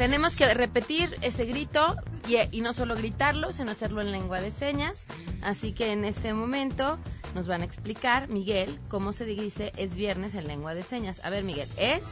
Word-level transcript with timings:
tenemos 0.00 0.34
que 0.34 0.52
repetir 0.54 1.14
ese 1.20 1.44
grito 1.44 1.94
y, 2.26 2.62
no 2.62 2.72
solo 2.72 2.96
gritarlo, 2.96 3.52
sino 3.52 3.70
hacerlo 3.70 4.00
en 4.00 4.10
lengua 4.12 4.40
de 4.40 4.50
señas. 4.50 5.04
Así 5.42 5.74
que 5.74 5.92
en 5.92 6.06
este 6.06 6.32
momento 6.32 6.98
nos 7.34 7.46
van 7.46 7.60
a 7.60 7.66
explicar, 7.66 8.30
Miguel, 8.30 8.80
cómo 8.88 9.12
se 9.12 9.26
dice 9.26 9.72
es 9.76 9.94
viernes 9.96 10.34
en 10.34 10.48
lengua 10.48 10.72
de 10.72 10.82
señas. 10.84 11.22
A 11.22 11.28
ver, 11.28 11.44
Miguel, 11.44 11.68
es 11.76 12.02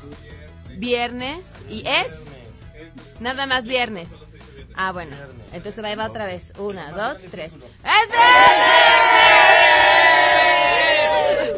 viernes 0.76 1.46
y 1.70 1.82
es 1.88 2.12
nada 3.20 3.46
más 3.46 3.64
viernes. 3.64 4.10
Ah, 4.76 4.92
bueno. 4.92 5.16
Entonces 5.54 5.82
ahí 5.82 5.96
va 5.96 6.08
otra 6.08 6.26
vez. 6.26 6.52
Una, 6.58 6.90
dos, 6.90 7.22
tres. 7.30 7.54
¡Es 7.54 7.60
viernes! 7.62 8.18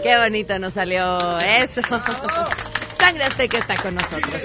Qué 0.04 0.16
bonito 0.16 0.60
nos 0.60 0.74
salió 0.74 1.18
eso. 1.40 1.80
Sangre 3.00 3.48
que 3.48 3.58
está 3.58 3.76
con 3.82 3.96
nosotros. 3.96 4.42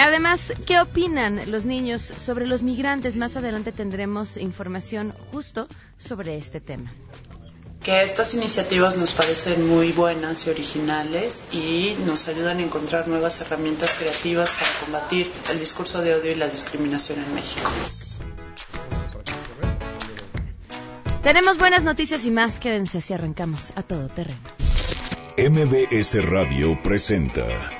Además, 0.00 0.52
¿qué 0.66 0.80
opinan 0.80 1.50
los 1.50 1.66
niños 1.66 2.02
sobre 2.02 2.46
los 2.46 2.62
migrantes? 2.62 3.16
Más 3.16 3.36
adelante 3.36 3.70
tendremos 3.72 4.36
información 4.36 5.12
justo 5.30 5.68
sobre 5.98 6.36
este 6.36 6.60
tema 6.60 6.92
que 7.82 8.02
estas 8.02 8.34
iniciativas 8.34 8.98
nos 8.98 9.14
parecen 9.14 9.66
muy 9.66 9.90
buenas 9.92 10.46
y 10.46 10.50
originales 10.50 11.46
y 11.52 11.96
nos 12.06 12.28
ayudan 12.28 12.58
a 12.58 12.62
encontrar 12.62 13.08
nuevas 13.08 13.40
herramientas 13.40 13.94
creativas 13.98 14.54
para 14.54 14.70
combatir 14.84 15.32
el 15.50 15.58
discurso 15.58 16.02
de 16.02 16.14
odio 16.14 16.32
y 16.32 16.34
la 16.34 16.48
discriminación 16.48 17.18
en 17.20 17.34
México. 17.34 17.70
Tenemos 21.22 21.58
buenas 21.58 21.82
noticias 21.82 22.24
y 22.26 22.30
más. 22.30 22.58
Quédense 22.60 22.98
así 22.98 23.14
arrancamos 23.14 23.72
a 23.76 23.82
todo 23.82 24.08
terreno. 24.08 24.40
MBS 25.38 26.22
Radio 26.26 26.78
presenta 26.82 27.79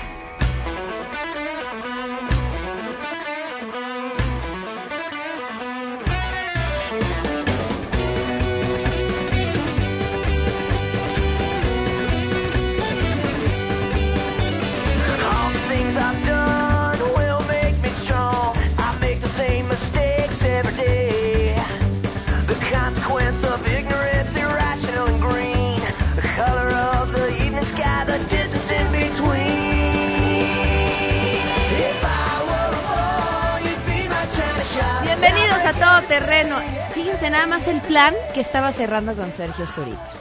Terreno. 36.11 36.57
Fíjense 36.93 37.29
nada 37.29 37.47
más 37.47 37.69
el 37.69 37.79
plan 37.79 38.13
que 38.33 38.41
estaba 38.41 38.73
cerrando 38.73 39.15
con 39.15 39.31
Sergio 39.31 39.65
Zurita. 39.65 40.11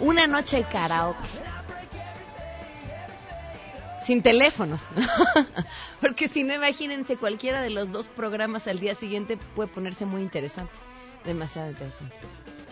Una 0.00 0.26
noche 0.26 0.56
de 0.56 0.64
karaoke. 0.64 1.28
Sin 4.02 4.22
teléfonos. 4.22 4.80
Porque 6.00 6.26
si 6.26 6.42
no, 6.42 6.54
imagínense, 6.54 7.18
cualquiera 7.18 7.60
de 7.60 7.68
los 7.68 7.92
dos 7.92 8.08
programas 8.08 8.66
al 8.66 8.80
día 8.80 8.94
siguiente 8.94 9.36
puede 9.54 9.68
ponerse 9.68 10.06
muy 10.06 10.22
interesante. 10.22 10.72
Demasiado 11.26 11.68
interesante. 11.68 12.16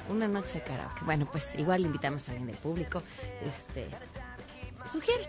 Una 0.09 0.27
noche 0.27 0.61
de 0.61 0.65
karaoke. 0.65 1.05
Bueno, 1.05 1.29
pues 1.31 1.55
igual 1.57 1.85
invitamos 1.85 2.27
a 2.29 2.31
alguien 2.31 2.47
del 2.47 2.57
público. 2.57 3.03
Este, 3.45 3.89
sugiere. 4.91 5.29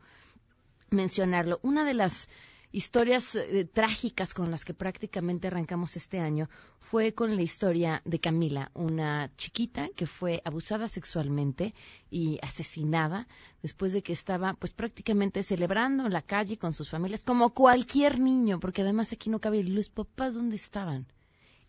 mencionarlo. 0.91 1.61
Una 1.63 1.85
de 1.85 1.95
las 1.95 2.29
historias 2.75 3.35
eh, 3.37 3.65
trágicas 3.73 4.35
con 4.35 4.51
las 4.51 4.65
que 4.65 4.75
prácticamente 4.75 5.47
arrancamos 5.47 5.97
este 5.97 6.19
año 6.19 6.51
fue 6.81 7.15
con 7.15 7.37
la 7.37 7.43
historia 7.43 8.03
de 8.05 8.19
Camila, 8.19 8.71
una 8.75 9.31
chiquita 9.37 9.89
que 9.95 10.07
fue 10.07 10.43
abusada 10.45 10.89
sexualmente 10.89 11.73
y 12.11 12.39
asesinada 12.43 13.29
después 13.63 13.93
de 13.93 14.03
que 14.03 14.13
estaba 14.13 14.55
pues 14.55 14.73
prácticamente 14.73 15.43
celebrando 15.43 16.05
en 16.05 16.13
la 16.13 16.23
calle 16.23 16.59
con 16.59 16.73
sus 16.73 16.91
familias 16.91 17.23
como 17.23 17.55
cualquier 17.55 18.19
niño, 18.19 18.59
porque 18.59 18.83
además 18.83 19.13
aquí 19.13 19.31
no 19.31 19.39
cabe 19.39 19.63
los 19.63 19.89
papás 19.89 20.35
dónde 20.35 20.57
estaban 20.57 21.07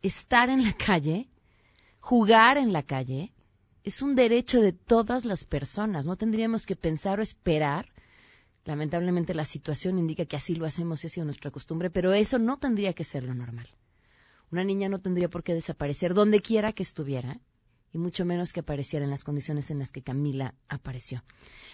estar 0.01 0.49
en 0.49 0.63
la 0.63 0.73
calle, 0.73 1.29
jugar 1.99 2.57
en 2.57 2.73
la 2.73 2.83
calle, 2.83 3.31
es 3.83 4.01
un 4.01 4.15
derecho 4.15 4.61
de 4.61 4.73
todas 4.73 5.25
las 5.25 5.45
personas. 5.45 6.05
No 6.05 6.15
tendríamos 6.15 6.65
que 6.65 6.75
pensar 6.75 7.19
o 7.19 7.23
esperar. 7.23 7.91
Lamentablemente 8.65 9.33
la 9.33 9.45
situación 9.45 9.99
indica 9.99 10.25
que 10.25 10.35
así 10.35 10.55
lo 10.55 10.65
hacemos 10.65 11.03
y 11.03 11.07
ha 11.07 11.09
sido 11.09 11.25
nuestra 11.25 11.51
costumbre, 11.51 11.89
pero 11.89 12.13
eso 12.13 12.39
no 12.39 12.57
tendría 12.57 12.93
que 12.93 13.03
ser 13.03 13.23
lo 13.23 13.33
normal. 13.33 13.67
Una 14.51 14.63
niña 14.63 14.89
no 14.89 14.99
tendría 14.99 15.29
por 15.29 15.43
qué 15.43 15.53
desaparecer 15.53 16.13
donde 16.13 16.41
quiera 16.41 16.73
que 16.73 16.83
estuviera 16.83 17.39
y 17.93 17.97
mucho 17.97 18.25
menos 18.25 18.51
que 18.51 18.59
apareciera 18.59 19.05
en 19.05 19.11
las 19.11 19.23
condiciones 19.23 19.71
en 19.71 19.79
las 19.79 19.91
que 19.91 20.01
Camila 20.01 20.53
apareció. 20.67 21.23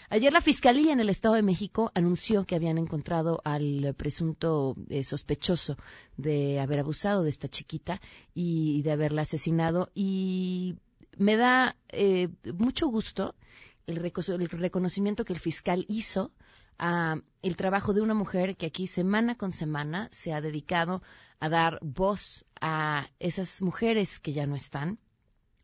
Ayer 0.09 0.31
la 0.31 0.41
Fiscalía 0.41 0.93
en 0.93 0.99
el 0.99 1.09
Estado 1.09 1.35
de 1.35 1.41
México 1.41 1.91
anunció 1.95 2.45
que 2.45 2.55
habían 2.55 2.77
encontrado 2.77 3.41
al 3.43 3.95
presunto 3.97 4.75
eh, 4.89 5.03
sospechoso 5.03 5.77
de 6.17 6.59
haber 6.59 6.79
abusado 6.79 7.23
de 7.23 7.29
esta 7.29 7.47
chiquita 7.47 8.01
y 8.35 8.83
de 8.83 8.91
haberla 8.91 9.23
asesinado 9.23 9.89
y 9.95 10.75
me 11.17 11.37
da 11.37 11.75
eh, 11.89 12.27
mucho 12.53 12.87
gusto 12.87 13.33
el, 13.87 13.95
reconocimiento 13.95 15.25
que 15.25 15.33
el 15.33 15.39
fiscal 15.39 15.85
hizo 15.87 16.31
a 16.77 17.17
el 17.41 17.55
trabajo 17.55 17.93
de 17.93 18.01
una 18.01 18.13
mujer 18.13 18.55
que 18.55 18.67
aquí 18.67 18.87
semana 18.87 19.35
con 19.35 19.51
semana 19.51 20.09
se 20.11 20.33
ha 20.33 20.41
dedicado 20.41 21.01
a 21.39 21.49
dar 21.49 21.79
voz 21.81 22.45
a 22.59 23.09
esas 23.19 23.61
mujeres 23.61 24.19
que 24.19 24.33
ya 24.33 24.45
no 24.45 24.55
están, 24.55 24.99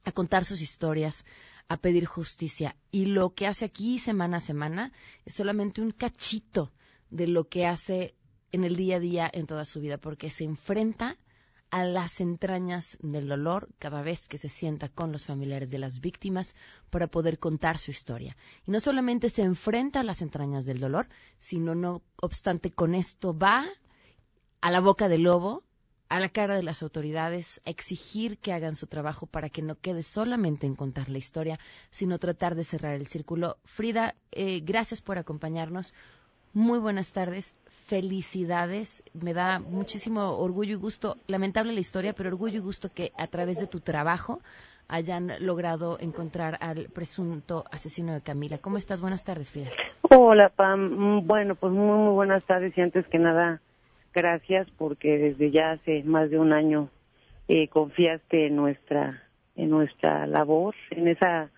a 0.04 0.12
contar 0.12 0.46
sus 0.46 0.62
historias, 0.62 1.26
a 1.68 1.78
pedir 1.78 2.06
justicia. 2.06 2.76
Y 2.92 3.06
lo 3.06 3.34
que 3.34 3.46
hace 3.46 3.66
aquí 3.66 4.00
semana 4.00 4.38
a 4.38 4.42
semana 4.42 4.92
es 5.26 5.36
solamente 5.36 5.82
un 5.82 5.92
cachito 5.92 6.72
de 7.10 7.28
lo 7.28 7.48
que 7.48 7.68
hace 7.68 8.16
en 8.52 8.64
el 8.64 8.76
día 8.76 8.98
a 8.98 9.00
día 9.00 9.30
en 9.32 9.46
toda 9.46 9.66
su 9.66 9.80
vida, 9.80 9.98
porque 9.98 10.30
se 10.30 10.46
enfrenta 10.46 11.18
a 11.70 11.84
las 11.84 12.22
entrañas 12.22 12.98
del 13.02 13.28
dolor 13.28 13.70
cada 13.80 14.02
vez 14.02 14.28
que 14.28 14.38
se 14.38 14.50
sienta 14.50 14.90
con 14.90 15.12
los 15.12 15.26
familiares 15.26 15.70
de 15.72 15.78
las 15.78 16.00
víctimas 16.00 16.56
para 16.90 17.08
poder 17.08 17.40
contar 17.40 17.78
su 17.78 17.92
historia. 17.92 18.38
Y 18.66 18.72
no 18.72 18.80
solamente 18.80 19.30
se 19.30 19.44
enfrenta 19.44 20.00
a 20.00 20.04
las 20.04 20.22
entrañas 20.22 20.66
del 20.66 20.80
dolor, 20.80 21.08
sino 21.40 21.76
no 21.76 22.02
obstante 22.22 22.72
con 22.72 22.96
esto 22.96 23.38
va 23.38 23.66
a 24.62 24.72
la 24.72 24.80
boca 24.80 25.08
del 25.08 25.24
lobo 25.24 25.64
a 26.10 26.20
la 26.20 26.30
cara 26.30 26.56
de 26.56 26.64
las 26.64 26.84
autoridades, 26.84 27.62
a 27.66 27.70
exigir 27.70 28.38
que 28.38 28.54
hagan 28.54 28.76
su 28.76 28.88
trabajo 28.88 29.26
para 29.26 29.50
que 29.50 29.62
no 29.62 29.76
quede 29.76 30.04
solamente 30.04 30.66
en 30.66 30.76
contar 30.76 31.10
la 31.10 31.18
historia, 31.18 31.60
sino 31.92 32.20
tratar 32.20 32.56
de 32.56 32.64
cerrar 32.64 32.94
el 32.94 33.08
círculo. 33.08 33.58
Frida, 33.66 34.16
eh, 34.32 34.62
gracias 34.62 35.02
por 35.02 35.18
acompañarnos. 35.18 35.94
Muy 36.54 36.80
buenas 36.80 37.12
tardes. 37.12 37.56
Felicidades. 37.88 39.04
Me 39.14 39.34
da 39.34 39.60
muchísimo 39.60 40.38
orgullo 40.38 40.74
y 40.74 40.76
gusto, 40.76 41.16
lamentable 41.28 41.74
la 41.74 41.80
historia, 41.80 42.14
pero 42.14 42.30
orgullo 42.30 42.58
y 42.58 42.62
gusto 42.62 42.90
que 42.94 43.12
a 43.18 43.28
través 43.28 43.60
de 43.60 43.68
tu 43.68 43.80
trabajo 43.80 44.42
hayan 44.90 45.32
logrado 45.40 45.98
encontrar 46.00 46.58
al 46.62 46.88
presunto 46.94 47.64
asesino 47.72 48.14
de 48.14 48.22
Camila. 48.22 48.58
¿Cómo 48.58 48.78
estás? 48.78 49.02
Buenas 49.02 49.24
tardes, 49.24 49.52
Frida. 49.52 49.70
Hola, 50.10 50.50
Pam. 50.50 50.80
Mm, 50.80 51.28
bueno, 51.28 51.56
pues 51.56 51.74
muy, 51.74 51.98
muy 51.98 52.14
buenas 52.14 52.44
tardes 52.44 52.78
y 52.78 52.82
antes 52.82 53.08
que 53.08 53.20
nada, 53.20 53.62
gracias 54.14 54.68
porque 54.78 55.18
desde 55.18 55.52
ya 55.52 55.72
hace 55.72 56.04
más 56.04 56.30
de 56.30 56.40
un 56.40 56.54
año 56.54 56.90
eh, 57.48 57.68
confiaste 57.70 58.48
en 58.48 58.56
nuestra 58.56 59.24
en 59.56 59.72
nuestra 59.72 60.28
labor, 60.28 60.76
en 60.92 61.08
esa 61.08 61.50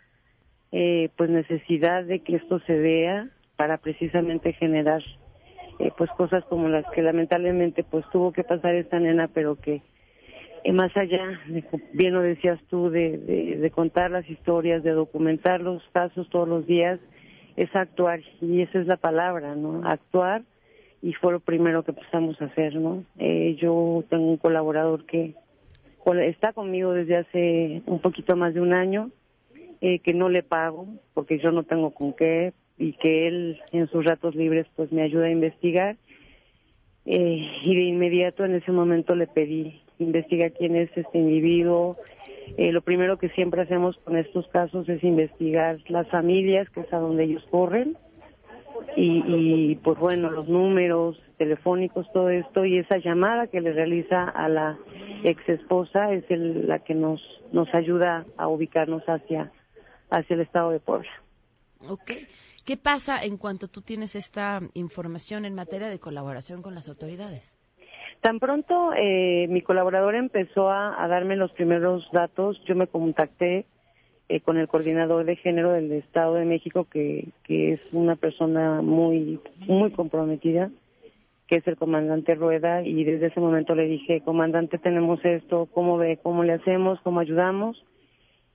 eh, 0.71 1.09
pues 1.17 1.29
necesidad 1.29 2.05
de 2.05 2.19
que 2.19 2.37
esto 2.37 2.59
se 2.61 2.77
vea 2.77 3.27
para 3.57 3.77
precisamente 3.77 4.53
generar 4.53 5.03
eh, 5.79 5.91
pues 5.97 6.09
cosas 6.11 6.43
como 6.45 6.67
las 6.67 6.85
que 6.91 7.01
lamentablemente 7.01 7.83
pues 7.83 8.05
tuvo 8.11 8.31
que 8.31 8.43
pasar 8.43 8.75
esta 8.75 8.99
nena, 8.99 9.29
pero 9.33 9.55
que 9.55 9.81
eh, 10.63 10.73
más 10.73 10.95
allá, 10.97 11.39
de, 11.47 11.63
bien 11.93 12.13
lo 12.13 12.21
decías 12.21 12.59
tú, 12.69 12.89
de, 12.89 13.71
contar 13.73 14.11
las 14.11 14.29
historias, 14.29 14.83
de 14.83 14.91
documentar 14.91 15.61
los 15.61 15.81
casos 15.93 16.29
todos 16.29 16.47
los 16.47 16.65
días, 16.67 16.99
es 17.55 17.73
actuar, 17.75 18.21
y 18.41 18.61
esa 18.61 18.79
es 18.79 18.87
la 18.87 18.97
palabra, 18.97 19.55
¿no? 19.55 19.81
Actuar, 19.85 20.43
y 21.01 21.13
fue 21.13 21.31
lo 21.31 21.39
primero 21.39 21.83
que 21.83 21.91
empezamos 21.91 22.41
a 22.41 22.45
hacer, 22.45 22.75
¿no? 22.75 23.03
Eh, 23.17 23.57
yo 23.59 24.03
tengo 24.09 24.29
un 24.29 24.37
colaborador 24.37 25.05
que 25.05 25.35
está 26.25 26.53
conmigo 26.53 26.93
desde 26.93 27.17
hace 27.17 27.81
un 27.85 27.99
poquito 27.99 28.35
más 28.35 28.53
de 28.53 28.61
un 28.61 28.73
año, 28.73 29.11
eh, 29.81 29.99
que 29.99 30.13
no 30.13 30.29
le 30.29 30.43
pago, 30.43 30.87
porque 31.13 31.39
yo 31.39 31.51
no 31.51 31.63
tengo 31.63 31.91
con 31.91 32.13
qué, 32.13 32.53
y 32.79 32.93
que 32.93 33.27
él 33.27 33.59
en 33.71 33.87
sus 33.89 34.03
ratos 34.05 34.33
libres 34.33 34.65
pues 34.75 34.91
me 34.91 35.03
ayuda 35.03 35.25
a 35.25 35.31
investigar. 35.31 35.97
Eh, 37.05 37.47
y 37.63 37.75
de 37.75 37.83
inmediato 37.83 38.45
en 38.45 38.55
ese 38.55 38.71
momento 38.71 39.15
le 39.15 39.27
pedí 39.27 39.81
investiga 39.99 40.49
quién 40.49 40.75
es 40.75 40.89
este 40.95 41.17
individuo. 41.17 41.97
Eh, 42.57 42.71
lo 42.71 42.81
primero 42.81 43.17
que 43.17 43.29
siempre 43.29 43.61
hacemos 43.61 43.97
con 44.03 44.17
estos 44.17 44.47
casos 44.47 44.87
es 44.89 45.03
investigar 45.03 45.79
las 45.87 46.07
familias, 46.09 46.69
que 46.69 46.81
es 46.81 46.93
a 46.93 46.97
donde 46.97 47.25
ellos 47.25 47.45
corren, 47.51 47.97
y, 48.95 49.23
y 49.27 49.75
pues 49.75 49.99
bueno, 49.99 50.31
los 50.31 50.47
números 50.47 51.21
telefónicos, 51.37 52.11
todo 52.11 52.29
esto, 52.29 52.65
y 52.65 52.79
esa 52.79 52.97
llamada 52.97 53.47
que 53.47 53.61
le 53.61 53.73
realiza 53.73 54.23
a 54.23 54.49
la 54.49 54.77
ex 55.23 55.47
esposa 55.49 56.11
es 56.13 56.23
el, 56.29 56.67
la 56.67 56.79
que 56.79 56.95
nos, 56.95 57.21
nos 57.51 57.73
ayuda 57.73 58.25
a 58.37 58.47
ubicarnos 58.47 59.03
hacia, 59.03 59.51
hacia 60.09 60.33
el 60.33 60.41
estado 60.41 60.71
de 60.71 60.79
Puebla. 60.79 61.09
Ok. 61.87 62.11
¿Qué 62.69 62.77
pasa 62.77 63.19
en 63.19 63.37
cuanto 63.37 63.67
tú 63.67 63.81
tienes 63.81 64.15
esta 64.15 64.59
información 64.75 65.43
en 65.45 65.55
materia 65.55 65.89
de 65.89 65.97
colaboración 65.97 66.61
con 66.61 66.75
las 66.75 66.87
autoridades? 66.87 67.57
Tan 68.21 68.37
pronto 68.37 68.93
eh, 68.95 69.47
mi 69.49 69.63
colaborador 69.63 70.13
empezó 70.13 70.69
a, 70.69 71.07
darme 71.07 71.35
los 71.35 71.51
primeros 71.53 72.07
datos, 72.11 72.61
yo 72.67 72.75
me 72.75 72.85
contacté 72.85 73.65
eh, 74.27 74.41
con 74.41 74.59
el 74.59 74.67
coordinador 74.67 75.25
de 75.25 75.35
género 75.37 75.71
del 75.71 75.91
Estado 75.93 76.35
de 76.35 76.45
México, 76.45 76.85
que, 76.85 77.29
que 77.43 77.73
es 77.73 77.81
una 77.91 78.17
persona 78.17 78.83
muy, 78.83 79.39
muy 79.61 79.89
comprometida, 79.89 80.69
que 81.47 81.55
es 81.55 81.67
el 81.67 81.75
comandante 81.75 82.35
Rueda, 82.35 82.83
y 82.83 83.03
desde 83.03 83.29
ese 83.29 83.39
momento 83.39 83.73
le 83.73 83.87
dije, 83.87 84.21
comandante, 84.21 84.77
tenemos 84.77 85.25
esto, 85.25 85.67
¿cómo 85.73 85.97
ve? 85.97 86.19
¿Cómo 86.21 86.43
le 86.43 86.53
hacemos? 86.53 87.01
¿Cómo 87.01 87.19
ayudamos? 87.19 87.83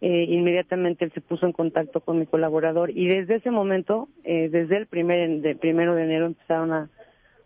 Eh, 0.07 0.27
inmediatamente 0.29 1.07
él 1.07 1.13
se 1.15 1.23
puso 1.23 1.47
en 1.47 1.53
contacto 1.53 2.03
con 2.03 2.19
mi 2.19 2.27
colaborador 2.27 2.91
y 2.91 3.09
desde 3.09 3.37
ese 3.37 3.51
momento, 3.51 4.11
eh, 4.23 4.51
desde 4.51 4.77
el 4.77 4.87
primer, 4.87 5.41
de, 5.41 5.57
primero 5.57 5.95
de 5.95 6.05
enero 6.05 6.27
empezaron 6.27 6.75
a, 6.75 6.91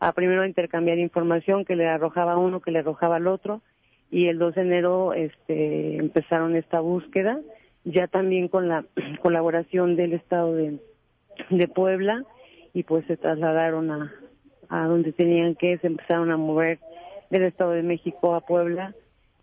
a 0.00 0.12
primero 0.12 0.44
intercambiar 0.44 0.98
información 0.98 1.64
que 1.64 1.76
le 1.76 1.86
arrojaba 1.86 2.36
uno, 2.36 2.60
que 2.60 2.72
le 2.72 2.80
arrojaba 2.80 3.14
al 3.14 3.28
otro, 3.28 3.60
y 4.10 4.26
el 4.26 4.40
2 4.40 4.56
de 4.56 4.62
enero 4.62 5.12
este, 5.14 5.98
empezaron 5.98 6.56
esta 6.56 6.80
búsqueda, 6.80 7.38
ya 7.84 8.08
también 8.08 8.48
con 8.48 8.66
la 8.66 8.84
colaboración 9.22 9.94
del 9.94 10.14
Estado 10.14 10.52
de, 10.56 10.78
de 11.50 11.68
Puebla, 11.68 12.24
y 12.74 12.82
pues 12.82 13.06
se 13.06 13.16
trasladaron 13.16 13.92
a, 13.92 14.12
a 14.68 14.84
donde 14.88 15.12
tenían 15.12 15.54
que, 15.54 15.78
se 15.78 15.86
empezaron 15.86 16.32
a 16.32 16.36
mover 16.36 16.80
del 17.30 17.44
Estado 17.44 17.70
de 17.70 17.84
México 17.84 18.34
a 18.34 18.40
Puebla, 18.40 18.94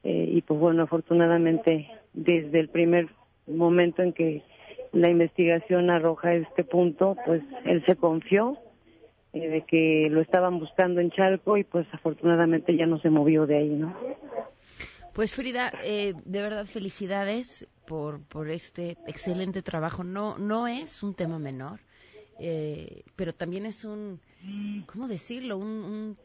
eh, 0.04 0.32
y 0.34 0.42
pues 0.42 0.60
bueno, 0.60 0.84
afortunadamente 0.84 1.88
desde 2.16 2.60
el 2.60 2.70
primer 2.70 3.10
momento 3.46 4.02
en 4.02 4.14
que 4.14 4.44
la 4.92 5.10
investigación 5.10 5.90
arroja 5.90 6.34
este 6.34 6.64
punto, 6.64 7.16
pues 7.26 7.44
él 7.66 7.84
se 7.86 7.96
confió 7.96 8.58
eh, 9.34 9.50
de 9.50 9.62
que 9.64 10.08
lo 10.10 10.22
estaban 10.22 10.60
buscando 10.60 11.02
en 11.02 11.12
Chalco 11.12 11.58
y 11.58 11.66
pues 11.66 11.86
afortunadamente 11.92 12.76
ya 12.76 12.86
no 12.86 13.00
se 13.00 13.10
movió 13.10 13.46
de 13.46 13.58
ahí, 13.58 13.70
¿no? 13.70 13.96
Pues 15.14 15.34
Frida, 15.34 15.72
eh, 15.84 16.14
de 16.26 16.42
verdad 16.42 16.66
felicidades 16.66 17.68
por, 17.86 18.22
por 18.24 18.50
este 18.50 18.98
excelente 19.08 19.62
trabajo. 19.62 20.04
No, 20.04 20.38
no 20.38 20.68
es 20.68 21.04
un 21.04 21.14
tema 21.14 21.40
menor, 21.40 21.80
eh, 22.40 23.04
pero 23.16 23.34
también 23.34 23.66
es 23.66 23.86
un, 23.86 24.20
¿cómo 24.88 25.08
decirlo? 25.08 25.58
Un, 25.58 25.68
un 25.68 26.18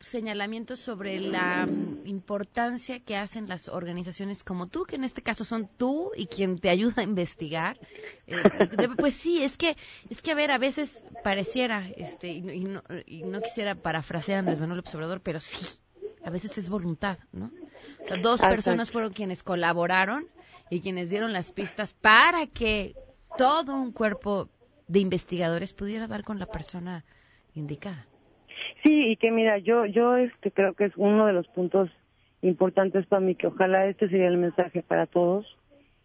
señalamiento 0.00 0.76
sobre 0.76 1.20
la 1.20 1.68
importancia 2.04 3.00
que 3.00 3.16
hacen 3.16 3.48
las 3.48 3.68
organizaciones 3.68 4.44
como 4.44 4.68
tú, 4.68 4.84
que 4.84 4.96
en 4.96 5.04
este 5.04 5.22
caso 5.22 5.44
son 5.44 5.68
tú 5.76 6.10
y 6.16 6.26
quien 6.26 6.58
te 6.58 6.68
ayuda 6.68 7.02
a 7.02 7.04
investigar. 7.04 7.78
Eh, 8.26 8.36
pues 8.98 9.14
sí, 9.14 9.42
es 9.42 9.56
que, 9.56 9.76
es 10.10 10.22
que 10.22 10.32
a 10.32 10.34
ver, 10.34 10.50
a 10.50 10.58
veces 10.58 11.04
pareciera, 11.24 11.88
este, 11.96 12.28
y, 12.28 12.64
no, 12.64 12.82
y 13.06 13.22
no, 13.22 13.40
quisiera 13.40 13.74
parafrasear 13.74 14.36
a 14.36 14.40
Andrés 14.40 14.58
Manuel 14.58 14.78
López 14.78 14.94
Obrador, 14.94 15.20
pero 15.20 15.40
sí, 15.40 15.66
a 16.24 16.30
veces 16.30 16.56
es 16.58 16.68
voluntad, 16.68 17.18
¿no? 17.32 17.50
dos 18.22 18.40
personas 18.40 18.90
fueron 18.90 19.12
quienes 19.12 19.42
colaboraron 19.42 20.26
y 20.70 20.80
quienes 20.80 21.10
dieron 21.10 21.32
las 21.32 21.50
pistas 21.52 21.92
para 21.92 22.46
que 22.46 22.94
todo 23.36 23.74
un 23.74 23.92
cuerpo 23.92 24.48
de 24.86 25.00
investigadores 25.00 25.72
pudiera 25.72 26.06
dar 26.06 26.22
con 26.22 26.38
la 26.38 26.46
persona 26.46 27.04
indicada. 27.54 28.06
Sí, 28.82 29.10
y 29.10 29.16
que 29.16 29.30
mira, 29.30 29.58
yo 29.58 29.86
yo 29.86 30.16
este 30.16 30.50
creo 30.50 30.74
que 30.74 30.86
es 30.86 30.92
uno 30.96 31.26
de 31.26 31.32
los 31.32 31.46
puntos 31.48 31.90
importantes 32.42 33.06
para 33.06 33.20
mí 33.20 33.34
que 33.34 33.46
ojalá 33.46 33.86
este 33.86 34.08
sería 34.08 34.28
el 34.28 34.38
mensaje 34.38 34.82
para 34.82 35.06
todos. 35.06 35.46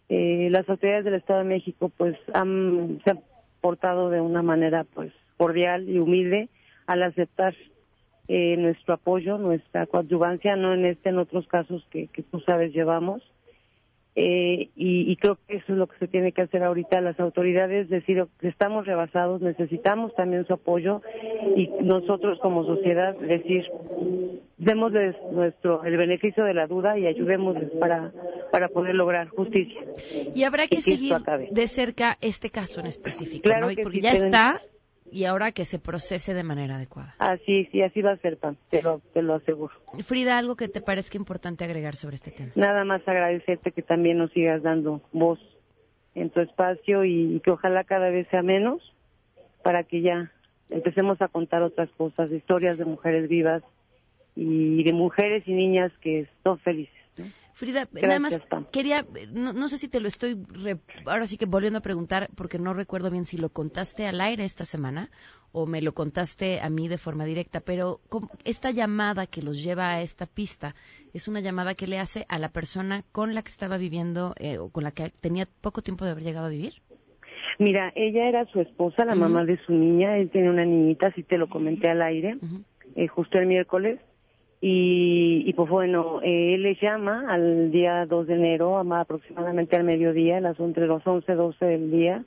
Eh, 0.09 0.49
las 0.51 0.69
autoridades 0.69 1.05
del 1.05 1.15
Estado 1.15 1.39
de 1.39 1.45
México 1.45 1.91
pues 1.97 2.15
han 2.33 2.99
se 3.03 3.11
han 3.11 3.19
portado 3.61 4.09
de 4.09 4.21
una 4.21 4.43
manera 4.43 4.83
pues 4.83 5.11
cordial 5.37 5.89
y 5.89 5.99
humilde 5.99 6.49
al 6.85 7.03
aceptar 7.03 7.55
eh, 8.27 8.55
nuestro 8.57 8.93
apoyo, 8.93 9.37
nuestra 9.37 9.87
coadyuvancia, 9.87 10.55
no 10.55 10.73
en 10.73 10.85
este, 10.85 11.09
en 11.09 11.17
otros 11.17 11.47
casos 11.47 11.85
que, 11.91 12.07
que 12.07 12.23
tú 12.23 12.39
sabes 12.41 12.73
llevamos. 12.73 13.23
Eh, 14.19 14.71
y, 14.75 15.15
creo 15.17 15.37
que 15.47 15.57
eso 15.57 15.73
es 15.73 15.77
lo 15.77 15.85
que 15.85 15.95
se 15.99 16.07
tiene 16.07 16.31
que 16.31 16.41
hacer 16.41 16.63
ahorita 16.63 16.99
las 17.01 17.19
autoridades, 17.19 17.87
decir 17.87 18.25
que 18.39 18.47
estamos 18.47 18.87
rebasados, 18.87 19.43
necesitamos 19.43 20.11
también 20.15 20.43
su 20.47 20.53
apoyo 20.53 21.03
y 21.55 21.67
nosotros 21.83 22.39
como 22.41 22.65
sociedad 22.65 23.15
decir 23.19 23.63
démosles 24.57 25.15
nuestro 25.31 25.83
el 25.83 25.97
beneficio 25.97 26.45
de 26.45 26.55
la 26.55 26.65
duda 26.65 26.97
y 26.97 27.05
ayudémosles 27.05 27.69
para 27.79 28.11
para 28.51 28.69
poder 28.69 28.95
lograr 28.95 29.27
justicia. 29.27 29.81
Y 30.33 30.45
habrá 30.45 30.67
que, 30.67 30.81
seguir 30.81 31.13
de 31.51 31.67
cerca 31.67 32.17
este 32.19 32.49
caso 32.49 32.79
en 32.79 32.87
específico, 32.87 33.43
claro 33.43 33.67
porque 33.83 34.01
ya 34.01 34.13
está 34.13 34.61
y 35.11 35.25
ahora 35.25 35.51
que 35.51 35.65
se 35.65 35.79
procese 35.79 36.33
de 36.33 36.43
manera 36.43 36.75
adecuada. 36.75 37.15
Así, 37.19 37.65
sí, 37.71 37.81
así 37.81 38.01
va 38.01 38.11
a 38.11 38.17
ser, 38.17 38.37
Pam, 38.37 38.55
te 38.69 38.81
lo, 38.81 38.99
te 39.13 39.21
lo 39.21 39.35
aseguro. 39.35 39.73
Frida, 40.05 40.37
¿algo 40.37 40.55
que 40.55 40.67
te 40.67 40.81
parezca 40.81 41.17
importante 41.17 41.63
agregar 41.63 41.95
sobre 41.95 42.15
este 42.15 42.31
tema? 42.31 42.51
Nada 42.55 42.83
más 42.83 43.07
agradecerte 43.07 43.71
que 43.71 43.81
también 43.81 44.17
nos 44.17 44.31
sigas 44.31 44.63
dando 44.63 45.01
voz 45.11 45.39
en 46.15 46.29
tu 46.29 46.41
espacio 46.41 47.05
y, 47.05 47.39
que 47.41 47.51
ojalá 47.51 47.83
cada 47.83 48.09
vez 48.09 48.27
sea 48.29 48.41
menos 48.41 48.81
para 49.63 49.83
que 49.83 50.01
ya 50.01 50.31
empecemos 50.69 51.21
a 51.21 51.27
contar 51.27 51.61
otras 51.61 51.89
cosas, 51.91 52.31
historias 52.31 52.77
de 52.77 52.85
mujeres 52.85 53.29
vivas 53.29 53.63
y 54.35 54.83
de 54.83 54.93
mujeres 54.93 55.43
y 55.47 55.53
niñas 55.53 55.91
que 56.01 56.27
son 56.43 56.59
felices. 56.59 56.96
Frida, 57.57 57.87
nada 57.91 58.19
más 58.19 58.39
quería, 58.71 59.03
no, 59.33 59.67
sé 59.67 59.79
si 59.79 59.87
te 59.87 59.99
lo 59.99 60.07
estoy, 60.07 60.37
ahora 61.07 61.25
sí 61.25 61.37
que 61.37 61.47
volviendo 61.47 61.79
a 61.79 61.81
preguntar, 61.81 62.29
porque 62.35 62.59
no 62.59 62.75
recuerdo 62.75 63.09
bien 63.09 63.25
si 63.25 63.35
lo 63.35 63.49
contaste 63.49 64.05
al 64.05 64.21
aire 64.21 64.43
esta 64.43 64.63
semana 64.63 65.09
o 65.51 65.65
me 65.65 65.81
lo 65.81 65.93
contaste 65.93 66.61
a 66.61 66.69
mí 66.69 66.87
de 66.87 66.99
forma 66.99 67.25
directa, 67.25 67.59
pero 67.59 67.99
esta 68.43 68.69
llamada 68.69 69.25
que 69.25 69.41
los 69.41 69.63
lleva 69.63 69.89
a 69.89 70.01
esta 70.01 70.27
pista 70.27 70.75
es 71.15 71.27
una 71.27 71.39
llamada 71.39 71.73
que 71.73 71.87
le 71.87 71.97
hace 71.97 72.27
a 72.29 72.37
la 72.37 72.49
persona 72.49 73.01
con 73.11 73.33
la 73.33 73.41
que 73.41 73.49
estaba 73.49 73.79
viviendo 73.79 74.35
eh, 74.37 74.59
o 74.59 74.69
con 74.69 74.83
la 74.83 74.91
que 74.91 75.09
tenía 75.19 75.47
poco 75.61 75.81
tiempo 75.81 76.05
de 76.05 76.11
haber 76.11 76.25
llegado 76.25 76.45
a 76.45 76.49
vivir. 76.49 76.73
Mira, 77.57 77.91
ella 77.95 78.29
era 78.29 78.45
su 78.45 78.61
esposa, 78.61 79.03
la 79.03 79.15
mamá 79.15 79.45
de 79.45 79.57
su 79.65 79.73
niña, 79.73 80.15
él 80.17 80.29
tenía 80.29 80.51
una 80.51 80.63
niñita, 80.63 81.07
así 81.07 81.23
te 81.23 81.39
lo 81.39 81.49
comenté 81.49 81.89
al 81.89 82.03
aire, 82.03 82.37
eh, 82.95 83.07
justo 83.07 83.39
el 83.39 83.47
miércoles, 83.47 83.99
y, 84.59 85.43
y 85.45 85.53
pues 85.53 85.69
bueno, 85.69 86.21
eh, 86.23 86.55
él 86.55 86.63
le 86.63 86.75
llama 86.81 87.25
al 87.29 87.71
día 87.71 88.05
2 88.05 88.27
de 88.27 88.33
enero, 88.35 88.77
aproximadamente 88.79 89.75
al 89.75 89.83
mediodía, 89.83 90.39
las, 90.39 90.59
entre 90.59 90.87
las 90.87 91.05
11 91.05 91.31
y 91.31 91.35
12 91.35 91.65
del 91.65 91.91
día, 91.91 92.23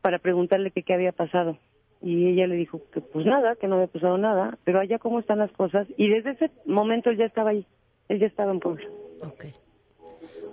para 0.00 0.18
preguntarle 0.18 0.70
qué 0.70 0.94
había 0.94 1.12
pasado. 1.12 1.58
y 2.00 2.28
ella 2.28 2.46
le 2.46 2.56
dijo 2.56 2.80
que 2.92 3.00
pues 3.00 3.26
nada, 3.26 3.56
que 3.56 3.66
no 3.66 3.74
había 3.76 3.88
pasado 3.88 4.16
nada, 4.16 4.56
pero 4.64 4.80
allá 4.80 4.98
cómo 4.98 5.18
están 5.18 5.38
las 5.38 5.52
cosas 5.52 5.86
y 5.96 6.08
desde 6.08 6.30
ese 6.30 6.50
momento 6.64 7.10
él 7.10 7.18
ya 7.18 7.26
estaba 7.26 7.50
ahí, 7.50 7.66
él 8.08 8.20
ya 8.20 8.26
estaba 8.26 8.52
en 8.52 8.60
Puebla. 8.60 8.86
Ok. 9.22 9.44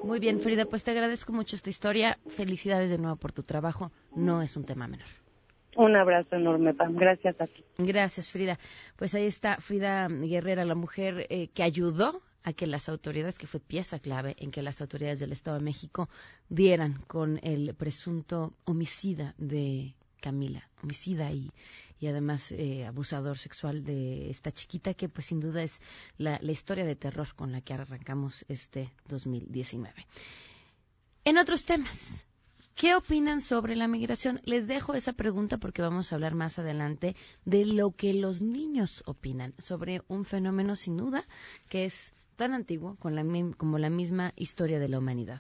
Muy 0.03 0.19
bien, 0.19 0.39
Frida, 0.39 0.65
pues 0.65 0.83
te 0.83 0.91
agradezco 0.91 1.33
mucho 1.33 1.55
esta 1.55 1.69
historia. 1.69 2.17
Felicidades 2.27 2.89
de 2.89 2.97
nuevo 2.97 3.15
por 3.15 3.31
tu 3.31 3.43
trabajo. 3.43 3.91
No 4.15 4.41
es 4.41 4.55
un 4.57 4.65
tema 4.65 4.87
menor. 4.87 5.07
Un 5.75 5.95
abrazo 5.95 6.35
enorme, 6.35 6.73
Pam. 6.73 6.95
Gracias 6.95 7.39
a 7.39 7.47
ti. 7.47 7.63
Gracias, 7.77 8.31
Frida. 8.31 8.57
Pues 8.95 9.13
ahí 9.13 9.25
está 9.25 9.57
Frida 9.57 10.07
Guerrera, 10.07 10.63
la 10.63 10.75
mujer 10.75 11.27
eh, 11.29 11.49
que 11.49 11.63
ayudó 11.63 12.21
a 12.43 12.53
que 12.53 12.67
las 12.67 12.87
autoridades, 12.89 13.37
que 13.37 13.47
fue 13.47 13.59
pieza 13.59 13.99
clave 13.99 14.35
en 14.39 14.51
que 14.51 14.61
las 14.61 14.79
autoridades 14.79 15.19
del 15.19 15.31
Estado 15.31 15.57
de 15.57 15.63
México 15.63 16.09
dieran 16.47 17.01
con 17.07 17.39
el 17.43 17.73
presunto 17.75 18.53
homicida 18.63 19.33
de 19.37 19.95
Camila, 20.21 20.69
homicida 20.81 21.31
y, 21.31 21.51
y 21.99 22.07
además 22.07 22.51
eh, 22.51 22.85
abusador 22.85 23.37
sexual 23.37 23.83
de 23.83 24.29
esta 24.29 24.51
chiquita 24.51 24.93
que 24.93 25.09
pues 25.09 25.25
sin 25.25 25.39
duda 25.39 25.63
es 25.63 25.81
la, 26.17 26.39
la 26.41 26.51
historia 26.51 26.85
de 26.85 26.95
terror 26.95 27.33
con 27.35 27.51
la 27.51 27.61
que 27.61 27.73
arrancamos 27.73 28.45
este 28.47 28.91
2019. 29.07 30.05
En 31.25 31.37
otros 31.39 31.65
temas, 31.65 32.25
¿Qué 32.75 32.93
opinan 32.93 33.39
sobre 33.39 33.77
la 33.77 33.87
migración? 33.87 34.41
Les 34.43 34.67
dejo 34.67 34.95
esa 34.95 35.13
pregunta 35.13 35.57
porque 35.57 35.81
vamos 35.81 36.11
a 36.11 36.15
hablar 36.15 36.35
más 36.35 36.59
adelante 36.59 37.15
de 37.45 37.63
lo 37.63 37.91
que 37.91 38.13
los 38.13 38.41
niños 38.41 39.01
opinan 39.05 39.53
sobre 39.57 40.01
un 40.09 40.25
fenómeno 40.25 40.75
sin 40.75 40.97
duda 40.97 41.23
que 41.69 41.85
es 41.85 42.13
tan 42.35 42.51
antiguo 42.51 42.97
como 42.99 43.77
la 43.79 43.89
misma 43.89 44.33
historia 44.35 44.77
de 44.77 44.89
la 44.89 44.99
humanidad. 44.99 45.39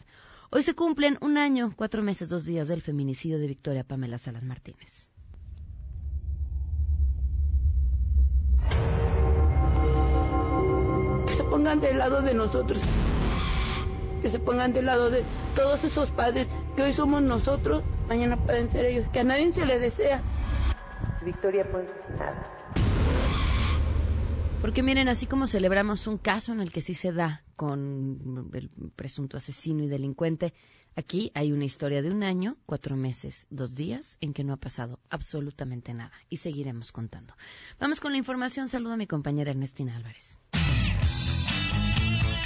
Hoy 0.49 0.63
se 0.63 0.75
cumplen 0.75 1.17
un 1.19 1.37
año, 1.37 1.73
cuatro 1.75 2.01
meses, 2.01 2.29
dos 2.29 2.45
días 2.45 2.69
del 2.69 2.81
feminicidio 2.81 3.37
de 3.37 3.47
Victoria 3.47 3.83
Pamela 3.83 4.17
Salas 4.17 4.45
Martínez. 4.45 5.09
Que 11.27 11.33
se 11.33 11.43
pongan 11.43 11.81
del 11.81 11.97
lado 11.97 12.21
de 12.21 12.33
nosotros, 12.33 12.79
que 14.25 14.31
se 14.31 14.39
pongan 14.39 14.73
del 14.73 14.87
lado 14.87 15.11
de 15.11 15.23
todos 15.53 15.83
esos 15.83 16.09
padres 16.09 16.47
que 16.75 16.81
hoy 16.81 16.93
somos 16.93 17.21
nosotros, 17.21 17.83
mañana 18.07 18.43
pueden 18.43 18.71
ser 18.71 18.85
ellos, 18.85 19.05
que 19.13 19.19
a 19.19 19.23
nadie 19.23 19.53
se 19.53 19.67
le 19.67 19.77
desea. 19.77 20.19
Victoria, 21.23 21.63
pues 21.71 21.85
nada. 22.17 22.73
Porque 24.61 24.81
miren, 24.81 25.09
así 25.09 25.27
como 25.27 25.45
celebramos 25.45 26.07
un 26.07 26.17
caso 26.17 26.53
en 26.53 26.59
el 26.59 26.71
que 26.71 26.81
sí 26.81 26.95
se 26.95 27.11
da 27.11 27.43
con 27.55 28.49
el 28.51 28.71
presunto 28.95 29.37
asesino 29.37 29.83
y 29.83 29.87
delincuente, 29.87 30.55
aquí 30.95 31.31
hay 31.35 31.51
una 31.51 31.65
historia 31.65 32.01
de 32.01 32.09
un 32.09 32.23
año, 32.23 32.57
cuatro 32.65 32.95
meses, 32.95 33.45
dos 33.51 33.75
días, 33.75 34.17
en 34.21 34.33
que 34.33 34.43
no 34.43 34.53
ha 34.53 34.57
pasado 34.57 34.97
absolutamente 35.11 35.93
nada. 35.93 36.13
Y 36.31 36.37
seguiremos 36.37 36.91
contando. 36.91 37.35
Vamos 37.79 37.99
con 37.99 38.11
la 38.11 38.17
información. 38.17 38.69
Saludo 38.69 38.93
a 38.93 38.97
mi 38.97 39.05
compañera 39.05 39.51
Ernestina 39.51 39.95
Álvarez. 39.95 40.35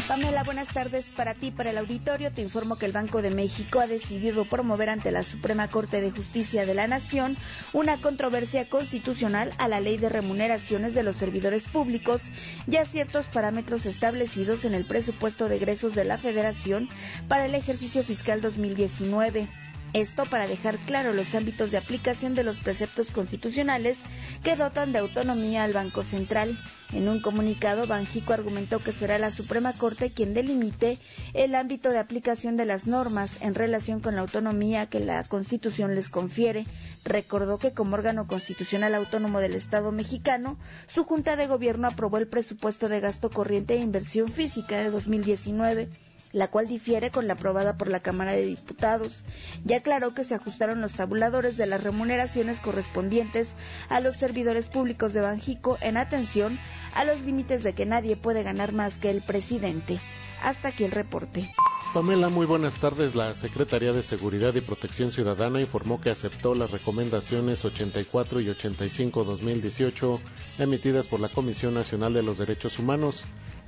Pamela, 0.10 0.42
buenas 0.42 0.70
tardes 0.70 1.14
para 1.14 1.36
ti, 1.36 1.52
para 1.52 1.70
el 1.70 1.78
auditorio. 1.78 2.32
Te 2.32 2.42
informo 2.42 2.78
que 2.78 2.88
el 2.88 2.92
Banco 2.92 3.22
de 3.22 3.30
México 3.30 3.80
ha 3.80 3.86
decidido 3.86 4.44
promover 4.44 4.90
ante 4.90 5.12
la 5.12 5.24
Suprema 5.24 5.70
Corte 5.70 6.02
de 6.02 6.10
Justicia 6.10 6.66
de 6.66 6.74
la 6.74 6.88
Nación 6.88 7.38
una 7.74 8.02
controversia 8.02 8.68
constitucional 8.68 9.52
a 9.60 9.68
la 9.68 9.80
ley 9.80 9.98
de 9.98 10.10
remuneraciones 10.10 10.96
de 10.96 11.04
los 11.04 11.16
servidores 11.16 11.68
públicos 11.68 12.24
y 12.66 12.78
a 12.78 12.86
ciertos 12.86 13.28
parámetros 13.28 13.86
establecidos 13.86 14.66
en 14.66 14.74
el 14.74 14.86
presupuesto 14.86 15.48
de 15.48 15.58
egresos 15.58 15.94
de 15.94 16.06
la 16.06 16.18
Federación 16.18 16.90
para 17.28 17.46
el 17.46 17.54
ejercicio 17.54 18.02
fiscal 18.02 18.42
2019. 18.42 19.48
Esto 19.94 20.28
para 20.28 20.46
dejar 20.46 20.78
claro 20.78 21.14
los 21.14 21.34
ámbitos 21.34 21.72
de 21.72 21.78
aplicación 21.78 22.36
de 22.36 22.44
los 22.44 22.60
preceptos 22.60 23.10
constitucionales 23.10 23.98
que 24.44 24.56
dotan 24.56 24.94
de 24.94 25.00
autonomía 25.00 25.64
al 25.64 25.74
Banco 25.74 26.04
Central. 26.04 26.60
En 26.94 27.08
un 27.10 27.20
comunicado, 27.22 27.88
Banjico 27.88 28.34
argumentó 28.34 28.84
que 28.84 28.92
será 28.92 29.18
la 29.18 29.32
Suprema 29.32 29.74
Corte 29.74 30.12
quien 30.12 30.36
delimite 30.36 31.00
el 31.34 31.56
ámbito 31.56 31.90
de 31.90 31.98
aplicación 31.98 32.56
de 32.56 32.66
las 32.66 32.86
normas 32.86 33.42
en 33.42 33.56
relación 33.56 34.00
con 34.00 34.14
la 34.16 34.22
autonomía 34.22 34.86
que 34.86 35.00
la 35.00 35.24
Constitución 35.24 35.96
les 35.96 36.10
confiere. 36.10 36.66
Recordó 37.04 37.58
que 37.58 37.74
como 37.74 37.96
órgano 37.96 38.28
constitucional 38.28 38.94
autónomo 38.94 39.40
del 39.40 39.56
Estado 39.56 39.92
mexicano, 39.92 40.60
su 40.86 41.04
Junta 41.04 41.36
de 41.36 41.48
Gobierno 41.48 41.88
aprobó 41.88 42.18
el 42.20 42.28
presupuesto 42.28 42.90
de 42.90 43.00
gasto 43.00 43.32
corriente 43.32 43.74
e 43.74 43.78
inversión 43.78 44.30
física 44.30 44.78
de 44.78 44.92
2019 44.92 45.90
la 46.32 46.48
cual 46.48 46.68
difiere 46.68 47.12
con 47.12 47.28
la 47.28 47.34
aprobada 47.34 47.78
por 47.78 47.90
la 47.90 48.00
Cámara 48.00 48.34
de 48.34 48.46
Diputados. 48.46 49.24
Ya 49.66 49.78
aclaró 49.78 50.14
que 50.14 50.24
se 50.24 50.36
ajustaron 50.36 50.82
los 50.82 50.94
tabuladores 50.94 51.58
de 51.58 51.66
las 51.66 51.84
remuneraciones 51.84 52.60
correspondientes 52.62 53.50
a 53.90 54.00
los 54.00 54.18
servidores 54.18 54.70
públicos 54.70 55.14
de 55.14 55.22
Banjico 55.22 55.78
en 55.82 55.98
atención 55.98 56.60
a 56.94 57.04
los 57.04 57.22
límites 57.22 57.64
de 57.64 57.74
que 57.74 57.86
nadie 57.86 58.16
puede 58.16 58.44
ganar 58.44 58.74
más 58.74 58.98
que 58.98 59.10
el 59.10 59.22
presidente. 59.22 60.00
Hasta 60.42 60.70
aquí 60.70 60.86
el 60.86 60.92
reporte. 60.92 61.52
Pamela, 61.94 62.30
muy 62.30 62.46
buenas 62.46 62.78
tardes. 62.78 63.16
La 63.16 63.34
Secretaría 63.34 63.94
de 63.94 64.04
Seguridad 64.04 64.54
y 64.54 64.62
Protección 64.62 65.12
Ciudadana 65.12 65.60
informó 65.60 66.00
que 66.00 66.12
aceptó 66.12 66.54
las 66.54 66.72
recomendaciones 66.72 67.66
84 67.66 68.42
y 68.42 68.50
85 68.50 69.24
2018 69.24 70.22
emitidas 70.60 71.08
por 71.08 71.20
la 71.20 71.30
Comisión 71.30 71.74
Nacional 71.74 72.14
de 72.14 72.22
los 72.22 72.38
Derechos 72.38 72.78
Humanos. 72.78 73.26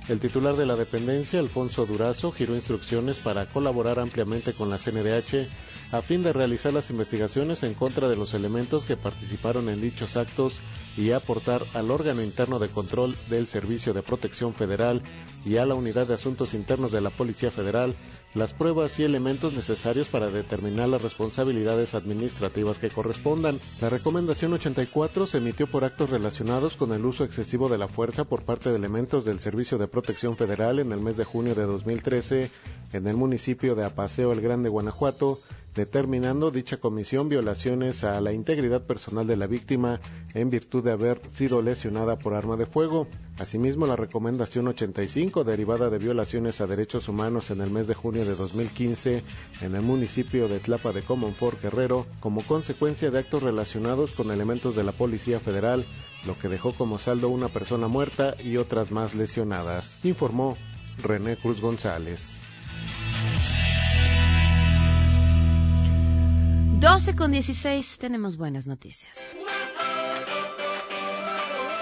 El 0.08 0.18
titular 0.18 0.56
de 0.56 0.66
la 0.66 0.74
dependencia, 0.74 1.38
Alfonso 1.38 1.86
Durazo, 1.86 2.32
giró 2.32 2.56
instrucciones 2.56 3.20
para 3.20 3.46
colaborar 3.46 4.00
ampliamente 4.00 4.52
con 4.52 4.68
la 4.68 4.76
CNDH 4.76 5.46
a 5.92 6.02
fin 6.02 6.22
de 6.22 6.32
realizar 6.32 6.72
las 6.72 6.90
investigaciones 6.90 7.62
en 7.62 7.74
contra 7.74 8.08
de 8.08 8.16
los 8.16 8.34
elementos 8.34 8.84
que 8.84 8.96
participaron 8.96 9.68
en 9.68 9.80
dichos 9.80 10.16
actos 10.16 10.58
y 10.96 11.12
aportar 11.12 11.62
al 11.74 11.90
órgano 11.90 12.22
interno 12.22 12.58
de 12.58 12.68
control 12.68 13.14
del 13.28 13.46
Servicio 13.46 13.92
de 13.92 14.02
Protección 14.02 14.54
Federal 14.54 15.02
y 15.44 15.56
a 15.56 15.66
la 15.66 15.74
Unidad 15.74 16.06
de 16.06 16.14
Asuntos 16.14 16.54
Internos 16.54 16.92
de 16.92 17.00
la 17.00 17.10
Policía 17.10 17.50
Federal 17.50 17.94
las 18.34 18.54
pruebas 18.54 18.98
y 18.98 19.04
elementos 19.04 19.52
necesarios 19.52 20.08
para 20.08 20.30
determinar 20.30 20.88
las 20.88 21.02
responsabilidades 21.02 21.94
administrativas 21.94 22.78
que 22.78 22.88
correspondan. 22.88 23.58
La 23.82 23.90
recomendación 23.90 24.54
84 24.54 25.26
se 25.26 25.38
emitió 25.38 25.70
por 25.70 25.84
actos 25.84 26.08
relacionados 26.08 26.76
con 26.76 26.92
el 26.92 27.04
uso 27.04 27.24
excesivo 27.24 27.68
de 27.68 27.76
la 27.76 27.88
fuerza 27.88 28.24
por 28.24 28.42
parte 28.42 28.70
de 28.70 28.76
elementos 28.76 29.26
del 29.26 29.38
Servicio 29.38 29.76
de 29.76 29.86
Protección 29.92 30.36
Federal 30.36 30.80
en 30.80 30.90
el 30.90 31.00
mes 31.00 31.16
de 31.16 31.24
junio 31.24 31.54
de 31.54 31.64
2013 31.64 32.50
en 32.94 33.06
el 33.06 33.16
municipio 33.16 33.74
de 33.74 33.84
Apaseo 33.84 34.32
el 34.32 34.40
Grande, 34.40 34.68
Guanajuato, 34.68 35.40
determinando 35.74 36.50
dicha 36.50 36.76
comisión 36.76 37.28
violaciones 37.28 38.04
a 38.04 38.20
la 38.20 38.32
integridad 38.32 38.82
personal 38.82 39.26
de 39.26 39.36
la 39.36 39.46
víctima 39.46 40.00
en 40.34 40.50
virtud 40.50 40.84
de 40.84 40.92
haber 40.92 41.20
sido 41.32 41.62
lesionada 41.62 42.16
por 42.16 42.34
arma 42.34 42.56
de 42.56 42.66
fuego. 42.66 43.06
Asimismo, 43.38 43.86
la 43.86 43.96
recomendación 43.96 44.68
85, 44.68 45.44
derivada 45.44 45.88
de 45.88 45.98
violaciones 45.98 46.60
a 46.60 46.66
derechos 46.66 47.08
humanos 47.08 47.50
en 47.50 47.60
el 47.60 47.70
mes 47.70 47.86
de 47.86 47.94
junio 47.94 48.24
de 48.24 48.34
2015 48.34 49.22
en 49.62 49.74
el 49.74 49.82
municipio 49.82 50.48
de 50.48 50.58
Tlapa 50.58 50.92
de 50.92 51.02
Comonfort, 51.02 51.62
Guerrero, 51.62 52.06
como 52.20 52.42
consecuencia 52.42 53.10
de 53.10 53.18
actos 53.18 53.42
relacionados 53.42 54.12
con 54.12 54.30
elementos 54.30 54.76
de 54.76 54.84
la 54.84 54.92
Policía 54.92 55.40
Federal, 55.40 55.86
lo 56.26 56.38
que 56.38 56.48
dejó 56.48 56.72
como 56.72 56.98
saldo 56.98 57.28
una 57.28 57.48
persona 57.48 57.88
muerta 57.88 58.34
y 58.42 58.58
otras 58.58 58.90
más 58.90 59.14
lesionadas, 59.14 59.98
informó 60.04 60.56
René 61.02 61.36
Cruz 61.36 61.60
González. 61.60 62.36
12 66.82 67.14
con 67.14 67.30
16 67.30 67.98
tenemos 67.98 68.36
buenas 68.36 68.66
noticias. 68.66 69.16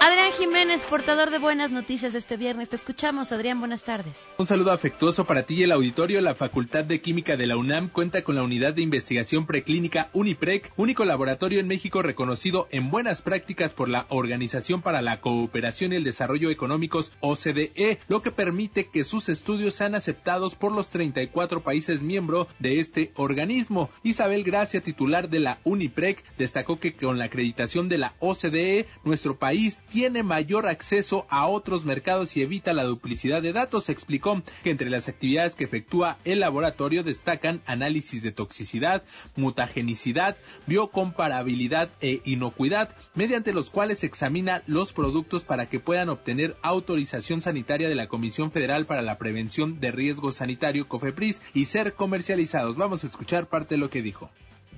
Adrián 0.03 0.31
Jiménez, 0.31 0.83
portador 0.89 1.29
de 1.29 1.37
buenas 1.37 1.71
noticias 1.71 2.15
este 2.15 2.35
viernes. 2.35 2.69
Te 2.69 2.75
escuchamos, 2.75 3.31
Adrián, 3.31 3.59
buenas 3.59 3.83
tardes. 3.83 4.27
Un 4.39 4.47
saludo 4.47 4.71
afectuoso 4.71 5.25
para 5.25 5.43
ti 5.43 5.53
y 5.53 5.63
el 5.63 5.71
auditorio. 5.71 6.19
La 6.21 6.33
Facultad 6.33 6.83
de 6.83 7.01
Química 7.01 7.37
de 7.37 7.45
la 7.45 7.55
UNAM 7.55 7.87
cuenta 7.87 8.23
con 8.23 8.33
la 8.33 8.41
Unidad 8.41 8.73
de 8.73 8.81
Investigación 8.81 9.45
Preclínica 9.45 10.09
UNIPREC, 10.13 10.73
único 10.75 11.05
laboratorio 11.05 11.59
en 11.59 11.67
México 11.67 12.01
reconocido 12.01 12.67
en 12.71 12.89
buenas 12.89 13.21
prácticas 13.21 13.75
por 13.75 13.89
la 13.89 14.07
Organización 14.09 14.81
para 14.81 15.03
la 15.03 15.21
Cooperación 15.21 15.93
y 15.93 15.97
el 15.97 16.03
Desarrollo 16.03 16.49
Económicos 16.49 17.13
OCDE, 17.19 17.99
lo 18.07 18.23
que 18.23 18.31
permite 18.31 18.87
que 18.87 19.03
sus 19.03 19.29
estudios 19.29 19.75
sean 19.75 19.93
aceptados 19.93 20.55
por 20.55 20.71
los 20.71 20.89
34 20.89 21.61
países 21.61 22.01
miembros 22.01 22.47
de 22.57 22.79
este 22.79 23.11
organismo. 23.17 23.91
Isabel 24.01 24.43
Gracia, 24.43 24.81
titular 24.81 25.29
de 25.29 25.41
la 25.41 25.59
UNIPREC, 25.63 26.23
destacó 26.39 26.79
que 26.79 26.95
con 26.95 27.19
la 27.19 27.25
acreditación 27.25 27.87
de 27.87 27.99
la 27.99 28.15
OCDE, 28.17 28.87
nuestro 29.03 29.37
país 29.37 29.83
tiene 29.91 30.23
mayor 30.23 30.67
acceso 30.67 31.27
a 31.29 31.47
otros 31.47 31.83
mercados 31.83 32.37
y 32.37 32.41
evita 32.41 32.73
la 32.73 32.85
duplicidad 32.85 33.41
de 33.41 33.51
datos. 33.51 33.89
Explicó 33.89 34.41
que 34.63 34.71
entre 34.71 34.89
las 34.89 35.09
actividades 35.09 35.55
que 35.55 35.65
efectúa 35.65 36.17
el 36.23 36.39
laboratorio 36.39 37.03
destacan 37.03 37.61
análisis 37.65 38.23
de 38.23 38.31
toxicidad, 38.31 39.03
mutagenicidad, 39.35 40.37
biocomparabilidad 40.65 41.89
e 41.99 42.21
inocuidad, 42.23 42.95
mediante 43.15 43.51
los 43.51 43.69
cuales 43.69 44.05
examina 44.05 44.63
los 44.65 44.93
productos 44.93 45.43
para 45.43 45.67
que 45.67 45.81
puedan 45.81 46.07
obtener 46.07 46.55
autorización 46.61 47.41
sanitaria 47.41 47.89
de 47.89 47.95
la 47.95 48.07
Comisión 48.07 48.49
Federal 48.49 48.85
para 48.85 49.01
la 49.01 49.17
Prevención 49.17 49.81
de 49.81 49.91
Riesgo 49.91 50.31
Sanitario 50.31 50.87
COFEPRIS 50.87 51.41
y 51.53 51.65
ser 51.65 51.95
comercializados. 51.95 52.77
Vamos 52.77 53.03
a 53.03 53.07
escuchar 53.07 53.47
parte 53.47 53.75
de 53.75 53.79
lo 53.79 53.89
que 53.89 54.01
dijo. 54.01 54.29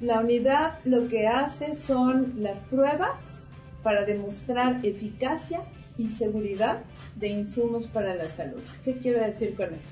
La 0.02 0.22
unidad 0.22 0.80
lo 0.86 1.08
que 1.08 1.28
hace 1.28 1.76
son 1.76 2.34
las 2.38 2.62
pruebas 2.62 3.48
para 3.84 4.06
demostrar 4.06 4.80
eficacia 4.84 5.62
y 5.98 6.10
seguridad 6.10 6.84
de 7.16 7.28
insumos 7.28 7.86
para 7.88 8.16
la 8.16 8.28
salud. 8.28 8.62
¿Qué 8.84 8.98
quiero 8.98 9.20
decir 9.20 9.56
con 9.56 9.74
eso? 9.74 9.92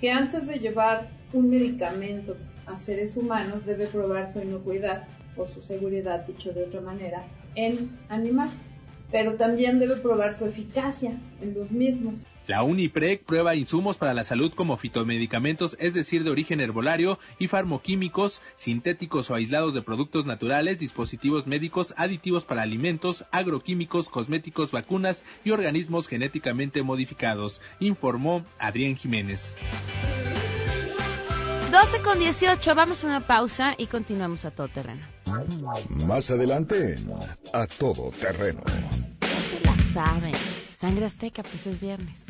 Que 0.00 0.12
antes 0.12 0.46
de 0.46 0.58
llevar 0.58 1.08
un 1.32 1.50
medicamento 1.50 2.36
a 2.66 2.78
seres 2.78 3.16
humanos 3.16 3.66
debe 3.66 3.86
probar 3.86 4.32
su 4.32 4.40
inocuidad 4.40 5.04
o 5.36 5.46
su 5.46 5.60
seguridad, 5.62 6.26
dicho 6.26 6.52
de 6.52 6.64
otra 6.64 6.80
manera, 6.80 7.24
en 7.54 7.98
animales. 8.08 8.54
Pero 9.10 9.34
también 9.34 9.80
debe 9.80 9.96
probar 9.96 10.34
su 10.34 10.44
eficacia 10.46 11.12
en 11.40 11.54
los 11.54 11.70
mismos. 11.70 12.24
La 12.50 12.64
UNIPREC 12.64 13.22
prueba 13.22 13.54
insumos 13.54 13.96
para 13.96 14.12
la 14.12 14.24
salud 14.24 14.52
como 14.52 14.76
fitomedicamentos, 14.76 15.76
es 15.78 15.94
decir, 15.94 16.24
de 16.24 16.30
origen 16.30 16.60
herbolario, 16.60 17.16
y 17.38 17.46
farmoquímicos, 17.46 18.42
sintéticos 18.56 19.30
o 19.30 19.36
aislados 19.36 19.72
de 19.72 19.82
productos 19.82 20.26
naturales, 20.26 20.80
dispositivos 20.80 21.46
médicos, 21.46 21.94
aditivos 21.96 22.44
para 22.44 22.62
alimentos, 22.62 23.24
agroquímicos, 23.30 24.10
cosméticos, 24.10 24.72
vacunas 24.72 25.22
y 25.44 25.52
organismos 25.52 26.08
genéticamente 26.08 26.82
modificados, 26.82 27.60
informó 27.78 28.44
Adrián 28.58 28.96
Jiménez. 28.96 29.54
12 31.70 32.00
con 32.02 32.18
18, 32.18 32.74
vamos 32.74 33.04
a 33.04 33.06
una 33.06 33.20
pausa 33.20 33.76
y 33.78 33.86
continuamos 33.86 34.44
a 34.44 34.50
todo 34.50 34.66
terreno. 34.66 35.06
Más 36.04 36.28
adelante, 36.32 36.96
a 37.52 37.68
todo 37.68 38.10
terreno. 38.10 38.64
Ya 39.20 39.40
se 39.52 39.60
la 39.64 39.78
saben. 39.94 40.34
Sangre 40.74 41.06
Azteca, 41.06 41.44
pues 41.44 41.68
es 41.68 41.78
viernes. 41.78 42.29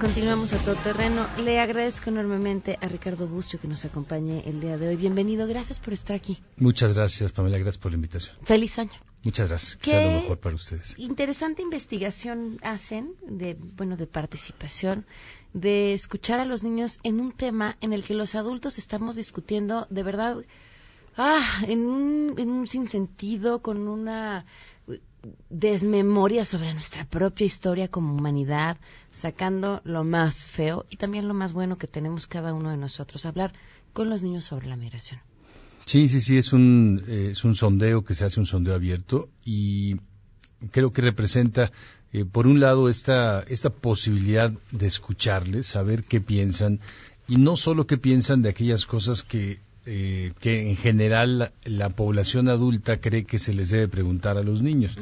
Continuamos 0.00 0.50
a 0.54 0.58
todo 0.58 0.76
terreno. 0.76 1.26
Le 1.36 1.60
agradezco 1.60 2.08
enormemente 2.08 2.78
a 2.80 2.88
Ricardo 2.88 3.28
Bucio 3.28 3.60
que 3.60 3.68
nos 3.68 3.84
acompañe 3.84 4.42
el 4.46 4.58
día 4.58 4.78
de 4.78 4.88
hoy. 4.88 4.96
Bienvenido, 4.96 5.46
gracias 5.46 5.78
por 5.78 5.92
estar 5.92 6.16
aquí. 6.16 6.42
Muchas 6.56 6.96
gracias, 6.96 7.32
Pamela, 7.32 7.58
gracias 7.58 7.76
por 7.76 7.92
la 7.92 7.96
invitación. 7.96 8.34
Feliz 8.42 8.78
año. 8.78 8.92
Muchas 9.22 9.50
gracias, 9.50 9.76
que 9.76 9.90
sea 9.90 10.06
lo 10.06 10.22
mejor 10.22 10.38
para 10.40 10.54
ustedes. 10.54 10.94
Interesante 10.98 11.60
investigación 11.60 12.58
hacen 12.62 13.12
de, 13.28 13.58
bueno, 13.76 13.98
de 13.98 14.06
participación, 14.06 15.04
de 15.52 15.92
escuchar 15.92 16.40
a 16.40 16.46
los 16.46 16.62
niños 16.62 16.98
en 17.02 17.20
un 17.20 17.32
tema 17.32 17.76
en 17.82 17.92
el 17.92 18.02
que 18.02 18.14
los 18.14 18.34
adultos 18.34 18.78
estamos 18.78 19.16
discutiendo 19.16 19.86
de 19.90 20.02
verdad, 20.02 20.38
ah, 21.18 21.62
en 21.68 21.80
un, 21.80 22.34
en 22.38 22.48
un 22.48 22.66
sinsentido, 22.66 23.60
con 23.60 23.86
una 23.86 24.46
desmemoria 25.48 26.44
sobre 26.44 26.72
nuestra 26.74 27.04
propia 27.04 27.46
historia 27.46 27.88
como 27.88 28.14
humanidad, 28.14 28.78
sacando 29.10 29.80
lo 29.84 30.04
más 30.04 30.46
feo 30.46 30.86
y 30.90 30.96
también 30.96 31.28
lo 31.28 31.34
más 31.34 31.52
bueno 31.52 31.78
que 31.78 31.86
tenemos 31.86 32.26
cada 32.26 32.54
uno 32.54 32.70
de 32.70 32.76
nosotros, 32.76 33.26
hablar 33.26 33.52
con 33.92 34.08
los 34.08 34.22
niños 34.22 34.44
sobre 34.44 34.68
la 34.68 34.76
migración. 34.76 35.20
Sí, 35.86 36.08
sí, 36.08 36.20
sí, 36.20 36.38
es 36.38 36.52
un, 36.52 37.02
eh, 37.08 37.28
es 37.32 37.44
un 37.44 37.54
sondeo 37.54 38.04
que 38.04 38.14
se 38.14 38.24
hace 38.24 38.38
un 38.38 38.46
sondeo 38.46 38.74
abierto 38.74 39.28
y 39.44 39.96
creo 40.70 40.92
que 40.92 41.02
representa, 41.02 41.72
eh, 42.12 42.24
por 42.24 42.46
un 42.46 42.60
lado, 42.60 42.88
esta, 42.88 43.42
esta 43.42 43.70
posibilidad 43.70 44.52
de 44.70 44.86
escucharles, 44.86 45.66
saber 45.66 46.04
qué 46.04 46.20
piensan 46.20 46.80
y 47.26 47.36
no 47.36 47.56
solo 47.56 47.86
qué 47.86 47.96
piensan 47.96 48.42
de 48.42 48.50
aquellas 48.50 48.86
cosas 48.86 49.22
que 49.22 49.60
eh, 49.86 50.32
que 50.40 50.68
en 50.68 50.76
general 50.76 51.52
la, 51.64 51.88
población 51.88 52.48
adulta 52.48 53.00
cree 53.00 53.24
que 53.24 53.38
se 53.38 53.54
les 53.54 53.70
debe 53.70 53.88
preguntar 53.88 54.36
a 54.36 54.42
los 54.42 54.60
niños. 54.60 54.96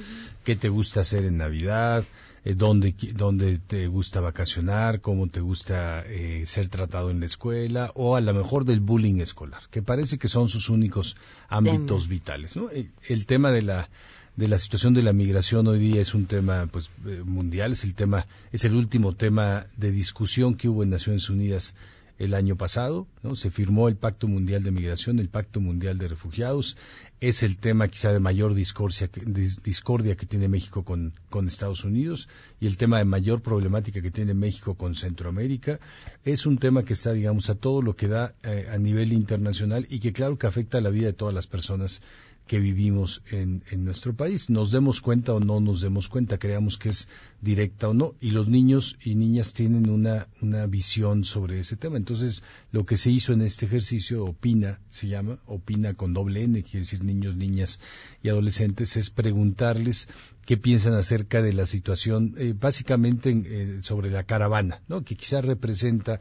¿Qué 0.45 0.55
te 0.55 0.69
gusta 0.69 1.01
hacer 1.01 1.25
en 1.25 1.37
Navidad? 1.37 2.05
Eh, 2.45 2.55
dónde, 2.55 2.95
dónde, 3.15 3.59
te 3.59 3.89
gusta 3.89 4.21
vacacionar? 4.21 5.01
¿Cómo 5.01 5.27
te 5.27 5.41
gusta 5.41 6.05
eh, 6.07 6.45
ser 6.47 6.69
tratado 6.69 7.11
en 7.11 7.19
la 7.19 7.27
escuela? 7.27 7.91
O 7.97 8.15
a 8.15 8.21
lo 8.21 8.33
mejor 8.33 8.65
del 8.65 8.79
bullying 8.79 9.21
escolar, 9.21 9.63
que 9.71 9.83
parece 9.83 10.17
que 10.17 10.29
son 10.29 10.49
sus 10.49 10.71
únicos 10.71 11.17
ámbitos 11.49 12.07
vitales. 12.07 12.55
¿no? 12.55 12.69
El 13.09 13.27
tema 13.27 13.51
de 13.51 13.63
la 13.63 13.91
de 14.37 14.47
la 14.47 14.61
situación 14.61 14.95
de 14.95 15.03
la 15.03 15.13
migración 15.13 15.67
hoy 15.67 15.81
día 15.81 16.01
es 16.01 16.15
un 16.15 16.27
tema 16.27 16.69
pues 16.71 16.91
mundial, 17.25 17.73
es 17.73 17.83
el 17.83 17.95
tema 17.95 18.29
es 18.53 18.65
el 18.65 18.77
último 18.77 19.17
tema 19.17 19.67
de 19.77 19.91
discusión 19.91 20.55
que 20.55 20.69
hubo 20.69 20.85
en 20.85 20.91
Naciones 20.91 21.29
Unidas 21.29 21.75
el 22.19 22.35
año 22.35 22.57
pasado, 22.57 23.07
¿no? 23.23 23.37
Se 23.37 23.51
firmó 23.51 23.89
el 23.89 23.97
Pacto 23.97 24.27
Mundial 24.27 24.63
de 24.63 24.73
Migración, 24.73 25.21
el 25.21 25.29
Pacto 25.29 25.61
Mundial 25.61 25.99
de 25.99 26.09
Refugiados. 26.09 26.77
Es 27.21 27.43
el 27.43 27.57
tema 27.57 27.89
quizá 27.89 28.13
de 28.13 28.19
mayor 28.19 28.55
discordia 28.55 29.09
que, 29.09 30.27
tiene 30.27 30.49
México 30.49 30.85
con, 30.85 31.15
con, 31.31 31.49
Estados 31.49 31.85
Unidos 31.85 32.29
y 32.61 32.67
el 32.67 32.77
tema 32.77 32.99
de 32.99 33.05
mayor 33.05 33.41
problemática 33.41 34.03
que 34.03 34.11
tiene 34.11 34.35
México 34.35 34.75
con 34.75 34.95
Centroamérica. 34.95 35.79
Es 36.25 36.47
un 36.47 36.59
tema 36.59 36.85
que 36.85 36.93
está, 36.93 37.13
digamos, 37.13 37.51
a 37.51 37.55
todo 37.55 37.83
lo 37.83 37.95
que 37.95 38.09
da 38.09 38.35
eh, 38.43 38.69
a 38.71 38.79
nivel 38.79 39.13
internacional 39.13 39.87
y 39.89 40.01
que 40.01 40.13
claro 40.13 40.39
que 40.39 40.47
afecta 40.47 40.79
a 40.79 40.81
la 40.81 40.91
vida 40.91 41.07
de 41.07 41.13
todas 41.13 41.35
las 41.35 41.47
personas 41.47 42.03
que 42.49 42.59
vivimos 42.59 43.23
en, 43.31 43.63
en, 43.71 43.85
nuestro 43.85 44.17
país. 44.17 44.51
Nos 44.51 44.73
demos 44.73 45.01
cuenta 45.01 45.35
o 45.35 45.39
no 45.39 45.61
nos 45.61 45.83
demos 45.83 46.09
cuenta, 46.09 46.39
creamos 46.39 46.79
que 46.79 46.89
es 46.89 47.07
directa 47.41 47.91
o 47.91 47.95
no, 47.95 48.15
y 48.21 48.31
los 48.31 48.49
niños 48.49 48.97
y 49.05 49.15
niñas 49.15 49.53
tienen 49.53 49.89
una, 49.89 50.27
una 50.41 50.67
visión 50.67 51.25
sobre 51.25 51.61
ese 51.61 51.77
tema. 51.77 51.99
Entonces, 51.99 52.43
lo 52.73 52.87
que 52.87 52.97
se 52.97 53.11
hizo 53.11 53.33
en 53.33 53.43
este 53.43 53.67
ejercicio, 53.67 54.25
OPINA 54.25 54.81
se 54.91 55.09
llama, 55.09 55.39
OPINA 55.47 55.95
con 55.95 56.15
doble 56.15 56.43
N, 56.43 56.63
quiere 56.63 56.81
decir 56.81 57.05
niños, 57.05 57.37
niñas 57.37 57.79
y 58.23 58.31
adolescentes, 58.31 58.97
es 58.97 59.11
preguntarles 59.11 60.09
qué 60.47 60.57
piensan 60.57 60.95
acerca 60.95 61.43
de 61.43 61.53
la 61.53 61.67
situación, 61.67 62.35
eh, 62.39 62.55
básicamente 62.59 63.31
eh, 63.31 63.81
sobre 63.83 64.11
la 64.11 64.25
caravana, 64.25 64.81
¿no? 64.89 65.05
que 65.05 65.15
quizás 65.15 65.45
representa 65.45 66.21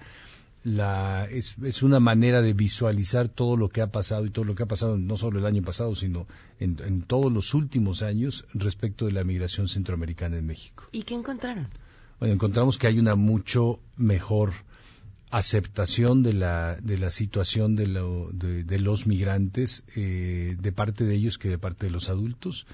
la, 0.64 1.28
es, 1.32 1.56
es, 1.64 1.84
una 1.84 2.00
manera 2.00 2.42
de 2.42 2.54
visualizar 2.54 3.30
todo 3.30 3.58
lo 3.58 3.70
que 3.70 3.82
ha 3.82 3.92
pasado 3.92 4.26
y 4.26 4.30
todo 4.30 4.46
lo 4.46 4.56
que 4.56 4.64
ha 4.64 4.68
pasado 4.68 4.98
no 4.98 5.16
solo 5.18 5.40
el 5.40 5.46
año 5.46 5.64
pasado, 5.64 5.96
sino 5.96 6.28
en, 6.60 6.78
en 6.84 7.04
todos 7.04 7.32
los 7.32 7.54
últimos 7.54 8.02
años 8.02 8.46
respecto 8.54 9.06
de 9.06 9.14
la 9.14 9.24
migración 9.24 9.68
centroamericana 9.68 10.38
en 10.38 10.46
México. 10.46 10.86
¿Y 10.92 11.04
qué 11.04 11.14
encontraron? 11.14 11.68
Bueno, 12.20 12.34
encontramos 12.34 12.78
que 12.78 12.88
hay 12.88 13.00
una 13.00 13.16
mucho 13.16 13.80
mejor 13.96 14.54
aceptación 15.30 16.24
de 16.24 16.34
la, 16.34 16.78
de 16.82 16.98
la 16.98 17.12
situación 17.12 17.76
de, 17.76 17.88
lo, 17.88 18.30
de, 18.32 18.64
de 18.64 18.80
los 18.80 19.08
migrantes 19.08 19.84
eh, 19.96 20.56
de 20.60 20.72
parte 20.72 21.04
de 21.04 21.16
ellos 21.16 21.38
que 21.38 21.50
de 21.50 21.58
parte 21.58 21.86
de 21.86 21.92
los 21.92 22.10
adultos, 22.10 22.66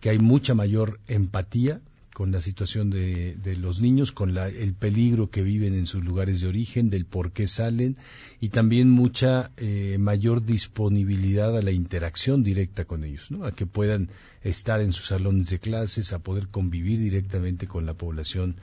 que 0.00 0.10
hay 0.10 0.18
mucha 0.18 0.54
mayor 0.54 1.00
empatía 1.06 1.80
con 2.12 2.30
la 2.30 2.40
situación 2.40 2.90
de, 2.90 3.56
los 3.58 3.80
niños, 3.80 4.12
con 4.12 4.34
la, 4.34 4.48
el 4.48 4.74
peligro 4.74 5.30
que 5.30 5.42
viven 5.42 5.74
en 5.74 5.86
sus 5.86 6.04
lugares 6.04 6.40
de 6.40 6.48
origen, 6.48 6.90
del 6.90 7.06
por 7.06 7.32
qué 7.32 7.46
salen 7.46 7.96
y 8.40 8.50
también 8.50 8.90
mucha 8.90 9.50
eh, 9.56 9.96
mayor 9.98 10.44
disponibilidad 10.44 11.56
a 11.56 11.62
la 11.62 11.72
interacción 11.72 12.42
directa 12.42 12.84
con 12.84 13.04
ellos, 13.04 13.30
¿no? 13.30 13.44
a 13.44 13.52
que 13.52 13.66
puedan 13.66 14.10
estar 14.42 14.80
en 14.80 14.92
sus 14.92 15.06
salones 15.06 15.48
de 15.48 15.58
clases, 15.58 16.12
a 16.12 16.18
poder 16.18 16.48
convivir 16.48 17.00
directamente 17.00 17.66
con 17.66 17.86
la 17.86 17.94
población 17.94 18.56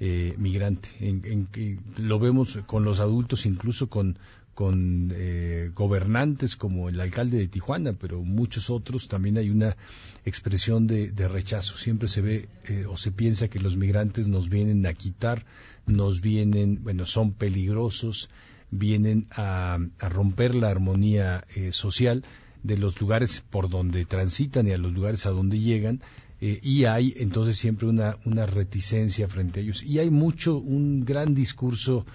eh, 0.00 0.34
migrante. 0.36 0.88
En, 1.00 1.48
en, 1.54 1.80
lo 1.96 2.18
vemos 2.18 2.58
con 2.66 2.84
los 2.84 3.00
adultos, 3.00 3.46
incluso 3.46 3.88
con, 3.88 4.18
con 4.56 5.12
eh, 5.14 5.70
gobernantes 5.74 6.56
como 6.56 6.88
el 6.88 6.98
alcalde 6.98 7.36
de 7.36 7.46
Tijuana, 7.46 7.92
pero 7.92 8.22
muchos 8.22 8.70
otros, 8.70 9.06
también 9.06 9.36
hay 9.36 9.50
una 9.50 9.76
expresión 10.24 10.86
de, 10.86 11.12
rechazo. 11.28 11.76
Siempre 11.76 12.08
se 12.08 12.22
ve 12.22 12.48
eh, 12.64 12.86
o 12.88 12.96
se 12.96 13.12
piensa 13.12 13.48
que 13.48 13.60
los 13.60 13.76
migrantes 13.76 14.28
nos 14.28 14.48
vienen 14.48 14.86
a 14.86 14.94
quitar, 14.94 15.44
nos 15.84 16.22
vienen, 16.22 16.82
bueno, 16.82 17.04
son 17.04 17.34
peligrosos, 17.34 18.30
vienen 18.70 19.26
a, 19.30 19.78
romper 19.98 20.54
la 20.54 20.70
armonía 20.70 21.44
eh, 21.54 21.70
social 21.70 22.24
de 22.62 22.78
los 22.78 22.98
lugares 22.98 23.44
por 23.50 23.68
donde 23.68 24.06
transitan 24.06 24.66
y 24.66 24.72
a 24.72 24.78
los 24.78 24.94
lugares 24.94 25.26
a 25.26 25.32
donde 25.32 25.60
llegan. 25.60 26.00
y 26.40 26.84
hay 26.86 27.12
entonces 27.18 27.58
siempre 27.58 27.86
una, 27.88 28.16
una 28.24 28.46
reticencia 28.46 29.28
frente 29.28 29.60
a 29.60 29.62
ellos. 29.64 29.82
Y 29.82 29.98
hay 29.98 30.08
mucho, 30.08 30.56
un 30.56 31.04
gran 31.04 31.34
discurso 31.34 32.06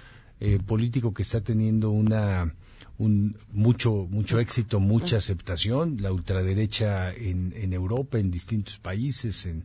eh, 0.42 0.60
político 0.60 1.14
que 1.14 1.22
está 1.24 1.42
teniendo 1.42 1.92
una 1.92 2.54
un, 2.98 3.38
mucho 3.54 4.08
mucho 4.10 4.40
éxito, 4.40 4.80
mucha 4.80 5.18
aceptación, 5.18 5.98
la 6.02 6.12
ultraderecha 6.12 7.14
en, 7.14 7.54
en 7.56 7.74
Europa, 7.74 8.20
en 8.20 8.30
distintos 8.32 8.78
países, 8.78 9.46
en 9.46 9.64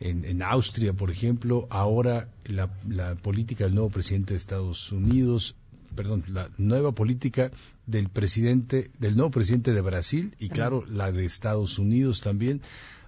en, 0.00 0.42
Austria, 0.42 0.92
por 0.92 1.10
ejemplo, 1.10 1.66
ahora 1.70 2.28
la, 2.44 2.68
política 3.16 3.64
del 3.64 3.74
nuevo 3.74 3.90
presidente 3.90 4.34
de 4.34 4.38
Estados 4.38 4.92
Unidos, 4.92 5.56
perdón, 5.94 6.24
la 6.28 6.50
nueva 6.56 6.92
política 6.92 7.50
del 7.86 8.08
presidente, 8.08 8.90
del 8.98 9.16
nuevo 9.16 9.30
presidente 9.30 9.72
de 9.72 9.80
Brasil 9.80 10.34
y 10.38 10.48
claro, 10.50 10.84
la 10.86 11.10
de 11.10 11.24
Estados 11.24 11.78
Unidos 11.78 12.20
también 12.20 12.60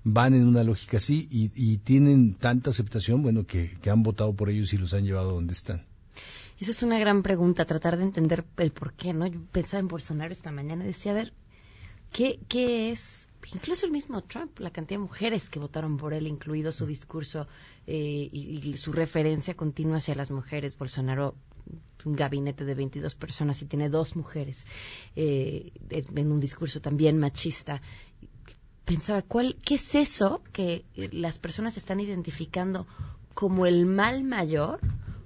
van 0.03 0.35
en 0.35 0.49
una 0.49 0.65
lógica 0.65 0.97
así 0.97 1.29
y, 1.31 1.79
tienen 1.79 2.35
tanta 2.35 2.71
aceptación, 2.71 3.23
bueno, 3.23 3.47
que, 3.47 3.79
han 3.89 4.03
votado 4.03 4.35
por 4.35 4.51
ellos 4.51 4.73
y 4.73 4.79
los 4.79 4.95
han 4.95 5.05
llevado 5.05 5.31
a 5.31 5.35
donde 5.35 5.53
están. 5.53 5.85
Esa 6.61 6.73
es 6.73 6.83
una 6.83 6.99
gran 6.99 7.23
pregunta, 7.23 7.65
tratar 7.65 7.97
de 7.97 8.05
entender 8.05 8.45
el 8.59 8.71
por 8.71 8.93
qué, 8.93 9.15
¿no? 9.15 9.27
Yo 9.27 9.41
pensaba 9.51 9.81
en 9.81 9.89
Bolsonaro 9.89 10.31
esta 10.31 10.53
mañana 10.53 10.85
y 10.85 10.89
decía, 10.89 11.13
a 11.13 11.15
ver, 11.15 11.33
¿qué, 12.13 12.39
qué 12.49 12.91
es 12.91 13.29
incluso 13.55 13.87
el 13.87 13.93
mismo 13.93 14.23
Trump, 14.23 14.59
la 14.59 14.71
cantidad 14.71 15.01
de 15.01 15.05
mujeres 15.05 15.49
que 15.49 15.59
votaron 15.59 15.97
por 15.97 16.13
él, 16.13 16.27
incluido 16.27 16.73
su 16.73 16.87
discurso 16.87 17.49
eh, 17.87 18.29
y, 18.31 18.77
su 18.77 18.93
referencia 18.93 19.55
continua 19.55 19.97
hacia 19.97 20.15
las 20.15 20.31
mujeres. 20.31 20.77
Bolsonaro, 20.77 21.35
un 22.05 22.15
gabinete 22.15 22.65
de 22.65 22.75
22 22.75 23.15
personas 23.15 23.63
y 23.63 23.67
tiene 23.67 23.89
dos 23.89 24.17
mujeres 24.17 24.67
eh, 25.17 25.73
en 25.91 26.31
un 26.31 26.41
discurso 26.41 26.81
también 26.81 27.19
machista. 27.19 27.81
Pensaba, 28.85 29.23
¿cuál, 29.23 29.57
¿qué 29.65 29.77
es 29.77 29.95
eso 29.95 30.43
que 30.53 30.85
las 30.95 31.39
personas 31.39 31.77
están 31.77 32.01
identificando 32.01 32.87
como 33.35 33.67
el 33.67 33.87
mal 33.87 34.25
mayor? 34.25 34.81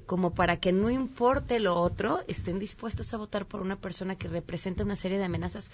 Como 0.07 0.35
para 0.35 0.59
que 0.59 0.73
no 0.73 0.91
importe 0.91 1.61
lo 1.61 1.77
otro, 1.77 2.23
estén 2.29 2.59
dispuestos 2.59 3.13
a 3.15 3.17
votar 3.17 3.47
por 3.47 3.61
una 3.61 3.77
persona 3.77 4.17
que 4.17 4.29
representa 4.29 4.85
una 4.85 4.97
serie 4.97 5.19
de 5.19 5.25
amenazas 5.25 5.71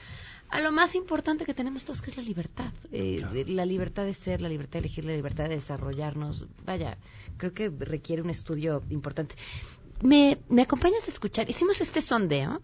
a 0.48 0.60
lo 0.60 0.72
más 0.72 0.94
importante 0.94 1.44
que 1.44 1.54
tenemos 1.54 1.84
todos, 1.84 2.02
que 2.02 2.10
es 2.10 2.16
la 2.16 2.22
libertad. 2.22 2.72
Eh, 2.92 3.44
la 3.46 3.64
libertad 3.64 4.04
de 4.04 4.14
ser, 4.14 4.40
la 4.40 4.48
libertad 4.48 4.74
de 4.74 4.78
elegir, 4.80 5.04
la 5.04 5.12
libertad 5.12 5.44
de 5.44 5.56
desarrollarnos. 5.56 6.46
Vaya, 6.64 6.98
creo 7.36 7.52
que 7.52 7.68
requiere 7.70 8.22
un 8.22 8.30
estudio 8.30 8.82
importante. 8.90 9.34
¿Me, 10.02 10.38
me 10.48 10.62
acompañas 10.62 11.06
a 11.06 11.10
escuchar? 11.10 11.48
Hicimos 11.50 11.80
este 11.80 12.00
sondeo 12.00 12.62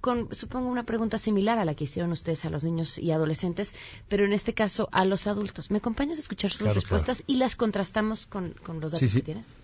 con, 0.00 0.34
supongo, 0.34 0.68
una 0.68 0.84
pregunta 0.84 1.18
similar 1.18 1.58
a 1.58 1.64
la 1.64 1.74
que 1.74 1.84
hicieron 1.84 2.12
ustedes 2.12 2.44
a 2.44 2.50
los 2.50 2.64
niños 2.64 2.98
y 2.98 3.10
adolescentes, 3.12 3.74
pero 4.08 4.24
en 4.24 4.32
este 4.32 4.54
caso 4.54 4.88
a 4.92 5.04
los 5.04 5.26
adultos. 5.26 5.70
¿Me 5.70 5.78
acompañas 5.78 6.18
a 6.18 6.20
escuchar 6.20 6.50
sus 6.50 6.74
respuestas 6.74 7.22
y 7.26 7.36
las 7.36 7.56
contrastamos 7.56 8.26
con, 8.26 8.54
los 8.80 8.92
datos 8.92 9.12
que 9.12 9.22
tienes? 9.22 9.54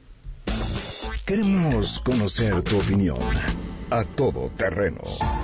Queremos 1.25 2.01
conocer 2.01 2.63
tu 2.63 2.79
opinión 2.79 3.17
a 3.99 4.05
todo 4.05 4.51
terreno. 4.57 5.01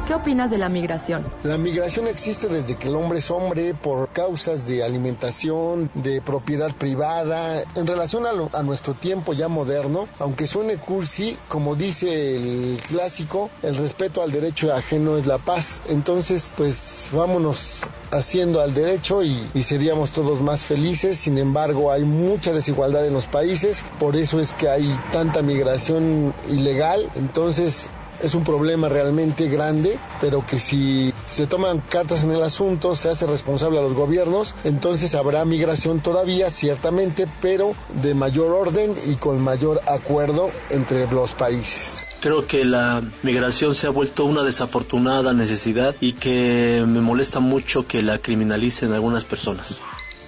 ¿Qué 0.06 0.14
opinas 0.14 0.50
de 0.50 0.56
la 0.56 0.70
migración? 0.70 1.22
La 1.42 1.58
migración 1.58 2.08
existe 2.08 2.48
desde 2.48 2.76
que 2.76 2.88
el 2.88 2.96
hombre 2.96 3.18
es 3.18 3.30
hombre 3.30 3.74
por 3.74 4.08
causas 4.08 4.66
de 4.66 4.82
alimentación, 4.82 5.90
de 5.94 6.22
propiedad 6.22 6.74
privada. 6.74 7.62
En 7.74 7.86
relación 7.86 8.24
a, 8.26 8.62
nuestro 8.62 8.94
tiempo 8.94 9.34
ya 9.34 9.48
moderno, 9.48 10.08
aunque 10.18 10.46
suene 10.46 10.76
cursi, 10.76 11.36
como 11.48 11.74
dice 11.74 12.36
el 12.36 12.80
clásico, 12.88 13.50
el 13.62 13.74
respeto 13.74 14.22
al 14.22 14.32
derecho 14.32 14.72
ajeno 14.72 15.18
es 15.18 15.26
la 15.26 15.36
paz. 15.36 15.82
Entonces, 15.88 16.50
pues 16.56 17.10
vámonos 17.12 17.82
haciendo 18.10 18.62
al 18.62 18.72
derecho 18.72 19.22
y, 19.22 19.46
y 19.52 19.62
seríamos 19.62 20.12
todos 20.12 20.40
más 20.40 20.64
felices. 20.64 21.18
Sin 21.18 21.36
embargo, 21.36 21.92
hay 21.92 22.04
mucha 22.04 22.54
desigualdad 22.54 23.06
en 23.06 23.12
los 23.12 23.26
países, 23.26 23.84
por 23.98 24.16
eso 24.16 24.40
es 24.40 24.54
que 24.54 24.70
hay 24.70 24.98
tanta 25.12 25.42
migración 25.42 26.32
ilegal. 26.48 27.10
Entonces, 27.14 27.90
es 28.20 28.34
un 28.34 28.44
problema 28.44 28.88
realmente 28.88 29.48
grande, 29.48 29.98
pero 30.20 30.44
que 30.44 30.58
si 30.58 31.12
se 31.26 31.46
toman 31.46 31.80
cartas 31.80 32.22
en 32.22 32.30
el 32.30 32.42
asunto, 32.42 32.96
se 32.96 33.08
hace 33.10 33.26
responsable 33.26 33.78
a 33.78 33.82
los 33.82 33.94
gobiernos, 33.94 34.54
entonces 34.64 35.14
habrá 35.14 35.44
migración 35.44 36.00
todavía, 36.00 36.50
ciertamente, 36.50 37.26
pero 37.40 37.72
de 38.02 38.14
mayor 38.14 38.52
orden 38.52 38.94
y 39.06 39.14
con 39.14 39.40
mayor 39.40 39.80
acuerdo 39.86 40.50
entre 40.70 41.10
los 41.10 41.32
países. 41.32 42.06
Creo 42.20 42.46
que 42.46 42.64
la 42.64 43.02
migración 43.22 43.74
se 43.74 43.86
ha 43.86 43.90
vuelto 43.90 44.24
una 44.24 44.42
desafortunada 44.42 45.32
necesidad 45.32 45.94
y 46.00 46.12
que 46.12 46.84
me 46.86 47.00
molesta 47.00 47.38
mucho 47.40 47.86
que 47.86 48.02
la 48.02 48.18
criminalicen 48.18 48.92
algunas 48.92 49.24
personas. 49.24 49.80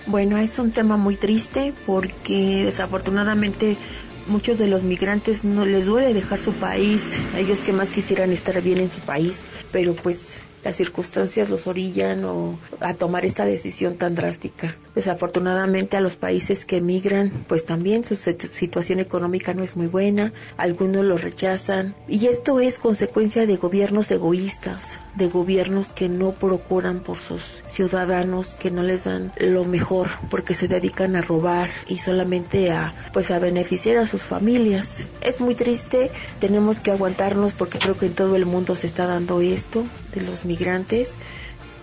Bueno, 0.06 0.38
es 0.38 0.58
un 0.58 0.70
tema 0.70 0.96
muy 0.96 1.16
triste 1.16 1.74
porque 1.86 2.64
desafortunadamente 2.64 3.76
muchos 4.30 4.58
de 4.58 4.68
los 4.68 4.84
migrantes 4.84 5.44
no 5.44 5.66
les 5.66 5.86
duele 5.86 6.14
dejar 6.14 6.38
su 6.38 6.52
país, 6.52 7.20
ellos 7.36 7.60
que 7.60 7.72
más 7.72 7.90
quisieran 7.92 8.32
estar 8.32 8.62
bien 8.62 8.78
en 8.78 8.90
su 8.90 9.00
país, 9.00 9.44
pero 9.72 9.94
pues 9.94 10.40
las 10.64 10.76
circunstancias 10.76 11.48
los 11.48 11.66
orillan 11.66 12.24
a 12.80 12.94
tomar 12.94 13.24
esta 13.24 13.44
decisión 13.44 13.96
tan 13.96 14.14
drástica. 14.14 14.76
Desafortunadamente 14.94 15.96
a 15.96 16.00
los 16.00 16.16
países 16.16 16.64
que 16.64 16.76
emigran, 16.76 17.44
pues 17.48 17.64
también 17.64 18.04
su 18.04 18.16
situación 18.16 19.00
económica 19.00 19.54
no 19.54 19.62
es 19.62 19.76
muy 19.76 19.86
buena, 19.86 20.32
algunos 20.56 21.04
lo 21.04 21.16
rechazan 21.16 21.94
y 22.08 22.26
esto 22.26 22.60
es 22.60 22.78
consecuencia 22.78 23.46
de 23.46 23.56
gobiernos 23.56 24.10
egoístas, 24.10 24.98
de 25.14 25.28
gobiernos 25.28 25.92
que 25.92 26.08
no 26.08 26.32
procuran 26.32 27.00
por 27.00 27.16
sus 27.16 27.62
ciudadanos, 27.66 28.54
que 28.54 28.70
no 28.70 28.82
les 28.82 29.04
dan 29.04 29.32
lo 29.38 29.64
mejor 29.64 30.08
porque 30.30 30.54
se 30.54 30.68
dedican 30.68 31.16
a 31.16 31.22
robar 31.22 31.70
y 31.88 31.98
solamente 31.98 32.70
a 32.70 32.94
pues 33.12 33.30
a 33.30 33.38
beneficiar 33.38 33.96
a 33.98 34.06
sus 34.06 34.22
familias. 34.22 35.06
Es 35.20 35.40
muy 35.40 35.54
triste, 35.54 36.10
tenemos 36.40 36.80
que 36.80 36.90
aguantarnos 36.90 37.52
porque 37.52 37.78
creo 37.78 37.96
que 37.96 38.06
en 38.06 38.14
todo 38.14 38.36
el 38.36 38.46
mundo 38.46 38.76
se 38.76 38.86
está 38.86 39.06
dando 39.06 39.40
esto 39.40 39.84
de 40.14 40.20
los 40.22 40.44
migrantes, 40.50 41.16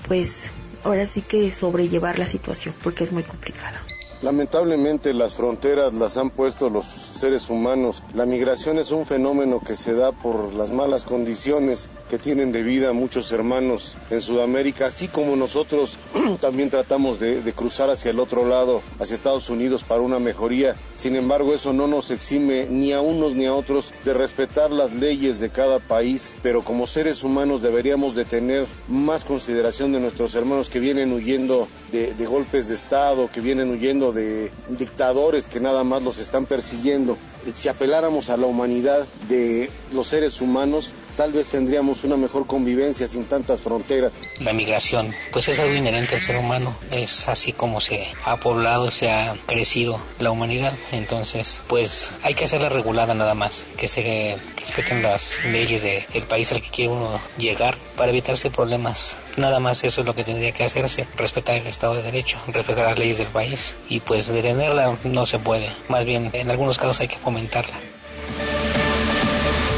pues 0.08 0.52
ahora 0.84 1.06
sí 1.06 1.22
que 1.22 1.52
sobrellevar 1.52 2.20
la 2.20 2.28
situación 2.28 2.76
porque 2.84 3.06
es 3.06 3.12
muy 3.12 3.24
complicado. 3.24 3.78
Lamentablemente 4.22 5.14
las 5.14 5.36
fronteras 5.36 5.94
las 5.94 6.18
han 6.18 6.32
puesto 6.32 6.72
los 6.72 6.86
seres 6.88 7.52
humanos. 7.52 8.02
La 8.16 8.26
migración 8.26 8.80
es 8.80 8.90
un 8.90 9.06
fenómeno 9.06 9.62
que 9.64 9.76
se 9.76 9.94
da 9.94 10.12
por 10.12 10.56
las 10.56 10.72
malas 10.72 11.04
condiciones 11.04 11.92
que 12.10 12.18
tienen 12.18 12.52
de 12.52 12.64
vida 12.64 12.94
muchos 12.94 13.32
hermanos 13.32 13.96
en 14.10 14.22
Sudamérica, 14.22 14.88
así 14.88 15.08
como 15.08 15.36
nosotros 15.36 16.00
también 16.42 16.72
tratamos 16.72 17.20
de, 17.20 17.54
cruzar 17.56 17.92
hacia 17.92 18.10
el 18.10 18.20
otro 18.20 18.48
lado, 18.48 18.82
hacia 19.00 19.14
Estados 19.14 19.52
Unidos 19.52 19.84
para 19.84 20.02
una 20.02 20.18
mejoría. 20.18 20.76
Sin 20.96 21.16
embargo, 21.16 21.54
eso 21.54 21.72
no 21.72 21.86
nos 21.86 22.10
exime 22.10 22.66
ni 22.68 22.94
a 22.94 23.02
unos 23.02 23.36
ni 23.36 23.46
a 23.46 23.54
otros 23.54 23.94
de 24.04 24.16
respetar 24.16 24.72
las 24.72 24.94
leyes 24.94 25.40
de 25.40 25.52
cada 25.52 25.78
país, 25.78 26.36
pero 26.42 26.64
como 26.64 26.88
seres 26.88 27.24
humanos 27.24 27.62
deberíamos 27.62 28.16
de 28.16 28.26
tener 28.26 28.66
más 28.88 29.24
consideración 29.24 29.92
de 29.92 30.00
nuestros 30.00 30.34
hermanos 30.34 30.70
que 30.70 30.80
vienen 30.80 31.14
huyendo 31.14 31.68
de 31.92 32.26
golpes 32.26 32.68
de 32.68 32.76
Estado, 32.76 33.30
que 33.32 33.42
vienen 33.42 33.70
huyendo 33.70 34.07
de 34.12 34.52
dictadores 34.70 35.48
que 35.48 35.60
nada 35.60 35.84
más 35.84 36.04
los 36.04 36.20
están 36.20 36.46
persiguiendo. 36.46 37.18
Si 37.54 37.68
apeláramos 37.68 38.30
a 38.30 38.38
la 38.38 38.48
humanidad 38.48 39.06
de 39.28 39.70
los 39.94 40.08
seres 40.08 40.42
humanos, 40.42 40.92
tal 41.18 41.34
vez 41.34 41.48
tendríamos 41.48 42.04
una 42.04 42.16
mejor 42.16 42.46
convivencia 42.46 43.08
sin 43.08 43.26
tantas 43.26 43.60
fronteras. 43.60 44.14
La 44.40 44.54
migración, 44.54 45.14
pues 45.34 45.48
es 45.48 45.60
algo 45.60 45.74
inherente 45.74 46.16
al 46.16 46.22
ser 46.22 46.38
humano, 46.38 46.78
es 46.92 47.28
así 47.28 47.52
como 47.52 47.82
se 47.82 48.08
ha 48.24 48.38
poblado, 48.38 48.92
se 48.92 49.10
ha 49.10 49.36
crecido 49.48 50.00
la 50.20 50.30
humanidad, 50.30 50.74
entonces 50.92 51.62
pues 51.68 52.14
hay 52.22 52.36
que 52.36 52.46
hacerla 52.46 52.70
regulada 52.70 53.16
nada 53.16 53.34
más, 53.34 53.66
que 53.78 53.88
se 53.88 54.38
respeten 54.58 55.02
las 55.02 55.44
leyes 55.52 55.82
del 55.82 56.24
país 56.24 56.52
al 56.52 56.62
que 56.62 56.70
quiere 56.70 56.94
uno 56.94 57.20
llegar 57.38 57.76
para 57.98 58.12
evitarse 58.12 58.52
problemas. 58.52 59.16
Nada 59.38 59.60
más 59.60 59.84
eso 59.84 60.02
es 60.02 60.08
lo 60.08 60.14
que 60.14 60.24
tendría 60.24 60.52
que 60.52 60.64
hacerse, 60.64 61.08
respetar 61.18 61.56
el 61.56 61.68
Estado 61.68 61.96
de 61.96 62.04
Derecho, 62.04 62.40
respetar 62.48 62.86
las 62.86 63.00
leyes 63.00 63.18
del 63.18 63.28
país 63.28 63.76
y 63.90 64.02
pues 64.02 64.28
detenerla 64.28 64.98
no 65.04 65.26
se 65.26 65.40
puede, 65.40 65.70
más 65.90 66.06
bien 66.06 66.30
en 66.34 66.52
algunos 66.52 66.78
casos 66.78 67.00
hay 67.02 67.08
que 67.08 67.18
fomentarla. 67.18 67.76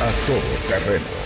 A 0.01 0.27
todo 0.27 0.41
terreno 0.67 1.18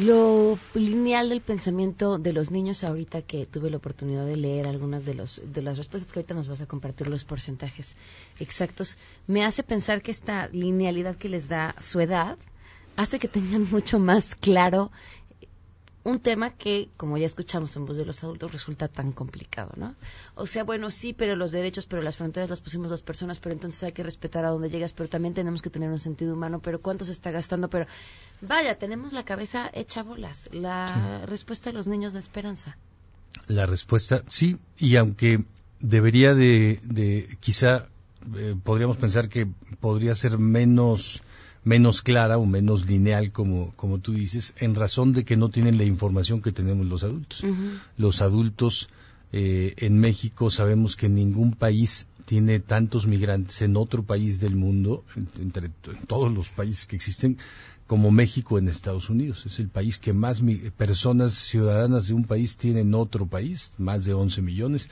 lo 0.00 0.58
lineal 0.74 1.28
del 1.28 1.42
pensamiento 1.42 2.18
de 2.18 2.32
los 2.32 2.50
niños 2.50 2.84
ahorita 2.84 3.22
que 3.22 3.44
tuve 3.44 3.70
la 3.70 3.76
oportunidad 3.76 4.24
de 4.24 4.36
leer 4.36 4.66
algunas 4.66 5.04
de 5.04 5.14
los 5.14 5.42
de 5.44 5.62
las 5.62 5.76
respuestas 5.76 6.10
que 6.12 6.20
ahorita 6.20 6.34
nos 6.34 6.48
vas 6.48 6.60
a 6.62 6.66
compartir 6.66 7.06
los 7.06 7.24
porcentajes 7.24 7.96
exactos 8.38 8.96
me 9.26 9.44
hace 9.44 9.62
pensar 9.62 10.00
que 10.00 10.10
esta 10.10 10.48
linealidad 10.48 11.16
que 11.16 11.28
les 11.28 11.48
da 11.48 11.74
su 11.80 12.00
edad 12.00 12.38
hace 12.96 13.18
que 13.18 13.28
tengan 13.28 13.66
mucho 13.70 13.98
más 13.98 14.34
claro 14.34 14.90
un 16.02 16.20
tema 16.20 16.50
que, 16.50 16.88
como 16.96 17.18
ya 17.18 17.26
escuchamos 17.26 17.76
en 17.76 17.84
voz 17.84 17.96
de 17.96 18.04
los 18.04 18.22
adultos, 18.24 18.52
resulta 18.52 18.88
tan 18.88 19.12
complicado, 19.12 19.72
¿no? 19.76 19.94
O 20.34 20.46
sea, 20.46 20.64
bueno, 20.64 20.90
sí, 20.90 21.12
pero 21.12 21.36
los 21.36 21.52
derechos, 21.52 21.86
pero 21.86 22.02
las 22.02 22.16
fronteras 22.16 22.48
las 22.48 22.60
pusimos 22.60 22.90
las 22.90 23.02
personas, 23.02 23.38
pero 23.38 23.52
entonces 23.52 23.82
hay 23.82 23.92
que 23.92 24.02
respetar 24.02 24.44
a 24.44 24.50
dónde 24.50 24.70
llegas, 24.70 24.92
pero 24.92 25.08
también 25.08 25.34
tenemos 25.34 25.60
que 25.60 25.70
tener 25.70 25.90
un 25.90 25.98
sentido 25.98 26.34
humano, 26.34 26.60
pero 26.60 26.80
cuánto 26.80 27.04
se 27.04 27.12
está 27.12 27.30
gastando, 27.30 27.68
pero 27.68 27.86
vaya, 28.40 28.78
tenemos 28.78 29.12
la 29.12 29.24
cabeza 29.24 29.70
hecha 29.72 30.02
bolas. 30.02 30.48
La 30.52 31.26
respuesta 31.26 31.70
de 31.70 31.74
los 31.74 31.86
niños 31.86 32.14
de 32.14 32.20
esperanza. 32.20 32.78
La 33.46 33.66
respuesta, 33.66 34.22
sí, 34.28 34.58
y 34.78 34.96
aunque 34.96 35.44
debería 35.80 36.34
de, 36.34 36.80
de 36.82 37.36
quizá 37.40 37.88
eh, 38.36 38.54
podríamos 38.62 38.96
pensar 38.96 39.28
que 39.28 39.46
podría 39.80 40.14
ser 40.14 40.38
menos 40.38 41.22
menos 41.64 42.02
clara 42.02 42.38
o 42.38 42.46
menos 42.46 42.86
lineal, 42.86 43.32
como, 43.32 43.72
como 43.76 43.98
tú 43.98 44.12
dices, 44.12 44.54
en 44.58 44.74
razón 44.74 45.12
de 45.12 45.24
que 45.24 45.36
no 45.36 45.50
tienen 45.50 45.78
la 45.78 45.84
información 45.84 46.40
que 46.42 46.52
tenemos 46.52 46.86
los 46.86 47.04
adultos. 47.04 47.44
Los 47.96 48.22
adultos 48.22 48.88
eh, 49.32 49.74
en 49.78 49.98
México 49.98 50.50
sabemos 50.50 50.96
que 50.96 51.08
ningún 51.08 51.52
país 51.52 52.06
tiene 52.24 52.60
tantos 52.60 53.06
migrantes 53.06 53.60
en 53.62 53.76
otro 53.76 54.04
país 54.04 54.40
del 54.40 54.56
mundo, 54.56 55.04
entre 55.38 55.70
todos 56.06 56.32
los 56.32 56.50
países 56.50 56.86
que 56.86 56.96
existen, 56.96 57.38
como 57.86 58.12
México 58.12 58.56
en 58.56 58.68
Estados 58.68 59.10
Unidos. 59.10 59.46
Es 59.46 59.58
el 59.58 59.68
país 59.68 59.98
que 59.98 60.12
más 60.12 60.42
personas 60.76 61.34
ciudadanas 61.34 62.06
de 62.06 62.14
un 62.14 62.24
país 62.24 62.56
tiene 62.56 62.80
en 62.80 62.94
otro 62.94 63.26
país, 63.26 63.72
más 63.78 64.04
de 64.04 64.14
11 64.14 64.42
millones. 64.42 64.88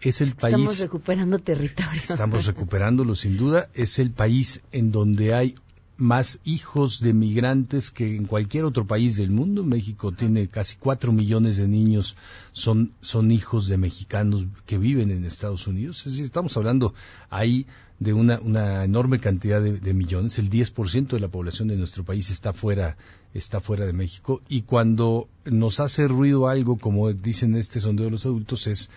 Es 0.00 0.20
el 0.20 0.34
país. 0.34 0.56
Estamos 0.56 0.78
recuperando 0.80 1.38
territorio. 1.38 2.00
Estamos 2.02 2.46
recuperándolo 2.46 3.14
sin 3.14 3.36
duda. 3.36 3.68
Es 3.74 4.00
el 4.00 4.10
país 4.10 4.62
en 4.72 4.90
donde 4.90 5.32
hay 5.34 5.54
más 6.00 6.40
hijos 6.44 7.00
de 7.00 7.12
migrantes 7.12 7.90
que 7.90 8.16
en 8.16 8.24
cualquier 8.24 8.64
otro 8.64 8.86
país 8.86 9.16
del 9.16 9.30
mundo. 9.30 9.64
México 9.64 10.12
tiene 10.12 10.48
casi 10.48 10.76
cuatro 10.76 11.12
millones 11.12 11.58
de 11.58 11.68
niños, 11.68 12.16
son, 12.52 12.92
son 13.02 13.30
hijos 13.30 13.68
de 13.68 13.76
mexicanos 13.76 14.46
que 14.66 14.78
viven 14.78 15.10
en 15.10 15.24
Estados 15.24 15.66
Unidos. 15.66 15.98
Es 15.98 16.12
decir, 16.12 16.24
estamos 16.24 16.56
hablando 16.56 16.94
ahí 17.28 17.66
de 18.00 18.14
una, 18.14 18.40
una 18.40 18.82
enorme 18.82 19.20
cantidad 19.20 19.60
de, 19.60 19.94
millones. 19.94 20.38
El 20.38 20.48
10% 20.48 21.08
de 21.08 21.20
la 21.20 21.28
población 21.28 21.68
de 21.68 21.76
nuestro 21.76 22.02
país 22.02 22.30
está 22.30 22.54
fuera, 22.54 22.96
está 23.34 23.60
fuera 23.60 23.84
de 23.84 23.92
México. 23.92 24.40
Y 24.48 24.62
cuando 24.62 25.28
nos 25.44 25.80
hace 25.80 26.08
ruido 26.08 26.48
algo, 26.48 26.78
como 26.78 27.12
dicen 27.12 27.54
este 27.54 27.78
sondeo 27.78 28.06
de 28.06 28.12
los 28.12 28.24
adultos, 28.24 28.66
es 28.66 28.88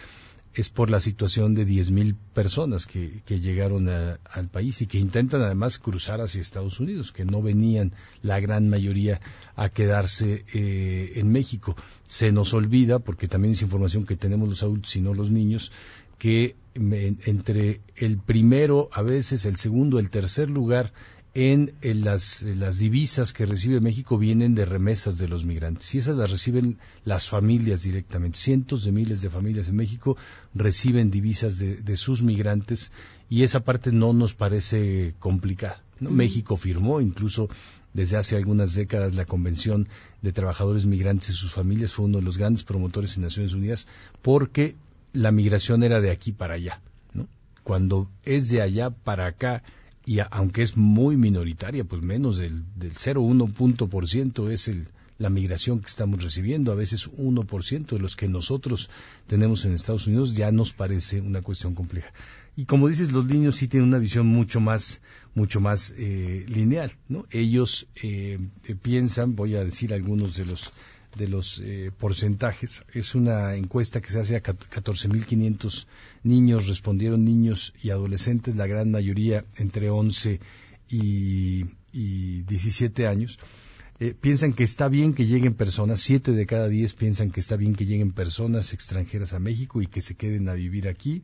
es 0.53 0.69
por 0.69 0.89
la 0.89 0.99
situación 0.99 1.55
de 1.55 1.65
10.000 1.65 2.15
personas 2.33 2.85
que, 2.85 3.21
que 3.25 3.39
llegaron 3.39 3.89
al 3.89 4.49
país 4.49 4.81
y 4.81 4.87
que 4.87 4.99
intentan 4.99 5.41
además 5.41 5.79
cruzar 5.79 6.21
hacia 6.21 6.41
Estados 6.41 6.79
Unidos, 6.79 7.11
que 7.11 7.25
no 7.25 7.41
venían 7.41 7.93
la 8.21 8.39
gran 8.39 8.69
mayoría 8.69 9.19
a 9.55 9.69
quedarse 9.69 10.45
eh, 10.53 11.13
en 11.15 11.31
México. 11.31 11.75
Se 12.07 12.31
nos 12.31 12.53
olvida, 12.53 12.99
porque 12.99 13.27
también 13.27 13.53
es 13.53 13.61
información 13.63 14.05
que 14.05 14.15
tenemos 14.15 14.47
los 14.47 14.63
adultos 14.63 14.95
y 14.95 15.01
no 15.01 15.13
los 15.13 15.31
niños, 15.31 15.71
que 16.19 16.55
entre 16.75 17.81
el 17.95 18.17
primero, 18.17 18.89
a 18.93 19.01
veces 19.01 19.45
el 19.45 19.57
segundo, 19.57 19.99
el 19.99 20.09
tercer 20.09 20.49
lugar 20.49 20.93
en, 21.35 21.73
las, 21.81 22.43
las, 22.43 22.77
divisas 22.77 23.33
que 23.33 23.47
recibe 23.47 23.81
México 23.81 24.19
vienen 24.19 24.53
de 24.53 24.65
remesas 24.65 25.17
de 25.17 25.27
los 25.27 25.45
migrantes 25.45 25.93
y 25.95 25.97
esas 25.97 26.15
las 26.15 26.29
reciben 26.29 26.77
las 27.05 27.27
familias 27.27 27.81
directamente. 27.81 28.37
Cientos 28.37 28.83
de 28.83 28.91
miles 28.91 29.21
de 29.21 29.31
familias 29.31 29.67
en 29.67 29.75
México 29.75 30.15
reciben 30.53 31.09
divisas 31.09 31.57
de, 31.57 31.97
sus 31.97 32.21
migrantes 32.21 32.91
y 33.29 33.41
esa 33.41 33.61
parte 33.61 33.91
no 33.91 34.13
nos 34.13 34.35
parece 34.35 35.15
complicada. 35.17 35.83
México 35.99 36.55
firmó 36.55 37.01
incluso 37.01 37.49
desde 37.93 38.17
hace 38.17 38.35
algunas 38.35 38.73
décadas 38.75 39.15
la 39.15 39.25
Convención 39.25 39.87
de 40.21 40.33
Trabajadores 40.33 40.85
Migrantes 40.85 41.29
y 41.29 41.33
sus 41.33 41.53
familias, 41.53 41.93
fue 41.93 42.05
uno 42.05 42.19
de 42.19 42.23
los 42.23 42.37
grandes 42.37 42.63
promotores 42.63 43.15
en 43.15 43.23
Naciones 43.23 43.53
Unidas 43.53 43.87
porque 44.21 44.75
la 45.13 45.31
migración 45.31 45.83
era 45.83 45.99
de 46.01 46.11
aquí 46.11 46.31
para 46.31 46.55
allá. 46.55 46.81
Cuando 47.63 48.09
es 48.23 48.49
de 48.49 48.61
allá 48.61 48.89
para 48.89 49.25
acá, 49.25 49.63
y 50.05 50.19
aunque 50.31 50.63
es 50.63 50.75
muy 50.75 51.17
minoritaria, 51.17 51.83
pues 51.83 52.01
menos 52.01 52.37
del, 52.37 52.63
del 52.75 52.93
0,1 52.93 53.53
punto 53.53 53.87
por 53.87 54.07
ciento 54.07 54.49
es 54.49 54.67
el, 54.67 54.89
la 55.17 55.29
migración 55.29 55.79
que 55.79 55.87
estamos 55.87 56.21
recibiendo, 56.21 56.71
a 56.71 56.75
veces 56.75 57.09
1% 57.11 57.85
de 57.85 57.99
los 57.99 58.15
que 58.15 58.27
nosotros 58.27 58.89
tenemos 59.27 59.63
en 59.65 59.73
Estados 59.73 60.07
Unidos, 60.07 60.33
ya 60.33 60.51
nos 60.51 60.73
parece 60.73 61.21
una 61.21 61.41
cuestión 61.41 61.75
compleja. 61.75 62.11
Y 62.55 62.65
como 62.65 62.87
dices, 62.87 63.11
los 63.11 63.25
niños 63.25 63.55
sí 63.55 63.67
tienen 63.67 63.89
una 63.89 63.99
visión 63.99 64.27
mucho 64.27 64.59
más, 64.59 65.01
mucho 65.33 65.59
más 65.59 65.93
eh, 65.97 66.45
lineal, 66.47 66.91
¿no? 67.07 67.25
Ellos 67.31 67.87
eh, 68.01 68.39
piensan, 68.81 69.35
voy 69.35 69.55
a 69.55 69.63
decir 69.63 69.93
algunos 69.93 70.35
de 70.35 70.45
los 70.45 70.71
de 71.15 71.27
los 71.27 71.59
eh, 71.59 71.91
porcentajes. 71.97 72.81
Es 72.93 73.15
una 73.15 73.55
encuesta 73.55 74.01
que 74.01 74.09
se 74.09 74.19
hace 74.19 74.35
a 74.35 74.43
14.500 74.43 75.85
niños, 76.23 76.67
respondieron 76.67 77.23
niños 77.23 77.73
y 77.81 77.91
adolescentes, 77.91 78.55
la 78.55 78.67
gran 78.67 78.91
mayoría 78.91 79.45
entre 79.57 79.89
11 79.89 80.39
y, 80.89 81.65
17 81.93 83.07
años. 83.07 83.37
Eh, 83.99 84.15
piensan 84.19 84.53
que 84.53 84.63
está 84.63 84.87
bien 84.89 85.13
que 85.13 85.27
lleguen 85.27 85.53
personas, 85.53 86.01
7 86.01 86.31
de 86.31 86.45
cada 86.47 86.67
10 86.67 86.93
piensan 86.93 87.29
que 87.29 87.39
está 87.39 87.55
bien 87.55 87.75
que 87.75 87.85
lleguen 87.85 88.11
personas 88.11 88.73
extranjeras 88.73 89.33
a 89.33 89.39
México 89.39 89.81
y 89.81 89.85
que 89.85 90.01
se 90.01 90.15
queden 90.15 90.49
a 90.49 90.55
vivir 90.55 90.87
aquí. 90.87 91.21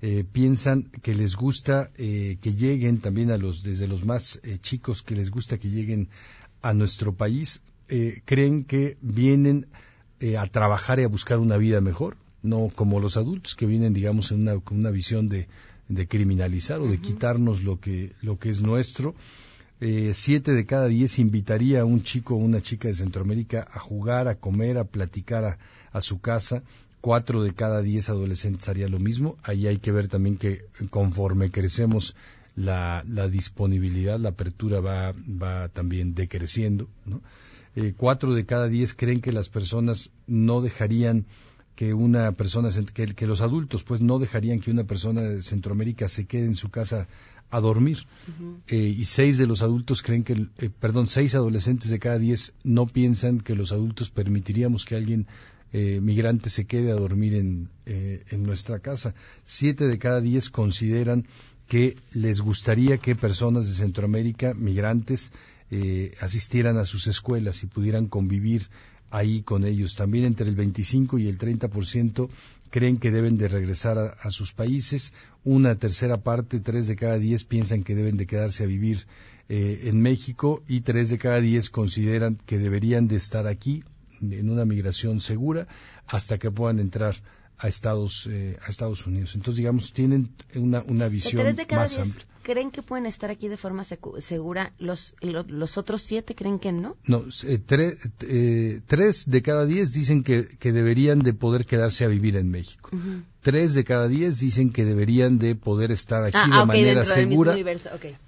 Eh, 0.00 0.24
piensan 0.30 0.84
que 1.02 1.14
les 1.14 1.36
gusta 1.36 1.90
que 1.94 2.54
lleguen 2.56 2.98
también 2.98 3.30
a 3.30 3.36
los, 3.36 3.62
desde 3.62 3.86
los 3.86 4.04
más 4.06 4.40
chicos, 4.62 5.02
que 5.02 5.14
les 5.14 5.30
gusta 5.30 5.58
que 5.58 5.68
lleguen 5.68 6.08
a 6.62 6.72
nuestro 6.72 7.14
país 7.14 7.60
eh, 7.88 8.22
creen 8.24 8.64
que 8.64 8.96
vienen 9.00 9.66
eh, 10.20 10.36
a 10.36 10.46
trabajar 10.46 11.00
y 11.00 11.04
a 11.04 11.08
buscar 11.08 11.38
una 11.38 11.56
vida 11.56 11.80
mejor, 11.80 12.16
no 12.42 12.70
como 12.74 13.00
los 13.00 13.16
adultos 13.16 13.54
que 13.54 13.66
vienen, 13.66 13.94
digamos, 13.94 14.32
en 14.32 14.42
una, 14.42 14.58
con 14.58 14.78
una 14.78 14.90
visión 14.90 15.28
de, 15.28 15.48
criminalizar 16.08 16.80
o 16.80 16.88
de 16.88 17.00
quitarnos 17.00 17.62
lo 17.62 17.80
que, 17.80 18.12
lo 18.20 18.38
que 18.38 18.50
es 18.50 18.60
nuestro. 18.60 19.14
Eh, 19.80 20.10
siete 20.12 20.52
de 20.52 20.66
cada 20.66 20.88
diez 20.88 21.18
invitaría 21.18 21.82
a 21.82 21.84
un 21.84 22.02
chico 22.02 22.34
o 22.34 22.38
una 22.38 22.60
chica 22.60 22.88
de 22.88 22.94
Centroamérica 22.94 23.66
a 23.72 23.78
jugar, 23.78 24.28
a 24.28 24.34
comer, 24.34 24.76
a 24.76 24.84
platicar 24.84 25.58
a, 25.92 26.00
su 26.00 26.20
casa. 26.20 26.62
Cuatro 27.00 27.42
de 27.42 27.54
cada 27.54 27.80
diez 27.80 28.08
adolescentes 28.08 28.68
haría 28.68 28.88
lo 28.88 28.98
mismo. 28.98 29.36
Ahí 29.44 29.66
hay 29.66 29.78
que 29.78 29.92
ver 29.92 30.08
también 30.08 30.36
que 30.36 30.66
conforme 30.90 31.50
crecemos 31.50 32.16
la, 32.56 33.04
la 33.08 33.28
disponibilidad, 33.28 34.18
la 34.18 34.30
apertura 34.30 34.80
va, 34.80 35.12
va 35.12 35.68
también 35.68 36.14
decreciendo. 36.14 36.88
¿no? 37.06 37.22
Eh, 37.80 37.94
cuatro 37.96 38.34
de 38.34 38.44
cada 38.44 38.66
diez 38.66 38.92
creen 38.92 39.20
que 39.20 39.30
las 39.30 39.48
personas 39.48 40.10
no 40.26 40.60
dejarían 40.60 41.26
que 41.76 41.94
una 41.94 42.32
persona, 42.32 42.70
que, 42.92 43.26
los 43.28 43.40
adultos 43.40 43.84
pues 43.84 44.00
no 44.00 44.18
dejarían 44.18 44.58
que 44.58 44.72
una 44.72 44.82
persona 44.82 45.20
de 45.20 45.44
Centroamérica 45.44 46.08
se 46.08 46.26
quede 46.26 46.46
en 46.46 46.56
su 46.56 46.70
casa 46.70 47.06
a 47.50 47.60
dormir. 47.60 47.98
Eh, 48.66 48.76
y 48.76 49.04
seis 49.04 49.38
de 49.38 49.46
los 49.46 49.62
adultos 49.62 50.02
creen 50.02 50.24
que, 50.24 50.48
eh, 50.58 50.70
perdón, 50.70 51.06
seis 51.06 51.36
adolescentes 51.36 51.88
de 51.88 52.00
cada 52.00 52.18
diez 52.18 52.52
no 52.64 52.88
piensan 52.88 53.38
que 53.38 53.54
los 53.54 53.70
adultos 53.70 54.10
permitiríamos 54.10 54.84
que 54.84 54.96
alguien 54.96 55.28
migrante 55.70 56.48
se 56.48 56.64
quede 56.64 56.90
a 56.90 56.94
dormir 56.94 57.34
en, 57.34 57.68
en 57.84 58.42
nuestra 58.42 58.78
casa. 58.78 59.14
Siete 59.44 59.86
de 59.86 59.98
cada 59.98 60.22
diez 60.22 60.48
consideran 60.48 61.26
que 61.68 61.96
les 62.12 62.40
gustaría 62.40 62.96
que 62.96 63.14
personas 63.14 63.68
de 63.68 63.74
Centroamérica, 63.74 64.54
migrantes, 64.54 65.30
eh, 65.70 66.14
asistieran 66.20 66.78
a 66.78 66.84
sus 66.84 67.06
escuelas 67.06 67.62
y 67.62 67.66
pudieran 67.66 68.06
convivir 68.06 68.68
ahí 69.10 69.42
con 69.42 69.64
ellos. 69.64 69.96
También 69.96 70.24
entre 70.24 70.48
el 70.48 70.56
25 70.56 71.18
y 71.18 71.28
el 71.28 71.38
30% 71.38 72.28
creen 72.70 72.98
que 72.98 73.10
deben 73.10 73.38
de 73.38 73.48
regresar 73.48 74.16
a, 74.20 74.30
sus 74.30 74.52
países. 74.52 75.12
Una 75.44 75.76
tercera 75.76 76.18
parte, 76.18 76.60
tres 76.60 76.86
de 76.86 76.96
cada 76.96 77.18
diez, 77.18 77.44
piensan 77.44 77.84
que 77.84 77.94
deben 77.94 78.16
de 78.16 78.26
quedarse 78.26 78.64
a 78.64 78.66
vivir 78.66 79.06
eh, 79.48 79.82
en 79.84 80.00
México 80.02 80.62
y 80.68 80.82
tres 80.82 81.08
de 81.10 81.18
cada 81.18 81.40
diez 81.40 81.70
consideran 81.70 82.38
que 82.46 82.58
deberían 82.58 83.08
de 83.08 83.16
estar 83.16 83.46
aquí 83.46 83.82
en 84.20 84.50
una 84.50 84.64
migración 84.64 85.20
segura 85.20 85.68
hasta 86.06 86.38
que 86.38 86.50
puedan 86.50 86.80
entrar 86.80 87.14
a 87.56 87.68
Estados, 87.68 88.28
eh, 88.30 88.58
a 88.64 88.68
Estados 88.68 89.06
Unidos. 89.06 89.34
Entonces, 89.34 89.58
digamos, 89.58 89.92
tienen 89.92 90.30
una, 90.54 90.82
una 90.82 91.08
visión 91.08 91.44
más 91.70 91.98
amplia 91.98 92.26
creen 92.48 92.70
que 92.70 92.82
pueden 92.82 93.04
estar 93.04 93.30
aquí 93.30 93.46
de 93.48 93.58
forma 93.58 93.84
segura? 93.84 94.72
¿Los, 94.78 95.14
los, 95.20 95.76
otros 95.76 96.00
siete 96.00 96.34
creen 96.34 96.58
que 96.58 96.72
no? 96.72 96.96
No, 97.04 97.24
eh, 97.44 97.60
eh, 98.22 98.80
tres 98.86 99.28
de 99.28 99.42
cada 99.42 99.66
diez 99.66 99.92
dicen 99.92 100.22
que, 100.24 100.48
que, 100.58 100.72
deberían 100.72 101.18
de 101.18 101.34
poder 101.34 101.66
quedarse 101.66 102.06
a 102.06 102.08
vivir 102.08 102.36
en 102.36 102.50
México. 102.50 102.90
Tres 103.42 103.74
de 103.74 103.84
cada 103.84 104.08
diez 104.08 104.40
dicen 104.40 104.72
que 104.72 104.86
deberían 104.86 105.38
de 105.38 105.56
poder 105.56 105.90
estar 105.90 106.24
aquí 106.24 106.38
ah, 106.40 106.60
de 106.60 106.64
manera 106.64 107.04
segura 107.04 107.54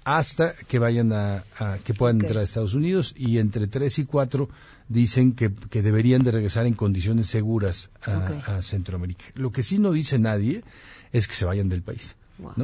hasta 0.03 0.53
que 0.53 0.77
vayan 0.77 1.11
a, 1.13 1.43
que 1.83 1.95
puedan 1.95 2.21
entrar 2.21 2.41
a 2.41 2.43
Estados 2.43 2.75
Unidos 2.75 3.15
y 3.17 3.39
entre 3.39 3.65
tres 3.65 3.97
y 3.97 4.05
cuatro 4.05 4.49
dicen 4.87 5.33
que, 5.33 5.51
que 5.71 5.81
deberían 5.81 6.21
de 6.21 6.31
regresar 6.31 6.67
en 6.67 6.75
condiciones 6.75 7.25
seguras 7.25 7.89
a, 8.03 8.57
a 8.57 8.61
Centroamérica. 8.61 9.25
Lo 9.33 9.51
que 9.51 9.63
sí 9.63 9.79
no 9.79 9.91
dice 9.91 10.19
nadie 10.19 10.63
es 11.11 11.27
que 11.27 11.33
se 11.33 11.45
vayan 11.45 11.69
del 11.69 11.81
país. 11.81 12.15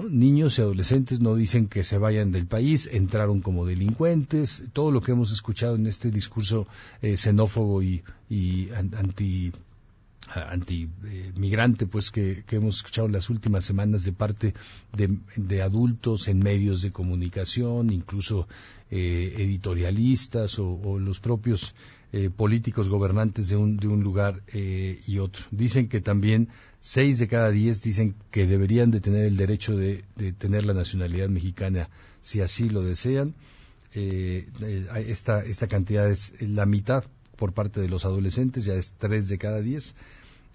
Niños 0.10 0.58
y 0.58 0.62
adolescentes 0.62 1.20
no 1.20 1.36
dicen 1.36 1.68
que 1.68 1.84
se 1.84 1.98
vayan 1.98 2.32
del 2.32 2.48
país, 2.48 2.90
entraron 2.92 3.42
como 3.42 3.66
delincuentes, 3.66 4.64
todo 4.74 4.92
lo 4.92 5.02
que 5.02 5.12
hemos 5.12 5.32
escuchado 5.32 5.76
en 5.76 5.86
este 5.88 6.12
discurso 6.12 6.68
eh, 7.02 7.18
xenófobo 7.18 7.84
y, 7.84 8.04
anti 8.98 9.52
anti 10.34 10.90
migrante 11.38 11.88
pues 11.88 12.12
que, 12.12 12.44
hemos 12.52 12.78
escuchado 12.78 13.08
en 13.08 13.14
las 13.14 13.30
últimas 13.30 13.64
semanas 13.64 14.04
de 14.04 14.12
parte 14.12 14.54
de, 14.92 15.62
adultos 15.62 16.28
en 16.28 16.40
medios 16.40 16.82
de 16.82 16.92
comunicación 16.92 17.92
incluso 17.92 18.46
eh, 18.92 19.36
editorialistas 19.38 20.60
o, 20.60 21.00
los 21.00 21.22
propios 21.22 21.76
eh, 22.12 22.30
políticos 22.30 22.90
gobernantes 22.90 23.48
de 23.48 23.56
un, 23.56 23.78
de 23.78 23.88
un 23.88 24.02
lugar 24.04 24.42
y 24.54 25.20
otro. 25.20 25.46
Dicen 25.52 25.88
que 25.88 26.02
también 26.02 26.50
Seis 26.80 27.20
de 27.20 27.28
cada 27.28 27.52
diez 27.52 27.82
dicen 27.82 28.16
que 28.32 28.48
deberían 28.48 28.92
de 28.92 29.02
tener 29.02 29.26
el 29.26 29.36
derecho 29.36 29.76
de, 29.76 30.04
tener 30.38 30.66
la 30.66 30.74
nacionalidad 30.74 31.30
mexicana 31.30 31.90
si 32.22 32.42
así 32.42 32.70
lo 32.70 32.84
desean. 32.84 33.36
Eh, 33.94 34.48
eh, 34.62 35.06
esta, 35.08 35.44
esta 35.44 35.68
cantidad 35.68 36.10
es 36.10 36.34
la 36.42 36.66
mitad 36.66 37.04
por 37.36 37.54
parte 37.54 37.80
de 37.80 37.88
los 37.88 38.06
adolescentes, 38.06 38.66
ya 38.66 38.74
es 38.74 38.96
tres 38.98 39.28
de 39.30 39.38
cada 39.38 39.62
diez. 39.62 39.96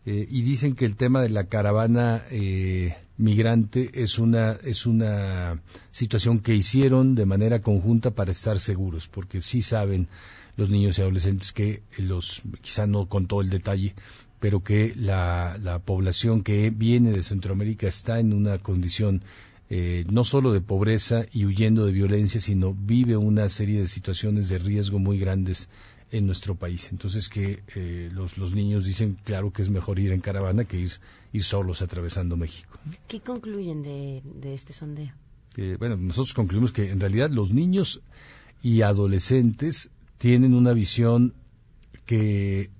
eh, 0.04 0.26
y 0.28 0.42
dicen 0.42 0.74
que 0.74 0.84
el 0.84 0.96
tema 0.96 1.22
de 1.22 1.28
la 1.28 1.44
caravana 1.44 2.24
eh, 2.30 2.96
migrante 3.16 3.90
es 4.02 4.18
una 4.18 4.52
es 4.64 4.84
una 4.86 5.62
situación 5.92 6.40
que 6.40 6.54
hicieron 6.54 7.14
de 7.14 7.24
manera 7.24 7.62
conjunta 7.62 8.10
para 8.10 8.32
estar 8.32 8.58
seguros, 8.58 9.08
porque 9.08 9.40
sí 9.40 9.62
saben 9.62 10.08
los 10.56 10.70
niños 10.70 10.98
y 10.98 11.02
adolescentes 11.02 11.52
que 11.52 11.82
los 11.98 12.42
quizá 12.60 12.86
no 12.86 13.08
con 13.08 13.26
todo 13.26 13.42
el 13.42 13.50
detalle, 13.50 13.94
pero 14.42 14.64
que 14.64 14.92
la, 14.96 15.56
la 15.62 15.78
población 15.78 16.42
que 16.42 16.70
viene 16.70 17.12
de 17.12 17.22
Centroamérica 17.22 17.86
está 17.86 18.18
en 18.18 18.32
una 18.32 18.58
condición 18.58 19.22
eh, 19.70 20.04
no 20.10 20.24
solo 20.24 20.52
de 20.52 20.60
pobreza 20.60 21.26
y 21.32 21.44
huyendo 21.44 21.86
de 21.86 21.92
violencia, 21.92 22.40
sino 22.40 22.74
vive 22.74 23.16
una 23.16 23.48
serie 23.48 23.80
de 23.80 23.86
situaciones 23.86 24.48
de 24.48 24.58
riesgo 24.58 24.98
muy 24.98 25.16
grandes 25.16 25.68
en 26.10 26.26
nuestro 26.26 26.56
país. 26.56 26.88
Entonces 26.90 27.28
que 27.28 27.62
eh, 27.76 28.10
los, 28.12 28.36
los 28.36 28.52
niños 28.52 28.84
dicen, 28.84 29.16
claro 29.22 29.52
que 29.52 29.62
es 29.62 29.70
mejor 29.70 30.00
ir 30.00 30.10
en 30.10 30.18
caravana 30.18 30.64
que 30.64 30.76
ir, 30.76 30.90
ir 31.32 31.44
solos 31.44 31.80
atravesando 31.80 32.36
México. 32.36 32.80
¿Qué 33.06 33.20
concluyen 33.20 33.84
de, 33.84 34.22
este 34.52 34.72
sondeo? 34.72 35.12
Eh, 35.56 35.76
bueno, 35.78 35.96
nosotros 35.96 36.34
concluimos 36.34 36.72
que 36.72 36.90
en 36.90 36.98
realidad 36.98 37.30
los 37.30 37.52
niños 37.52 38.02
y 38.60 38.82
adolescentes 38.82 39.92
tienen 40.18 40.52
una 40.52 40.72
visión 40.72 41.32
que, 42.06 42.70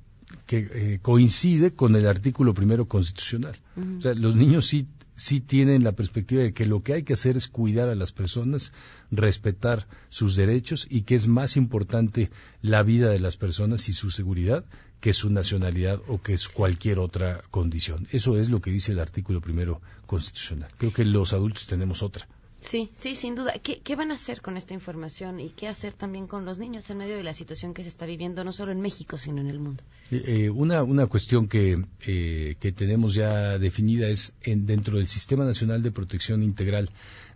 que 0.61 0.99
coincide 1.01 1.75
con 1.75 1.97
el 1.97 2.07
artículo 2.07 2.53
primero 2.53 2.87
constitucional. 2.87 3.59
O 3.99 4.01
sea, 4.01 4.15
los 4.15 4.37
niños 4.37 4.67
sí 4.67 4.87
sí 5.15 5.41
tienen 5.41 5.85
la 5.85 5.93
perspectiva 5.93 6.43
de 6.43 6.53
que 6.53 6.67
lo 6.67 6.83
que 6.83 6.95
hay 6.95 7.03
que 7.05 7.13
hacer 7.13 7.37
es 7.37 7.47
cuidar 7.47 7.89
a 7.89 7.95
las 7.95 8.13
personas, 8.13 8.73
respetar 9.11 9.87
sus 10.09 10.37
derechos 10.37 10.87
y 10.91 11.03
que 11.03 11.15
es 11.15 11.29
más 11.29 11.57
importante 11.57 12.31
la 12.61 12.83
vida 12.83 13.11
de 13.11 13.21
las 13.21 13.37
personas 13.37 13.89
y 13.89 13.93
su 13.93 14.11
seguridad 14.11 14.65
que 15.01 15.13
su 15.13 15.31
nacionalidad 15.31 16.01
o 16.09 16.21
que 16.23 16.35
es 16.35 16.49
cualquier 16.49 16.99
otra 16.99 17.43
condición. 17.51 18.09
Eso 18.11 18.39
es 18.39 18.51
lo 18.51 18.61
que 18.61 18.71
dice 18.71 18.93
el 18.93 19.01
artículo 19.01 19.41
primero 19.41 19.81
constitucional. 20.07 20.71
Creo 20.79 20.93
que 20.93 21.05
los 21.05 21.33
adultos 21.33 21.67
tenemos 21.67 22.03
otra. 22.03 22.27
Sí, 22.63 22.91
sí, 22.95 23.17
sin 23.17 23.35
duda. 23.35 23.55
¿Qué, 23.61 23.97
van 23.97 24.13
a 24.13 24.15
hacer 24.15 24.41
con 24.41 24.57
esta 24.57 24.73
información 24.73 25.41
y 25.41 25.51
qué 25.51 25.69
hacer 25.69 25.95
también 25.95 26.27
con 26.27 26.45
los 26.45 26.59
niños 26.59 26.89
en 26.91 26.99
medio 26.99 27.17
de 27.17 27.25
la 27.25 27.35
situación 27.35 27.75
que 27.75 27.83
se 27.83 27.89
está 27.89 28.07
viviendo 28.07 28.45
no 28.45 28.53
solo 28.53 28.73
en 28.73 28.81
México, 28.81 29.19
sino 29.19 29.41
en 29.41 29.49
el 29.49 29.59
mundo? 29.59 29.83
Eh, 30.11 30.23
eh, 30.27 30.51
una, 30.51 30.83
una 30.85 31.07
cuestión 31.07 31.49
que, 31.49 31.85
eh, 32.07 32.57
que 32.61 32.73
tenemos 32.73 33.15
ya 33.15 33.59
definida 33.59 34.09
es 34.09 34.33
en, 34.43 34.65
dentro 34.65 34.99
del 34.99 35.09
Sistema 35.09 35.45
Nacional 35.45 35.83
de 35.83 35.91
Protección 35.91 36.43
Integral 36.43 36.89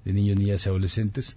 de 0.04 0.12
Niños, 0.12 0.36
Niñas 0.36 0.64
y 0.64 0.68
Adolescentes, 0.68 1.36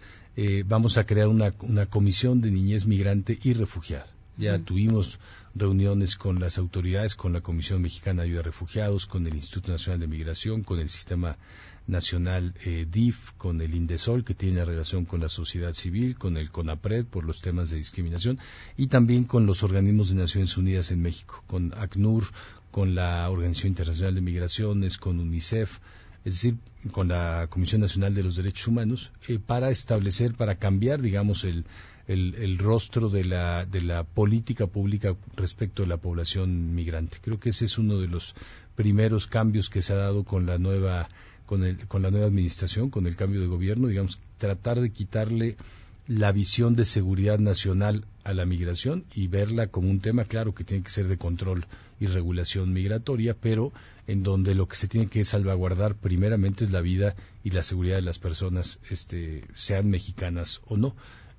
vamos 0.66 0.98
a 0.98 1.06
crear 1.06 1.28
una, 1.28 1.54
una 1.62 1.88
comisión 1.88 2.40
de 2.40 2.52
niñez 2.52 2.86
migrante 2.86 3.38
y 3.42 3.54
refugiada. 3.54 4.08
Ya 4.38 4.58
tuvimos 4.60 5.20
reuniones 5.54 6.16
con 6.16 6.40
las 6.40 6.58
autoridades, 6.58 7.16
con 7.16 7.34
la 7.34 7.42
Comisión 7.42 7.82
Mexicana 7.82 8.22
de 8.22 8.30
Ayuda 8.30 8.40
a 8.40 8.44
Refugiados, 8.44 9.06
con 9.06 9.28
el 9.28 9.36
Instituto 9.36 9.72
Nacional 9.72 10.00
de 10.00 10.08
Migración, 10.08 10.64
con 10.64 10.80
el 10.80 10.88
Sistema 10.88 11.38
Nacional 11.90 12.54
eh, 12.66 12.86
DIF, 12.90 13.32
con 13.38 13.62
el 13.62 13.74
INDESOL, 13.74 14.24
que 14.24 14.34
tiene 14.34 14.64
relación 14.64 15.06
con 15.06 15.20
la 15.20 15.30
sociedad 15.30 15.74
civil, 15.74 16.18
con 16.18 16.38
el 16.38 16.52
CONAPRED 16.52 17.06
por 17.06 17.26
los 17.26 17.42
temas 17.42 17.70
de 17.70 17.78
discriminación, 17.78 18.40
y 18.78 18.88
también 18.88 19.24
con 19.24 19.46
los 19.46 19.64
organismos 19.64 20.10
de 20.10 20.16
Naciones 20.16 20.56
Unidas 20.58 20.92
en 20.92 21.02
México, 21.02 21.44
con 21.48 21.74
ACNUR, 21.76 22.26
con 22.72 22.96
la 22.96 23.30
Organización 23.30 23.72
Internacional 23.72 24.16
de 24.16 24.22
Migraciones, 24.22 24.98
con 24.98 25.20
UNICEF, 25.20 25.80
es 26.26 26.34
decir, 26.34 26.58
con 26.92 27.08
la 27.08 27.48
Comisión 27.50 27.82
Nacional 27.82 28.14
de 28.14 28.24
los 28.24 28.36
Derechos 28.36 28.68
Humanos, 28.68 29.12
eh, 29.28 29.40
para 29.40 29.70
establecer, 29.72 30.36
para 30.36 30.56
cambiar, 30.56 31.02
digamos, 31.02 31.44
el, 31.44 31.66
el, 32.08 32.58
rostro 32.58 33.10
de 33.10 33.24
la, 33.24 33.66
de 33.66 33.82
la 33.82 34.04
política 34.04 34.66
pública 34.68 35.16
respecto 35.36 35.84
a 35.84 35.88
la 35.88 35.98
población 35.98 36.74
migrante. 36.74 37.20
Creo 37.22 37.40
que 37.40 37.50
ese 37.50 37.66
es 37.66 37.78
uno 37.78 38.00
de 38.00 38.08
los 38.08 38.36
primeros 38.76 39.28
cambios 39.28 39.70
que 39.70 39.82
se 39.82 39.94
ha 39.94 39.98
dado 39.98 40.24
con 40.24 40.46
la 40.46 40.58
nueva 40.58 41.08
con, 41.50 41.64
el, 41.64 41.88
con 41.88 42.04
la 42.04 42.12
nueva 42.12 42.28
administración, 42.28 42.92
con 42.92 43.08
el 43.08 43.16
cambio 43.16 43.42
de 43.42 43.48
gobierno, 43.48 43.88
digamos, 43.88 44.20
tratar 44.38 44.80
de 44.82 44.92
quitarle 44.92 45.58
la 46.06 46.32
visión 46.32 46.76
de 46.76 46.86
seguridad 46.86 47.40
nacional 47.40 48.06
a 48.24 48.36
la 48.36 48.46
migración 48.46 49.04
y 49.16 49.30
verla 49.30 49.66
como 49.66 49.90
un 49.90 50.00
tema, 50.00 50.26
claro, 50.26 50.54
que 50.54 50.64
tiene 50.64 50.84
que 50.84 50.92
ser 50.92 51.08
de 51.08 51.18
control 51.18 51.66
y 52.00 52.06
regulación 52.06 52.72
migratoria, 52.72 53.34
pero 53.34 53.74
en 54.06 54.22
donde 54.22 54.54
lo 54.54 54.68
que 54.68 54.76
se 54.76 54.88
tiene 54.88 55.08
que 55.08 55.26
salvaguardar 55.26 55.96
primeramente 55.96 56.66
es 56.66 56.70
la 56.70 56.82
vida 56.82 57.16
y 57.44 57.50
la 57.50 57.64
seguridad 57.64 57.96
de 57.96 58.04
las 58.04 58.20
personas, 58.20 58.78
este, 58.92 59.44
sean 59.56 59.90
mexicanas 59.90 60.62
o 60.68 60.78
no. 60.78 60.96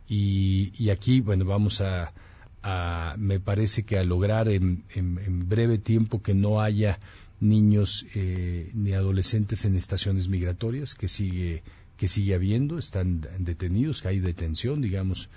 Y, 0.08 0.90
aquí, 0.90 1.20
bueno, 1.20 1.44
vamos 1.44 1.80
a, 1.80 2.12
me 3.16 3.38
parece 3.38 3.84
que 3.84 3.96
a 3.96 4.02
lograr 4.02 4.48
en, 4.48 4.82
breve 5.48 5.78
tiempo 5.78 6.20
que 6.20 6.34
no 6.34 6.60
haya 6.60 6.98
niños 7.40 8.06
eh, 8.14 8.70
ni 8.74 8.92
adolescentes 8.92 9.64
en 9.64 9.74
estaciones 9.74 10.28
migratorias, 10.28 10.94
que 10.94 11.08
sigue, 11.08 11.62
que 11.96 12.08
sigue 12.08 12.34
habiendo, 12.34 12.78
están 12.78 13.26
detenidos, 13.38 14.02
que 14.02 14.08
hay 14.08 14.20
detención, 14.20 14.80
digamos, 14.80 15.28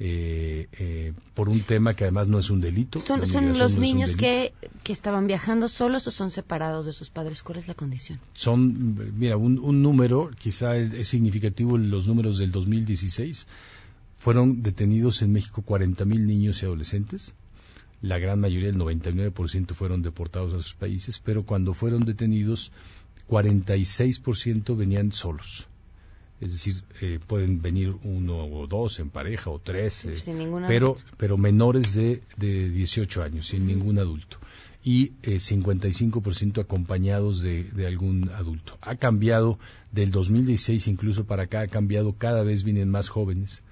eh, 0.00 0.68
eh, 0.78 1.12
por 1.34 1.48
un 1.48 1.60
tema 1.62 1.94
que 1.94 2.04
además 2.04 2.28
no 2.28 2.38
es 2.38 2.50
un 2.50 2.60
delito. 2.60 3.00
¿Son, 3.00 3.20
los 3.20 3.76
niños 3.76 4.16
que, 4.16 4.52
que, 4.84 4.92
estaban 4.92 5.26
viajando 5.26 5.66
solos 5.66 6.06
o 6.06 6.12
son 6.12 6.30
separados 6.30 6.86
de 6.86 6.92
sus 6.92 7.10
padres? 7.10 7.42
¿Cuál 7.42 7.58
es 7.58 7.66
la 7.66 7.74
condición? 7.74 8.20
Son, 8.32 9.18
mira, 9.18 9.36
un, 9.36 9.58
un 9.58 9.82
número, 9.82 10.30
quizá 10.38 10.76
es, 10.76 11.08
significativo 11.08 11.76
los 11.76 12.06
números 12.06 12.38
del 12.38 12.52
2016 12.52 13.48
fueron 14.16 14.62
detenidos 14.62 15.22
en 15.22 15.32
México 15.32 15.64
40.000 15.66 16.06
niños 16.26 16.62
y 16.62 16.66
adolescentes. 16.66 17.34
La 18.00 18.18
gran 18.18 18.40
mayoría, 18.40 18.68
el 18.68 18.76
99%, 18.76 19.74
fueron 19.74 20.02
deportados 20.02 20.54
a 20.54 20.58
sus 20.58 20.74
países, 20.74 21.18
pero 21.18 21.44
cuando 21.44 21.74
fueron 21.74 22.04
detenidos, 22.04 22.70
46% 23.28 24.76
venían 24.76 25.12
solos. 25.12 25.66
Es 26.40 26.52
decir, 26.52 26.76
eh, 27.00 27.18
pueden 27.26 27.60
venir 27.60 27.96
uno 28.04 28.44
o 28.44 28.68
dos 28.68 29.00
en 29.00 29.10
pareja 29.10 29.50
o 29.50 29.58
tres, 29.58 30.04
eh, 30.04 30.16
pero, 30.68 30.94
pero 31.16 31.36
menores 31.36 31.94
de, 31.94 32.22
de 32.36 32.70
18 32.70 33.24
años, 33.24 33.48
sin 33.48 33.66
ningún 33.66 33.98
adulto. 33.98 34.38
Y 34.84 35.14
eh, 35.24 35.38
55% 35.38 36.60
acompañados 36.60 37.42
de, 37.42 37.64
de, 37.64 37.88
algún 37.88 38.30
adulto. 38.30 38.78
Ha 38.80 38.94
cambiado 38.94 39.58
del 39.90 40.12
2016 40.12 40.86
incluso 40.86 41.24
para 41.24 41.44
acá, 41.44 41.62
ha 41.62 41.66
cambiado, 41.66 42.12
cada 42.16 42.44
vez 42.44 42.62
vienen 42.62 42.88
más 42.88 43.08
jóvenes 43.08 43.64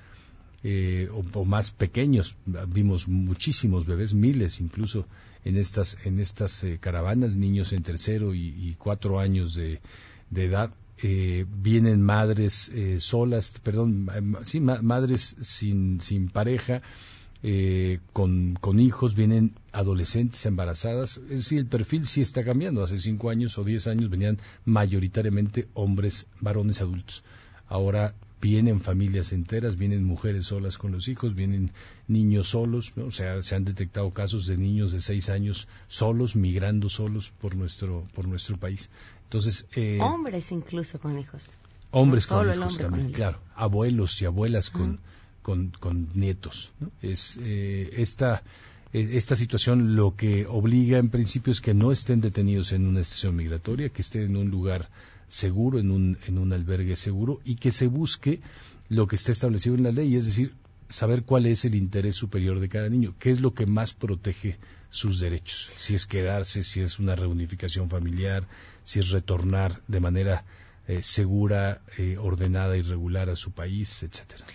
eh, 0.68 1.08
o, 1.12 1.44
más 1.44 1.70
pequeños. 1.70 2.34
Vimos 2.68 3.06
muchísimos 3.06 3.86
bebés, 3.86 4.14
miles 4.14 4.60
incluso 4.60 5.06
en 5.44 5.56
estas, 5.56 5.96
en 6.04 6.18
estas 6.18 6.64
eh, 6.64 6.78
caravanas, 6.80 7.36
niños 7.36 7.72
en 7.72 7.84
tercero 7.84 8.34
y, 8.34 8.74
cuatro 8.76 9.20
años 9.20 9.54
de, 9.54 9.80
edad. 10.34 10.74
Eh, 11.04 11.46
vienen 11.62 12.02
madres 12.02 12.72
solas, 12.98 13.60
perdón, 13.62 14.08
sí, 14.44 14.58
madres 14.58 15.36
sin, 15.40 16.00
sin 16.00 16.30
pareja, 16.30 16.82
con, 18.12 18.58
con, 18.60 18.80
hijos, 18.80 19.14
vienen 19.14 19.54
adolescentes 19.70 20.44
embarazadas. 20.46 21.20
Es 21.30 21.42
decir, 21.42 21.60
el 21.60 21.66
perfil 21.66 22.06
sí 22.06 22.22
está 22.22 22.42
cambiando. 22.42 22.82
Hace 22.82 22.98
cinco 22.98 23.30
años 23.30 23.56
o 23.56 23.62
diez 23.62 23.86
años 23.86 24.10
venían 24.10 24.38
mayoritariamente 24.64 25.68
hombres, 25.74 26.26
varones 26.40 26.80
adultos. 26.80 27.22
Ahora 27.68 28.16
vienen 28.40 28.80
familias 28.80 29.32
enteras, 29.32 29.76
vienen 29.76 30.04
mujeres 30.04 30.46
solas 30.46 30.78
con 30.78 30.92
los 30.92 31.08
hijos, 31.08 31.34
vienen 31.34 31.70
niños 32.06 32.48
solos, 32.48 32.92
o 32.96 33.10
sea, 33.10 33.42
se 33.42 33.54
han 33.54 33.64
detectado 33.64 34.10
casos 34.10 34.46
de 34.46 34.56
niños 34.56 34.92
de 34.92 35.00
seis 35.00 35.28
años 35.30 35.68
solos, 35.88 36.36
migrando 36.36 36.88
solos 36.88 37.32
por 37.40 37.56
nuestro, 37.56 38.04
por 38.14 38.28
nuestro 38.28 38.56
país. 38.56 38.90
Entonces, 39.24 39.66
eh, 39.74 39.98
hombres 40.00 40.52
incluso 40.52 41.00
con 41.00 41.18
hijos. 41.18 41.58
Hombres 41.90 42.26
con 42.26 42.52
hijos 42.52 42.78
también, 42.78 43.12
claro, 43.12 43.38
abuelos 43.54 44.20
y 44.20 44.26
abuelas 44.26 44.70
con, 44.70 45.00
con, 45.42 45.70
con, 45.70 46.08
nietos. 46.14 46.72
Es 47.00 47.38
eh, 47.40 47.90
esta 47.96 48.42
e, 48.92 49.16
esta 49.16 49.34
situación 49.34 49.96
lo 49.96 50.14
que 50.14 50.46
obliga 50.46 50.98
en 50.98 51.10
principio 51.10 51.52
es 51.52 51.60
que 51.60 51.74
no 51.74 51.92
estén 51.92 52.20
detenidos 52.20 52.72
en 52.72 52.86
una 52.86 53.00
estación 53.00 53.34
migratoria, 53.36 53.88
que 53.88 54.02
estén 54.02 54.22
en 54.22 54.36
un 54.36 54.50
lugar 54.50 54.88
seguro, 55.28 55.78
en 55.78 55.90
un, 55.90 56.18
en 56.26 56.38
un 56.38 56.52
albergue 56.52 56.96
seguro 56.96 57.40
y 57.44 57.56
que 57.56 57.72
se 57.72 57.86
busque 57.86 58.40
lo 58.88 59.06
que 59.06 59.16
está 59.16 59.32
establecido 59.32 59.74
en 59.74 59.82
la 59.82 59.92
ley, 59.92 60.16
es 60.16 60.26
decir, 60.26 60.54
saber 60.88 61.24
cuál 61.24 61.46
es 61.46 61.64
el 61.64 61.74
interés 61.74 62.16
superior 62.16 62.60
de 62.60 62.68
cada 62.68 62.88
niño, 62.88 63.14
qué 63.18 63.30
es 63.30 63.40
lo 63.40 63.54
que 63.54 63.66
más 63.66 63.94
protege 63.94 64.58
sus 64.90 65.18
derechos, 65.18 65.70
si 65.78 65.94
es 65.94 66.06
quedarse, 66.06 66.62
si 66.62 66.80
es 66.80 66.98
una 66.98 67.16
reunificación 67.16 67.90
familiar, 67.90 68.46
si 68.84 69.00
es 69.00 69.10
retornar 69.10 69.82
de 69.88 70.00
manera 70.00 70.44
eh, 70.86 71.02
segura, 71.02 71.82
eh, 71.98 72.16
ordenada 72.18 72.76
y 72.76 72.82
regular 72.82 73.28
a 73.28 73.36
su 73.36 73.50
país, 73.50 74.02
etcétera. 74.02 74.46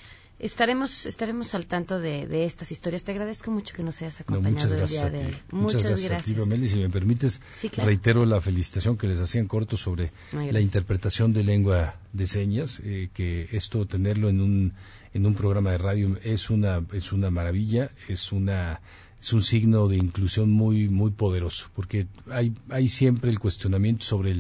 Estaremos, 0.42 1.06
estaremos 1.06 1.54
al 1.54 1.68
tanto 1.68 2.00
de, 2.00 2.46
estas 2.46 2.72
historias. 2.72 3.04
Te 3.04 3.12
agradezco 3.12 3.52
mucho 3.52 3.76
que 3.76 3.84
nos 3.84 4.02
hayas 4.02 4.22
acompañado 4.22 4.74
el 4.74 4.90
día 4.90 5.10
de 5.12 5.26
hoy. 5.28 5.36
Muchas, 5.52 5.84
gracias, 5.84 6.12
A 6.12 6.22
ti, 6.24 6.68
Si 6.68 6.80
me 6.80 6.90
permites, 6.90 7.40
reitero 7.78 8.26
la 8.26 8.42
felicitación 8.42 8.98
que 8.98 9.06
les 9.06 9.20
hacían 9.20 9.48
corto 9.48 9.78
sobre 9.78 10.12
la 10.32 10.60
interpretación 10.60 11.32
de 11.32 11.44
lengua 11.44 11.96
de 12.12 12.26
señas, 12.26 12.82
eh, 12.84 13.10
que 13.14 13.50
esto 13.52 13.86
tenerlo 13.86 14.30
en 14.30 14.42
un, 14.42 14.74
en 15.14 15.28
un 15.28 15.36
programa 15.36 15.72
de 15.72 15.78
radio 15.78 16.18
es 16.24 16.50
una, 16.50 16.84
es 16.92 17.12
una 17.12 17.30
maravilla, 17.30 17.92
es 18.08 18.32
una 18.32 18.82
es 19.22 19.34
un 19.34 19.44
signo 19.44 19.88
de 19.88 19.98
inclusión 19.98 20.50
muy 20.50 20.90
muy 20.90 21.12
poderoso 21.12 21.70
porque 21.76 22.08
hay 22.32 22.54
hay 22.70 22.90
siempre 22.90 23.30
el 23.30 23.38
cuestionamiento 23.38 24.04
sobre 24.04 24.32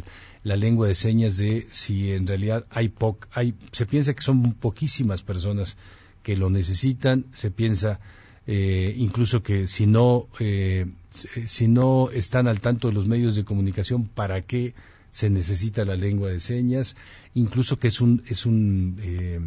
la 0.44 0.56
lengua 0.56 0.88
de 0.88 0.96
señas 0.96 1.38
de 1.38 1.68
si 1.70 2.12
en 2.12 2.28
realidad 2.28 2.66
hay 2.70 2.90
poc 2.90 3.28
hay 3.32 3.56
se 3.72 3.86
piensa 3.86 4.14
que 4.14 4.24
son 4.24 4.54
poquísimas 4.54 5.24
personas 5.24 5.78
que 6.24 6.36
lo 6.36 6.50
necesitan 6.50 7.26
se 7.34 7.52
piensa 7.52 8.00
eh, 8.48 8.94
incluso 8.98 9.44
que 9.44 9.68
si 9.68 9.86
no 9.86 10.28
eh, 10.40 10.88
si 11.14 11.68
no 11.68 12.10
están 12.12 12.48
al 12.48 12.60
tanto 12.60 12.88
de 12.88 12.94
los 12.94 13.08
medios 13.08 13.36
de 13.36 13.44
comunicación 13.44 14.08
para 14.08 14.42
qué 14.42 14.74
se 15.12 15.30
necesita 15.30 15.86
la 15.86 15.96
lengua 15.96 16.30
de 16.30 16.40
señas 16.40 16.96
incluso 17.34 17.78
que 17.78 17.90
es 17.90 18.02
un 18.02 18.24
es 18.28 18.46
un 18.46 18.96
eh, 19.00 19.40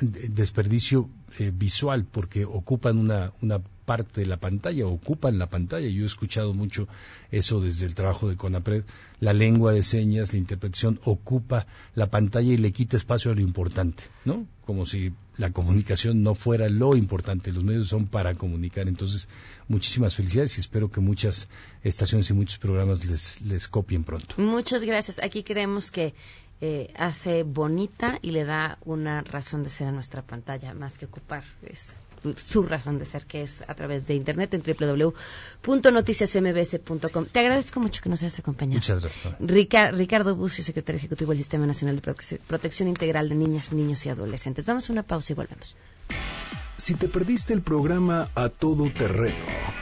desperdicio 0.00 1.08
eh, 1.38 1.52
visual 1.54 2.06
porque 2.10 2.44
ocupan 2.44 2.98
una, 2.98 3.32
una 3.40 3.60
parte 3.86 4.20
de 4.20 4.26
la 4.26 4.36
pantalla, 4.36 4.86
ocupan 4.86 5.38
la 5.38 5.48
pantalla. 5.48 5.88
Yo 5.88 6.02
he 6.02 6.06
escuchado 6.06 6.52
mucho 6.52 6.88
eso 7.30 7.60
desde 7.60 7.86
el 7.86 7.94
trabajo 7.94 8.28
de 8.28 8.36
CONAPRED. 8.36 8.84
La 9.20 9.32
lengua 9.32 9.72
de 9.72 9.82
señas, 9.82 10.32
la 10.32 10.38
interpretación 10.38 11.00
ocupa 11.04 11.66
la 11.94 12.10
pantalla 12.10 12.52
y 12.52 12.58
le 12.58 12.72
quita 12.72 12.98
espacio 12.98 13.30
a 13.30 13.34
lo 13.34 13.40
importante, 13.40 14.02
¿no? 14.26 14.46
Como 14.66 14.84
si 14.84 15.12
la 15.38 15.52
comunicación 15.52 16.22
no 16.22 16.34
fuera 16.34 16.68
lo 16.68 16.96
importante. 16.96 17.52
Los 17.52 17.64
medios 17.64 17.88
son 17.88 18.06
para 18.06 18.34
comunicar. 18.34 18.88
Entonces, 18.88 19.28
muchísimas 19.68 20.14
felicidades 20.16 20.58
y 20.58 20.60
espero 20.60 20.90
que 20.90 21.00
muchas 21.00 21.48
estaciones 21.82 22.28
y 22.28 22.34
muchos 22.34 22.58
programas 22.58 23.04
les, 23.04 23.40
les 23.40 23.68
copien 23.68 24.04
pronto. 24.04 24.34
Muchas 24.38 24.82
gracias. 24.82 25.20
Aquí 25.22 25.44
creemos 25.44 25.90
que 25.90 26.14
eh, 26.60 26.92
hace 26.96 27.42
bonita 27.42 28.18
y 28.22 28.32
le 28.32 28.44
da 28.44 28.78
una 28.84 29.22
razón 29.22 29.62
de 29.62 29.70
ser 29.70 29.88
a 29.88 29.92
nuestra 29.92 30.22
pantalla, 30.22 30.74
más 30.74 30.98
que 30.98 31.04
ocupar 31.04 31.44
es 31.62 31.96
su 32.36 32.62
razón 32.62 32.98
de 32.98 33.06
ser, 33.06 33.26
que 33.26 33.42
es 33.42 33.64
a 33.66 33.74
través 33.74 34.06
de 34.06 34.14
internet 34.14 34.54
en 34.54 34.62
www.noticiasmbs.com. 34.62 37.26
Te 37.26 37.40
agradezco 37.40 37.80
mucho 37.80 38.00
que 38.02 38.08
nos 38.08 38.22
hayas 38.22 38.38
acompañado. 38.38 38.78
Muchas 38.78 39.02
gracias. 39.02 39.34
Ricardo 39.96 40.36
Bucio, 40.36 40.64
secretario 40.64 40.98
ejecutivo 40.98 41.30
del 41.30 41.38
Sistema 41.38 41.66
Nacional 41.66 41.96
de 41.96 42.02
Protección 42.46 42.88
Integral 42.88 43.28
de 43.28 43.34
Niñas, 43.34 43.72
Niños 43.72 44.06
y 44.06 44.08
Adolescentes. 44.08 44.66
Vamos 44.66 44.88
a 44.88 44.92
una 44.92 45.02
pausa 45.02 45.32
y 45.32 45.36
volvemos. 45.36 45.76
Si 46.76 46.94
te 46.94 47.08
perdiste 47.08 47.52
el 47.54 47.62
programa 47.62 48.30
A 48.34 48.50
Todo 48.50 48.92
Terreno 48.92 49.34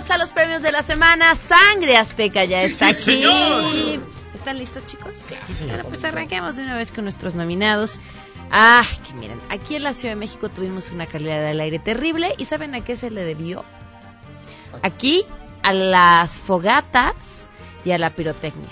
Bienvenidos 0.00 0.10
a 0.10 0.18
los 0.18 0.32
premios 0.32 0.62
de 0.62 0.72
la 0.72 0.82
semana. 0.82 1.34
Sangre 1.34 1.98
Azteca 1.98 2.44
ya 2.44 2.62
está 2.62 2.88
aquí. 2.88 3.22
¿Están 4.32 4.58
listos, 4.58 4.86
chicos? 4.86 5.18
Sí, 5.44 5.54
señor. 5.54 5.74
Bueno, 5.76 5.88
pues 5.90 6.02
arranquemos 6.04 6.56
de 6.56 6.62
una 6.62 6.74
vez 6.74 6.90
con 6.90 7.04
nuestros 7.04 7.34
nominados. 7.34 8.00
Ah, 8.50 8.82
que 9.06 9.12
miren, 9.12 9.38
aquí 9.50 9.74
en 9.76 9.82
la 9.82 9.92
Ciudad 9.92 10.14
de 10.14 10.20
México 10.20 10.48
tuvimos 10.48 10.90
una 10.90 11.04
calidad 11.04 11.42
del 11.42 11.60
aire 11.60 11.78
terrible 11.80 12.34
y 12.38 12.46
¿saben 12.46 12.74
a 12.74 12.82
qué 12.82 12.96
se 12.96 13.10
le 13.10 13.24
debió? 13.24 13.62
Aquí 14.82 15.26
a 15.62 15.74
las 15.74 16.30
fogatas 16.38 17.50
y 17.84 17.90
a 17.90 17.98
la 17.98 18.08
pirotecnia. 18.14 18.70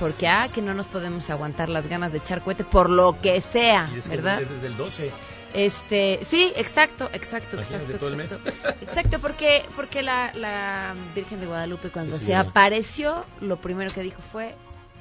Porque, 0.00 0.26
ah, 0.26 0.48
que 0.52 0.60
no 0.60 0.74
nos 0.74 0.86
podemos 0.86 1.30
aguantar 1.30 1.68
las 1.68 1.86
ganas 1.86 2.10
de 2.10 2.18
echar 2.18 2.42
cohete 2.42 2.64
por 2.64 2.90
lo 2.90 3.20
que 3.20 3.40
sea, 3.40 3.90
Y 3.94 3.98
es 3.98 4.08
que 4.08 4.16
¿verdad? 4.16 4.42
es 4.42 4.50
desde 4.50 4.66
el 4.66 4.76
12. 4.76 5.12
Este, 5.54 6.20
sí, 6.24 6.52
exacto, 6.56 7.08
exacto, 7.12 7.56
Imagínate 7.56 7.84
exacto, 7.84 7.98
todo 7.98 8.10
el 8.10 8.16
mes. 8.16 8.32
exacto. 8.32 8.68
Exacto, 8.84 9.18
porque, 9.20 9.62
porque 9.76 10.02
la, 10.02 10.32
la 10.34 10.94
Virgen 11.14 11.40
de 11.40 11.46
Guadalupe 11.46 11.90
cuando 11.90 12.18
Sí, 12.18 12.26
se 12.26 12.34
apareció, 12.34 13.24
lo 13.40 13.60
primero 13.60 13.90
que 13.92 14.02
dijo 14.02 14.20
fue, 14.32 14.54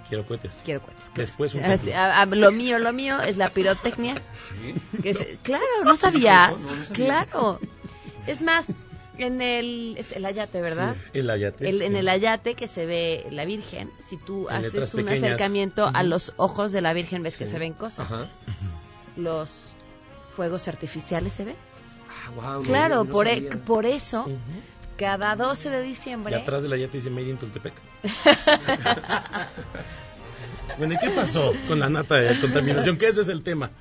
Quiero 0.08 0.26
cohetes. 0.26 0.54
quiero 0.64 0.82
cohetes. 0.82 1.12
Después 1.16 1.54
un 1.54 1.66
Así, 1.66 1.86
templo. 1.88 2.00
a- 2.00 2.22
a- 2.22 2.26
lo 2.26 2.52
mío, 2.54 2.80
lo 2.80 2.93
mío 2.93 3.20
es 3.22 3.36
la 3.36 3.50
pirotecnia. 3.50 4.16
Que 5.04 5.10
es- 5.10 5.38
claro, 5.43 5.64
no 5.84 5.98
sabías. 5.98 6.62
No, 6.62 6.76
no 6.76 6.86
sabía. 6.86 7.06
Claro. 7.06 7.60
Es 8.26 8.41
más, 8.41 8.66
en 9.18 9.41
el, 9.41 9.95
es 9.98 10.14
el 10.14 10.24
ayate, 10.26 10.62
¿verdad? 10.62 10.95
Sí, 11.12 11.20
el 11.20 11.30
ayate. 11.30 11.68
El- 11.68 11.82
en 11.82 11.98
el 11.98 12.08
ayate 12.08 12.54
que 12.56 12.68
se 12.68 12.86
ve 12.86 13.28
la 13.32 13.43
Virgen, 13.43 13.91
si 14.08 14.16
tú 14.16 14.48
En 14.50 14.56
haces 14.58 14.93
un 14.93 15.02
pequeñas. 15.04 15.24
acercamiento 15.24 15.91
a 15.93 16.04
los 16.04 16.32
ojos 16.38 16.72
de 16.72 16.80
la 16.80 16.93
Virgen, 16.93 17.22
ves 17.22 17.36
que 17.38 17.45
se 17.45 17.60
ven 17.60 17.74
cosas. 17.74 18.10
Ajá. 18.10 18.28
Los 19.18 19.74
fuegos 20.38 20.68
artificiales 20.68 21.34
se 21.34 21.46
ven. 21.46 21.56
Ah, 22.08 22.30
guau, 22.36 22.60
no, 22.62 22.68
claro, 22.68 23.04
no 23.04 23.12
por, 23.12 23.28
e- 23.28 23.42
por 23.42 23.88
eso, 23.88 24.28
cada 24.96 25.36
12 25.36 25.72
de 25.72 25.84
Y 25.84 25.88
diciembre... 25.90 26.36
atrás 26.36 26.62
del 26.62 26.74
ayate 26.74 26.98
dice 26.98 27.10
Made 27.10 27.30
in 27.30 27.38
Tultepec. 27.38 27.74
bueno, 30.78 30.94
¿y 30.94 30.98
qué 31.00 31.10
pasó 31.10 31.54
con 31.68 31.80
la 31.80 31.90
nata 31.90 32.16
de 32.16 32.40
contaminación? 32.40 32.98
Que 33.00 33.08
ese 33.08 33.22
es 33.22 33.30
el 33.30 33.42
tema. 33.42 33.72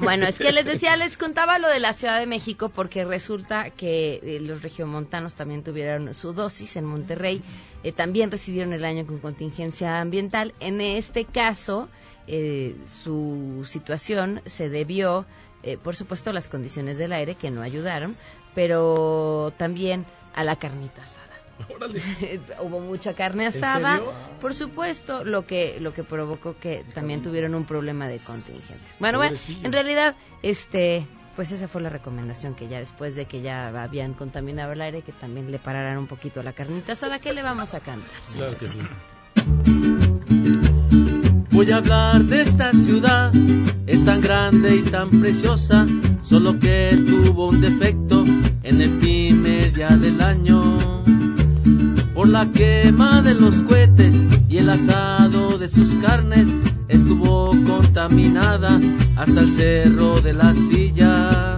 Bueno, 0.00 0.26
es 0.26 0.36
que 0.36 0.50
les 0.50 0.64
decía, 0.64 0.96
les 0.96 1.16
contaba 1.16 1.60
lo 1.60 1.68
de 1.68 1.78
la 1.78 1.92
Ciudad 1.92 2.18
de 2.18 2.26
México 2.26 2.70
porque 2.70 3.04
resulta 3.04 3.70
que 3.70 4.14
eh, 4.22 4.40
los 4.40 4.62
regiomontanos 4.62 5.36
también 5.36 5.62
tuvieron 5.62 6.12
su 6.12 6.32
dosis 6.32 6.74
en 6.76 6.86
Monterrey, 6.86 7.40
eh, 7.84 7.92
también 7.92 8.32
recibieron 8.32 8.72
el 8.72 8.84
año 8.84 9.06
con 9.06 9.20
contingencia 9.20 10.00
ambiental. 10.00 10.54
En 10.58 10.80
este 10.80 11.24
caso, 11.24 11.88
eh, 12.26 12.74
su 12.84 13.62
situación 13.66 14.42
se 14.46 14.68
debió, 14.68 15.26
eh, 15.62 15.76
por 15.76 15.96
supuesto, 15.96 16.32
las 16.32 16.48
condiciones 16.48 16.98
del 16.98 17.12
aire 17.12 17.34
que 17.34 17.50
no 17.50 17.62
ayudaron, 17.62 18.16
pero 18.54 19.52
también 19.56 20.06
a 20.34 20.44
la 20.44 20.56
carnita 20.56 21.02
asada. 21.02 21.26
Hubo 22.62 22.80
mucha 22.80 23.14
carne 23.14 23.44
¿En 23.44 23.48
asada, 23.48 24.00
por 24.40 24.54
supuesto, 24.54 25.24
lo 25.24 25.46
que 25.46 25.78
lo 25.80 25.92
que 25.92 26.04
provocó 26.04 26.58
que 26.58 26.84
también 26.94 27.22
tuvieron 27.22 27.54
un 27.54 27.66
problema 27.66 28.08
de 28.08 28.18
contingencias. 28.18 28.96
Bueno, 28.98 29.18
bueno, 29.18 29.36
en 29.62 29.72
realidad, 29.72 30.16
este, 30.42 31.06
pues 31.36 31.52
esa 31.52 31.68
fue 31.68 31.82
la 31.82 31.90
recomendación 31.90 32.54
que 32.54 32.68
ya 32.68 32.78
después 32.78 33.14
de 33.14 33.26
que 33.26 33.42
ya 33.42 33.68
habían 33.68 34.14
contaminado 34.14 34.72
el 34.72 34.80
aire, 34.80 35.02
que 35.02 35.12
también 35.12 35.50
le 35.50 35.58
pararan 35.58 35.98
un 35.98 36.06
poquito 36.06 36.40
a 36.40 36.42
la 36.42 36.52
carnita 36.52 36.94
asada, 36.94 37.18
¿qué 37.18 37.32
le 37.32 37.42
vamos 37.42 37.74
a 37.74 37.80
cantar? 37.80 38.10
Claro 38.32 38.56
que 38.56 38.68
sí. 38.68 38.78
Voy 41.52 41.70
a 41.72 41.78
hablar 41.78 42.24
de 42.24 42.42
esta 42.42 42.72
ciudad, 42.72 43.32
es 43.86 44.04
tan 44.04 44.20
grande 44.20 44.76
y 44.76 44.82
tan 44.82 45.10
preciosa, 45.10 45.84
solo 46.22 46.58
que 46.58 47.02
tuvo 47.06 47.48
un 47.48 47.60
defecto 47.60 48.24
en 48.62 48.80
el 48.80 48.90
primer 48.98 49.72
día 49.72 49.88
del 49.88 50.20
año. 50.20 50.78
Por 52.14 52.28
la 52.28 52.50
quema 52.52 53.20
de 53.22 53.34
los 53.34 53.62
cohetes 53.64 54.16
y 54.48 54.58
el 54.58 54.70
asado 54.70 55.58
de 55.58 55.68
sus 55.68 55.94
carnes, 55.96 56.54
estuvo 56.88 57.50
contaminada 57.64 58.80
hasta 59.16 59.40
el 59.40 59.50
cerro 59.50 60.20
de 60.20 60.32
la 60.32 60.54
silla. 60.54 61.56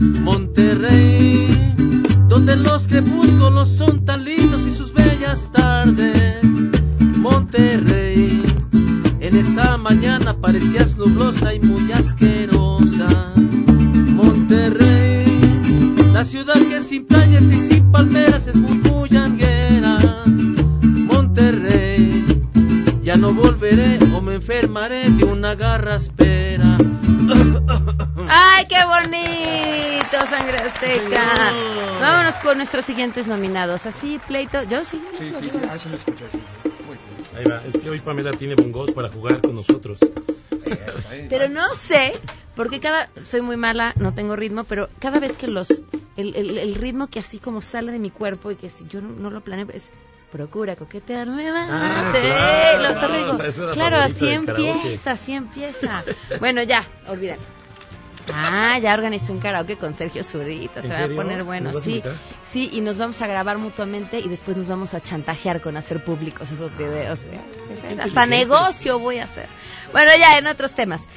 Monterrey, 0.00 1.74
donde 2.28 2.56
los 2.56 2.86
crepúsculos 2.86 3.68
son 3.68 4.04
tan 4.04 4.24
lindos 4.24 4.66
y 4.66 4.72
sus 4.72 4.92
bellas 4.92 5.50
tardes. 5.52 6.44
Monterrey, 7.18 8.42
en 9.34 9.40
esa 9.40 9.76
mañana 9.76 10.36
parecías 10.40 10.96
nublosa 10.96 11.52
y 11.54 11.60
muy 11.60 11.90
asquerosa. 11.90 13.32
Monterrey, 14.14 15.24
la 16.12 16.24
ciudad 16.24 16.54
que 16.54 16.80
sin 16.80 17.06
playas 17.06 17.42
y 17.42 17.60
sin 17.60 17.90
palmeras 17.90 18.46
es 18.46 18.54
muy 18.54 18.78
bullanguera. 18.78 20.22
Monterrey, 20.26 22.24
ya 23.02 23.16
no 23.16 23.34
volveré 23.34 23.98
o 24.14 24.20
me 24.20 24.36
enfermaré 24.36 25.10
de 25.10 25.24
una 25.24 25.56
garraspera. 25.56 26.78
¡Ay, 28.28 28.66
qué 28.68 28.84
bonito, 28.84 30.26
sangre 30.30 30.58
azteca! 30.58 31.52
Vámonos 32.00 32.36
con 32.36 32.56
nuestros 32.58 32.84
siguientes 32.84 33.26
nominados. 33.26 33.86
Así, 33.86 34.20
pleito. 34.28 34.62
Yo 34.62 34.84
sí. 34.84 35.02
Sí, 35.18 35.32
sí, 35.40 35.50
sí, 35.50 35.58
ah, 35.68 35.78
sí 35.78 35.88
lo 35.88 35.96
escuché, 35.96 36.24
sí. 36.30 36.38
Ahí 37.36 37.44
va. 37.46 37.62
Es 37.66 37.76
que 37.78 37.90
hoy 37.90 38.00
Pamela 38.00 38.32
tiene 38.32 38.54
bongos 38.54 38.92
para 38.92 39.08
jugar 39.08 39.42
con 39.42 39.54
nosotros. 39.54 40.00
Pero 41.28 41.48
no 41.48 41.74
sé, 41.74 42.12
porque 42.54 42.80
cada. 42.80 43.10
Soy 43.22 43.40
muy 43.42 43.56
mala, 43.56 43.94
no 43.98 44.14
tengo 44.14 44.36
ritmo, 44.36 44.64
pero 44.64 44.88
cada 45.00 45.20
vez 45.20 45.32
que 45.36 45.48
los. 45.48 45.82
El, 46.16 46.34
el- 46.36 46.58
el 46.58 46.74
ritmo 46.76 47.08
que 47.08 47.18
así 47.18 47.38
como 47.38 47.60
sale 47.60 47.90
de 47.92 47.98
mi 47.98 48.10
cuerpo 48.10 48.50
y 48.52 48.56
que 48.56 48.70
si 48.70 48.86
yo 48.88 49.00
no, 49.00 49.08
no 49.10 49.30
lo 49.30 49.40
planeo 49.42 49.66
es. 49.72 49.90
Procura 50.30 50.74
coquetearme 50.74 51.52
más. 51.52 51.68
Ah, 51.70 52.12
claro, 52.20 52.82
lo 52.94 53.00
torrigo. 53.00 53.30
o 53.30 53.36
sea, 53.36 53.46
ese 53.46 53.62
era 53.62 53.72
Claro, 53.72 53.96
así 53.98 54.28
empieza, 54.28 55.10
así 55.12 55.32
empieza. 55.32 56.04
Bueno, 56.40 56.62
ya, 56.64 56.84
olvídalo. 57.08 57.40
Ah, 58.32 58.78
ya 58.78 58.94
organizé 58.94 59.32
un 59.32 59.38
karaoke 59.38 59.76
con 59.76 59.94
Sergio 59.94 60.24
Zurita, 60.24 60.80
se 60.80 60.88
¿En 60.88 60.92
va 60.92 61.12
a 61.12 61.16
poner 61.16 61.44
bueno, 61.44 61.72
¿Nos 61.72 61.74
vas 61.74 61.82
a 61.82 61.84
sí. 61.84 62.02
Sí, 62.50 62.70
y 62.72 62.80
nos 62.80 62.96
vamos 62.96 63.20
a 63.20 63.26
grabar 63.26 63.58
mutuamente 63.58 64.18
y 64.20 64.28
después 64.28 64.56
nos 64.56 64.68
vamos 64.68 64.94
a 64.94 65.00
chantajear 65.00 65.60
con 65.60 65.76
hacer 65.76 66.02
públicos 66.04 66.50
esos 66.50 66.76
videos. 66.76 67.24
¿eh? 67.24 67.40
Hasta 68.00 68.26
negocio 68.26 68.98
voy 68.98 69.18
a 69.18 69.24
hacer. 69.24 69.48
Bueno, 69.92 70.10
ya 70.18 70.38
en 70.38 70.46
otros 70.46 70.74
temas. 70.74 71.08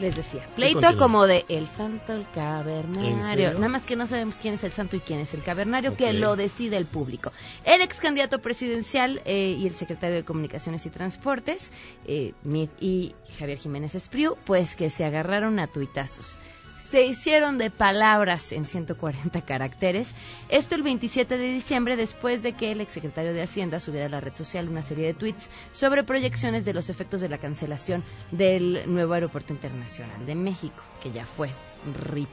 Les 0.00 0.16
decía, 0.16 0.48
pleito 0.56 0.96
como 0.96 1.26
de 1.26 1.44
el 1.48 1.68
santo, 1.68 2.12
el 2.12 2.20
¿En 2.20 2.26
cavernario. 2.32 3.54
Nada 3.54 3.68
más 3.68 3.84
que 3.84 3.94
no 3.94 4.06
sabemos 4.08 4.38
quién 4.38 4.54
es 4.54 4.64
el 4.64 4.72
santo 4.72 4.96
y 4.96 5.00
quién 5.00 5.20
es 5.20 5.34
el 5.34 5.42
cavernario, 5.42 5.96
que 5.96 6.12
lo 6.12 6.34
decide 6.34 6.76
el 6.76 6.86
público. 6.86 7.32
El 7.64 7.80
ex 7.80 8.00
candidato 8.00 8.40
presidencial 8.40 9.22
eh, 9.24 9.56
y 9.56 9.66
el 9.66 9.74
secretario 9.76 10.16
de 10.16 10.24
Comunicaciones 10.24 10.84
y 10.86 10.90
Transportes, 10.90 11.70
eh, 12.06 12.32
y 12.80 13.14
Javier 13.38 13.58
Jiménez 13.58 13.94
Espriu, 13.94 14.36
pues 14.44 14.74
que 14.74 14.90
se 14.90 15.04
agarraron 15.04 15.60
a 15.60 15.68
tuitazos. 15.68 16.36
Se 16.94 17.04
hicieron 17.04 17.58
de 17.58 17.70
palabras 17.70 18.52
en 18.52 18.66
140 18.66 19.42
caracteres. 19.42 20.12
Esto 20.48 20.76
el 20.76 20.84
27 20.84 21.36
de 21.36 21.52
diciembre, 21.52 21.96
después 21.96 22.44
de 22.44 22.52
que 22.52 22.70
el 22.70 22.80
exsecretario 22.80 23.34
de 23.34 23.42
Hacienda 23.42 23.80
subiera 23.80 24.06
a 24.06 24.08
la 24.08 24.20
red 24.20 24.32
social 24.32 24.68
una 24.68 24.80
serie 24.80 25.06
de 25.06 25.14
tweets 25.14 25.50
sobre 25.72 26.04
proyecciones 26.04 26.64
de 26.64 26.72
los 26.72 26.90
efectos 26.90 27.20
de 27.20 27.28
la 27.28 27.38
cancelación 27.38 28.04
del 28.30 28.84
nuevo 28.86 29.12
aeropuerto 29.12 29.52
internacional 29.52 30.24
de 30.24 30.36
México, 30.36 30.80
que 31.02 31.10
ya 31.10 31.26
fue 31.26 31.50
RIP. 32.12 32.28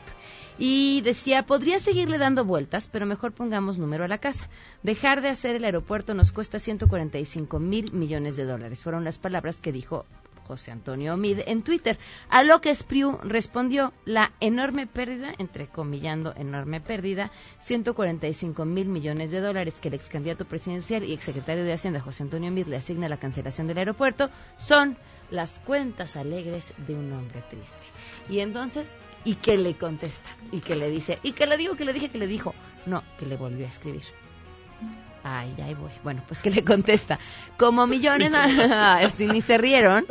Y 0.60 1.02
decía, 1.02 1.48
podría 1.48 1.80
seguirle 1.80 2.20
dando 2.20 2.46
vueltas, 2.46 2.88
pero 2.88 3.08
mejor 3.08 3.32
pongamos 3.32 3.80
número 3.80 4.04
a 4.04 4.08
la 4.08 4.20
casa. 4.20 4.48
Dejar 4.84 5.24
de 5.24 5.30
hacer 5.30 5.56
el 5.56 5.66
aeropuerto 5.66 6.14
nos 6.14 6.32
cuesta 6.32 6.60
145 6.60 7.58
mil 7.58 7.92
millones 7.94 8.36
de 8.36 8.46
dólares. 8.46 8.84
Fueron 8.84 9.06
las 9.06 9.18
palabras 9.18 9.60
que 9.60 9.72
dijo 9.72 10.06
José 10.52 10.72
Antonio 10.72 11.14
Omid 11.14 11.40
en 11.46 11.64
Twitter. 11.64 11.98
A 12.30 12.44
lo 12.44 12.60
que 12.60 12.76
Spriu 12.76 13.18
respondió, 13.24 13.94
la 14.04 14.34
enorme 14.42 14.86
pérdida, 14.86 15.34
entrecomillando 15.38 16.34
enorme 16.36 16.82
pérdida, 16.82 17.32
145 17.62 18.66
mil 18.66 18.90
millones 18.90 19.32
de 19.32 19.40
dólares 19.40 19.80
que 19.80 19.88
el 19.88 19.94
ex 19.94 20.10
candidato 20.10 20.44
presidencial 20.44 21.06
y 21.06 21.14
exsecretario 21.14 21.64
de 21.64 21.72
Hacienda 21.72 22.02
José 22.02 22.24
Antonio 22.24 22.50
Omid 22.50 22.68
le 22.68 22.76
asigna 22.76 23.06
a 23.06 23.10
la 23.10 23.16
cancelación 23.18 23.68
del 23.68 23.78
aeropuerto, 23.78 24.30
son 24.58 24.98
las 25.30 25.60
cuentas 25.60 26.18
alegres 26.18 26.74
de 26.86 26.96
un 26.96 27.14
hombre 27.14 27.42
triste. 27.50 27.86
Y 28.28 28.40
entonces, 28.40 28.94
¿y 29.24 29.36
qué 29.36 29.58
le 29.58 29.76
contesta? 29.76 30.36
Y 30.52 30.60
que 30.60 30.76
le 30.76 30.90
dice, 30.90 31.20
y 31.24 31.32
que 31.32 31.46
le 31.46 31.56
digo, 31.56 31.78
que 31.78 31.86
le 31.86 31.94
dije, 31.94 32.10
que 32.10 32.18
le 32.18 32.28
dijo, 32.28 32.54
no, 32.86 33.04
que 33.18 33.26
le 33.26 33.38
volvió 33.38 33.66
a 33.66 33.70
escribir. 33.70 34.04
Ay, 35.24 35.54
ya 35.58 35.66
ahí 35.66 35.74
voy. 35.76 35.92
Bueno, 36.04 36.24
pues 36.28 36.40
que 36.40 36.50
le 36.50 36.64
contesta. 36.64 37.20
Como 37.58 37.86
millones, 37.88 38.34
este, 39.02 39.28
ni 39.28 39.42
se 39.42 39.58
rieron. 39.58 40.06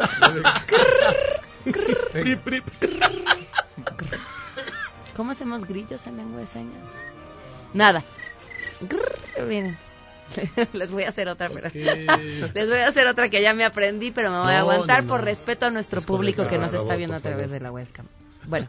¿Cómo 5.17 5.33
hacemos 5.33 5.67
grillos 5.67 6.07
en 6.07 6.17
lengua 6.17 6.41
de 6.41 6.47
señas? 6.47 6.89
Nada. 7.75 8.03
Miren. 9.47 9.77
Les 10.73 10.91
voy 10.93 11.03
a 11.03 11.09
hacer 11.09 11.27
otra, 11.29 11.49
pero 11.49 11.71
les 11.75 12.69
voy 12.69 12.79
a 12.79 12.87
hacer 12.87 13.09
otra 13.09 13.29
que 13.29 13.43
ya 13.43 13.53
me 13.53 13.65
aprendí, 13.65 14.13
pero 14.13 14.31
me 14.31 14.39
voy 14.39 14.53
a 14.53 14.61
aguantar 14.61 15.03
no, 15.03 15.09
por 15.11 15.25
respeto 15.25 15.67
a 15.67 15.71
nuestro 15.71 15.99
Es 15.99 16.07
público 16.07 16.47
que 16.47 16.57
nos 16.57 16.73
está 16.73 16.95
viendo 16.95 17.17
a 17.17 17.19
favor. 17.19 17.37
través 17.37 17.51
de 17.51 17.59
la 17.59 17.73
webcam. 17.73 18.07
Bueno, 18.45 18.69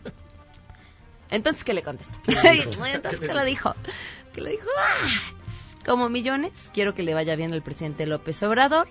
entonces, 1.30 1.64
¿qué 1.64 1.76
le 1.76 1.84
contesta? 1.84 2.16
¿Qué 2.26 2.34
entonces, 2.34 3.20
¿Qué 3.20 3.28
¿qué 3.28 3.34
le 3.36 3.40
le 3.42 3.46
dijo? 3.46 3.76
Que 4.34 4.42
le 4.42 4.52
dijo, 4.52 4.68
"Ah, 4.76 5.08
como 5.84 6.10
millones, 6.10 6.70
quiero 6.74 6.94
que 6.94 7.04
le 7.04 7.14
vaya 7.14 7.36
bien 7.36 7.54
al 7.54 7.62
presidente 7.62 8.06
López 8.06 8.42
Obrador, 8.44 8.88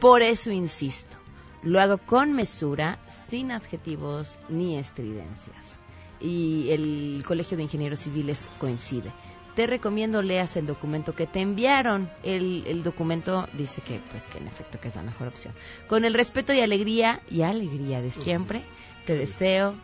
por 0.00 0.22
eso 0.22 0.50
insisto, 0.50 1.16
lo 1.62 1.80
hago 1.80 1.98
con 1.98 2.32
mesura, 2.32 2.98
sin 3.26 3.50
adjetivos 3.50 4.38
ni 4.48 4.76
estridencias. 4.76 5.80
Y 6.20 6.70
el 6.70 7.24
Colegio 7.26 7.56
de 7.56 7.64
Ingenieros 7.64 8.00
Civiles 8.00 8.48
coincide. 8.58 9.10
Te 9.56 9.66
recomiendo 9.66 10.20
leas 10.20 10.56
el 10.56 10.66
documento 10.66 11.14
que 11.14 11.26
te 11.26 11.40
enviaron. 11.40 12.10
El, 12.22 12.64
el 12.66 12.82
documento 12.82 13.48
dice 13.52 13.82
que, 13.82 14.00
pues, 14.10 14.26
que 14.28 14.38
en 14.38 14.48
efecto 14.48 14.80
que 14.80 14.88
es 14.88 14.96
la 14.96 15.02
mejor 15.02 15.28
opción. 15.28 15.54
Con 15.88 16.04
el 16.04 16.14
respeto 16.14 16.52
y 16.52 16.60
alegría 16.60 17.22
y 17.30 17.42
alegría 17.42 18.02
de 18.02 18.10
siempre, 18.10 18.64
te 19.04 19.14
deseo 19.14 19.74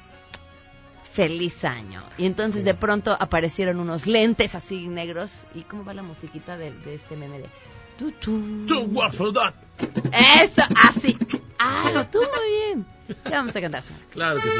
feliz 1.13 1.65
año. 1.65 2.03
Y 2.19 2.27
entonces 2.27 2.65
de 2.65 2.75
pronto 2.75 3.17
aparecieron 3.19 3.81
unos 3.81 4.07
lentes 4.07 4.55
así 4.55 4.89
negros. 4.89 5.45
¿Y 5.55 5.63
cómo 5.63 5.85
va 5.85 5.95
la 5.95 6.03
musiquita 6.03 6.57
de, 6.57 6.73
de 6.73 6.95
este 6.95 7.17
meme 7.17 7.39
de... 7.39 7.49
Tu, 7.99 8.13
tu. 8.13 8.41
Eso, 10.13 10.63
así. 10.75 11.17
Ah, 11.59 12.07
tú 12.11 12.19
muy 12.19 12.49
bien. 12.49 12.87
Ya 13.27 13.31
vamos 13.33 13.55
a 13.55 13.61
cantar. 13.61 13.83
Claro 14.11 14.41
que 14.41 14.49
sí. 14.49 14.59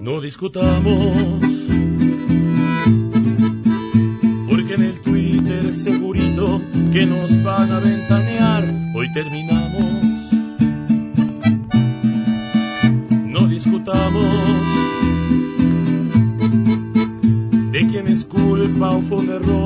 No 0.00 0.20
discutamos, 0.20 1.40
porque 4.48 4.74
en 4.74 4.82
el 4.82 5.00
Twitter 5.02 5.72
segurito 5.72 6.60
que 6.92 7.06
nos 7.06 7.40
van 7.44 7.70
a 7.70 7.78
ventanear, 7.78 8.64
hoy 8.96 9.12
terminamos. 9.12 9.57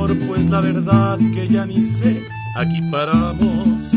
Pues 0.09 0.51
la 0.51 0.61
verdad 0.61 1.19
que 1.33 1.49
ya 1.49 1.65
ni 1.65 1.83
sé, 1.83 2.23
aquí 2.57 2.81
paramos. 2.91 3.93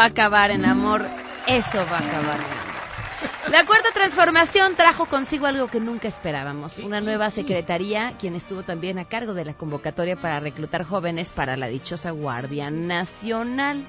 Va 0.00 0.04
a 0.04 0.08
acabar 0.08 0.50
en 0.50 0.64
amor. 0.64 1.06
Eso 1.46 1.76
va 1.92 1.98
a 1.98 2.08
acabar 2.08 2.38
en 2.38 2.58
amor. 2.58 3.50
La 3.50 3.66
cuarta 3.66 3.90
transformación 3.92 4.74
trajo 4.74 5.04
consigo 5.04 5.44
algo 5.44 5.66
que 5.66 5.78
nunca 5.78 6.08
esperábamos, 6.08 6.78
una 6.78 7.02
nueva 7.02 7.28
secretaría, 7.28 8.14
quien 8.18 8.34
estuvo 8.34 8.62
también 8.62 8.98
a 8.98 9.04
cargo 9.04 9.34
de 9.34 9.44
la 9.44 9.52
convocatoria 9.52 10.16
para 10.16 10.40
reclutar 10.40 10.84
jóvenes 10.84 11.28
para 11.28 11.58
la 11.58 11.66
dichosa 11.66 12.12
Guardia 12.12 12.70
Nacional. 12.70 13.84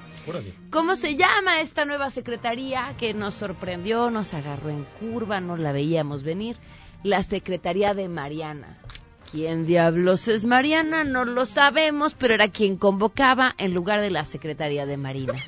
¿Cómo 0.70 0.96
se 0.96 1.16
llama 1.16 1.62
esta 1.62 1.86
nueva 1.86 2.10
secretaría 2.10 2.92
que 2.98 3.14
nos 3.14 3.32
sorprendió, 3.32 4.10
nos 4.10 4.34
agarró 4.34 4.68
en 4.68 4.84
curva, 5.00 5.40
no 5.40 5.56
la 5.56 5.72
veíamos 5.72 6.24
venir? 6.24 6.58
La 7.02 7.22
Secretaría 7.22 7.94
de 7.94 8.08
Mariana. 8.08 8.76
¿Quién 9.30 9.64
diablos 9.64 10.28
es 10.28 10.44
Mariana? 10.44 11.04
No 11.04 11.24
lo 11.24 11.46
sabemos, 11.46 12.12
pero 12.12 12.34
era 12.34 12.48
quien 12.48 12.76
convocaba 12.76 13.54
en 13.56 13.72
lugar 13.72 14.02
de 14.02 14.10
la 14.10 14.26
Secretaría 14.26 14.84
de 14.84 14.98
Marina. 14.98 15.42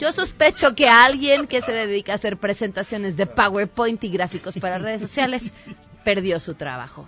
Yo 0.00 0.12
sospecho 0.12 0.74
que 0.74 0.88
alguien 0.88 1.46
que 1.46 1.60
se 1.60 1.72
dedica 1.72 2.12
a 2.12 2.14
hacer 2.14 2.38
presentaciones 2.38 3.18
de 3.18 3.26
PowerPoint 3.26 4.02
y 4.02 4.08
gráficos 4.08 4.56
para 4.56 4.78
redes 4.78 5.02
sociales 5.02 5.52
perdió 6.04 6.40
su 6.40 6.54
trabajo. 6.54 7.06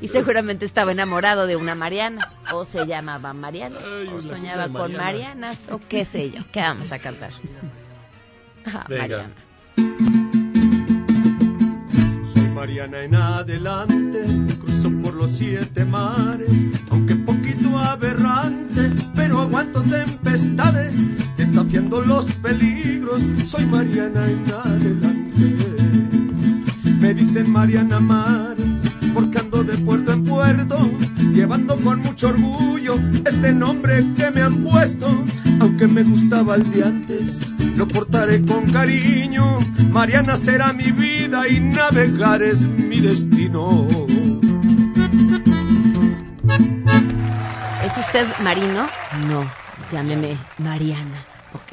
Y 0.00 0.08
seguramente 0.08 0.64
estaba 0.64 0.90
enamorado 0.90 1.46
de 1.46 1.54
una 1.54 1.76
Mariana, 1.76 2.32
o 2.52 2.64
se 2.64 2.84
llamaba 2.84 3.32
Mariana, 3.32 3.78
o 4.12 4.20
soñaba 4.22 4.64
con 4.64 4.92
Mariana. 4.92 5.04
Marianas, 5.04 5.60
o 5.70 5.78
qué 5.78 6.04
sé 6.04 6.32
yo. 6.32 6.42
¿Qué 6.50 6.60
vamos 6.60 6.90
a 6.90 6.98
cantar? 6.98 7.30
Ah. 8.66 8.84
Mariana. 8.88 9.30
Soy 12.24 12.48
Mariana 12.48 13.04
en 13.04 13.14
adelante, 13.14 14.24
los 15.18 15.32
siete 15.32 15.84
mares, 15.84 16.48
aunque 16.90 17.16
poquito 17.16 17.76
aberrante, 17.76 18.92
pero 19.16 19.40
aguanto 19.40 19.82
tempestades, 19.82 20.94
desafiando 21.36 22.00
los 22.02 22.26
peligros. 22.34 23.20
Soy 23.46 23.66
Mariana 23.66 24.30
en 24.30 24.44
adelante. 24.48 25.56
Me 27.00 27.14
dicen 27.14 27.50
Mariana 27.50 27.98
Mares, 27.98 28.94
porque 29.12 29.38
ando 29.38 29.64
de 29.64 29.76
puerto 29.78 30.12
en 30.12 30.24
puerto, 30.24 30.90
llevando 31.32 31.76
con 31.76 31.98
mucho 32.00 32.28
orgullo 32.28 32.94
este 33.26 33.52
nombre 33.52 34.06
que 34.16 34.30
me 34.30 34.42
han 34.42 34.62
puesto, 34.62 35.24
aunque 35.58 35.88
me 35.88 36.04
gustaba 36.04 36.54
el 36.54 36.70
de 36.70 36.84
antes, 36.84 37.52
lo 37.76 37.88
portaré 37.88 38.42
con 38.42 38.70
cariño. 38.70 39.58
Mariana 39.90 40.36
será 40.36 40.72
mi 40.72 40.92
vida 40.92 41.48
y 41.48 41.58
navegar 41.58 42.40
es 42.40 42.68
mi 42.68 43.00
destino. 43.00 43.88
¿Es 47.82 47.96
usted 47.96 48.36
marino? 48.38 48.90
No, 49.12 49.50
llámeme 49.90 50.38
Mariana. 50.58 51.26
Ok. 51.52 51.72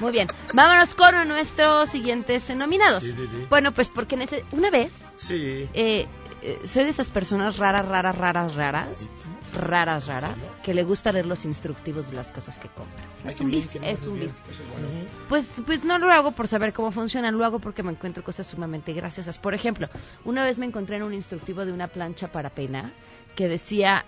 Muy 0.00 0.12
bien. 0.12 0.28
Vámonos 0.54 0.94
con 0.94 1.28
nuestros 1.28 1.90
siguientes 1.90 2.54
nominados. 2.54 3.04
Sí, 3.04 3.12
sí, 3.12 3.26
sí. 3.30 3.46
Bueno, 3.48 3.72
pues 3.72 3.88
porque 3.88 4.14
en 4.16 4.22
ese- 4.22 4.44
una 4.52 4.70
vez 4.70 4.92
Sí. 5.16 5.68
eh, 5.74 6.06
eh, 6.42 6.60
soy 6.64 6.84
de 6.84 6.90
esas 6.90 7.10
personas 7.10 7.58
raras, 7.58 7.86
raras, 7.86 8.16
raras, 8.16 8.54
raras, 8.56 9.10
raras, 9.54 10.06
raras, 10.06 10.54
que 10.62 10.74
le 10.74 10.84
gusta 10.84 11.12
leer 11.12 11.26
los 11.26 11.44
instructivos 11.44 12.08
de 12.10 12.16
las 12.16 12.30
cosas 12.30 12.58
que 12.58 12.68
compra. 12.68 13.04
Es 13.24 13.40
un 13.40 13.50
vicio, 13.50 13.80
es 13.82 14.02
un 14.02 14.18
vicio. 14.18 14.42
Eso 14.50 14.62
es 14.62 14.70
bueno. 14.70 14.88
Pues, 15.28 15.50
pues 15.64 15.84
no 15.84 15.98
lo 15.98 16.10
hago 16.10 16.32
por 16.32 16.48
saber 16.48 16.72
cómo 16.72 16.90
funcionan, 16.90 17.36
lo 17.36 17.44
hago 17.44 17.58
porque 17.58 17.82
me 17.82 17.92
encuentro 17.92 18.22
cosas 18.22 18.46
sumamente 18.46 18.92
graciosas. 18.92 19.38
Por 19.38 19.54
ejemplo, 19.54 19.88
una 20.24 20.44
vez 20.44 20.58
me 20.58 20.66
encontré 20.66 20.96
en 20.96 21.02
un 21.02 21.14
instructivo 21.14 21.64
de 21.64 21.72
una 21.72 21.88
plancha 21.88 22.30
para 22.32 22.50
peinar 22.50 22.92
que 23.34 23.48
decía 23.48 24.04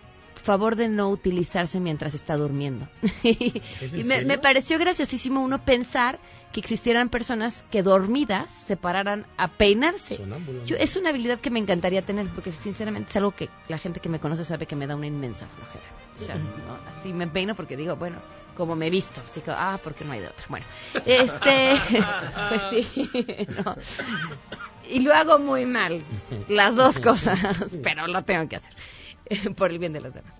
favor 0.48 0.76
de 0.76 0.88
no 0.88 1.10
utilizarse 1.10 1.78
mientras 1.78 2.14
está 2.14 2.38
durmiendo. 2.38 2.88
y 3.22 3.62
me, 4.04 4.38
pareció 4.38 4.78
graciosísimo 4.78 5.42
uno 5.44 5.62
pensar 5.62 6.18
que 6.52 6.60
existieran 6.60 7.10
personas 7.10 7.64
que 7.70 7.82
dormidas 7.82 8.50
se 8.54 8.78
pararan 8.78 9.26
a 9.36 9.48
peinarse. 9.48 10.18
Yo- 10.64 10.76
es 10.76 10.96
una 10.96 11.10
habilidad 11.10 11.38
que 11.38 11.50
me 11.50 11.58
encantaría 11.58 12.00
tener 12.00 12.26
porque 12.28 12.50
sinceramente 12.52 13.10
es 13.10 13.16
algo 13.16 13.32
que 13.32 13.50
la 13.68 13.76
gente 13.76 14.00
que 14.00 14.08
me 14.08 14.20
conoce 14.20 14.42
sabe 14.44 14.64
que 14.64 14.74
me 14.74 14.86
da 14.86 14.96
una 14.96 15.06
inmensa 15.06 15.46
flojera. 15.48 15.84
O 16.18 16.24
sea, 16.24 16.34
no, 16.36 16.78
así 16.98 17.12
me 17.12 17.26
peino 17.28 17.54
porque 17.54 17.76
digo, 17.76 17.96
bueno, 17.96 18.16
como 18.56 18.74
me 18.74 18.86
he 18.86 18.90
visto, 18.90 19.20
así 19.26 19.42
que, 19.42 19.50
ah, 19.50 19.78
porque 19.84 20.06
no 20.06 20.12
hay 20.12 20.20
de 20.20 20.28
otra. 20.28 20.44
Bueno, 20.48 20.64
este, 21.04 21.76
pues 22.48 22.62
sí, 22.70 23.10
no. 23.64 23.76
Y 24.90 25.00
lo 25.00 25.12
hago 25.12 25.38
muy 25.38 25.66
mal, 25.66 26.02
las 26.48 26.74
dos 26.74 26.98
cosas, 26.98 27.38
pero 27.82 28.06
lo 28.06 28.22
tengo 28.24 28.48
que 28.48 28.56
hacer, 28.56 28.72
por 29.56 29.70
el 29.70 29.78
bien 29.78 29.92
de 29.92 30.00
los 30.00 30.14
demás. 30.14 30.34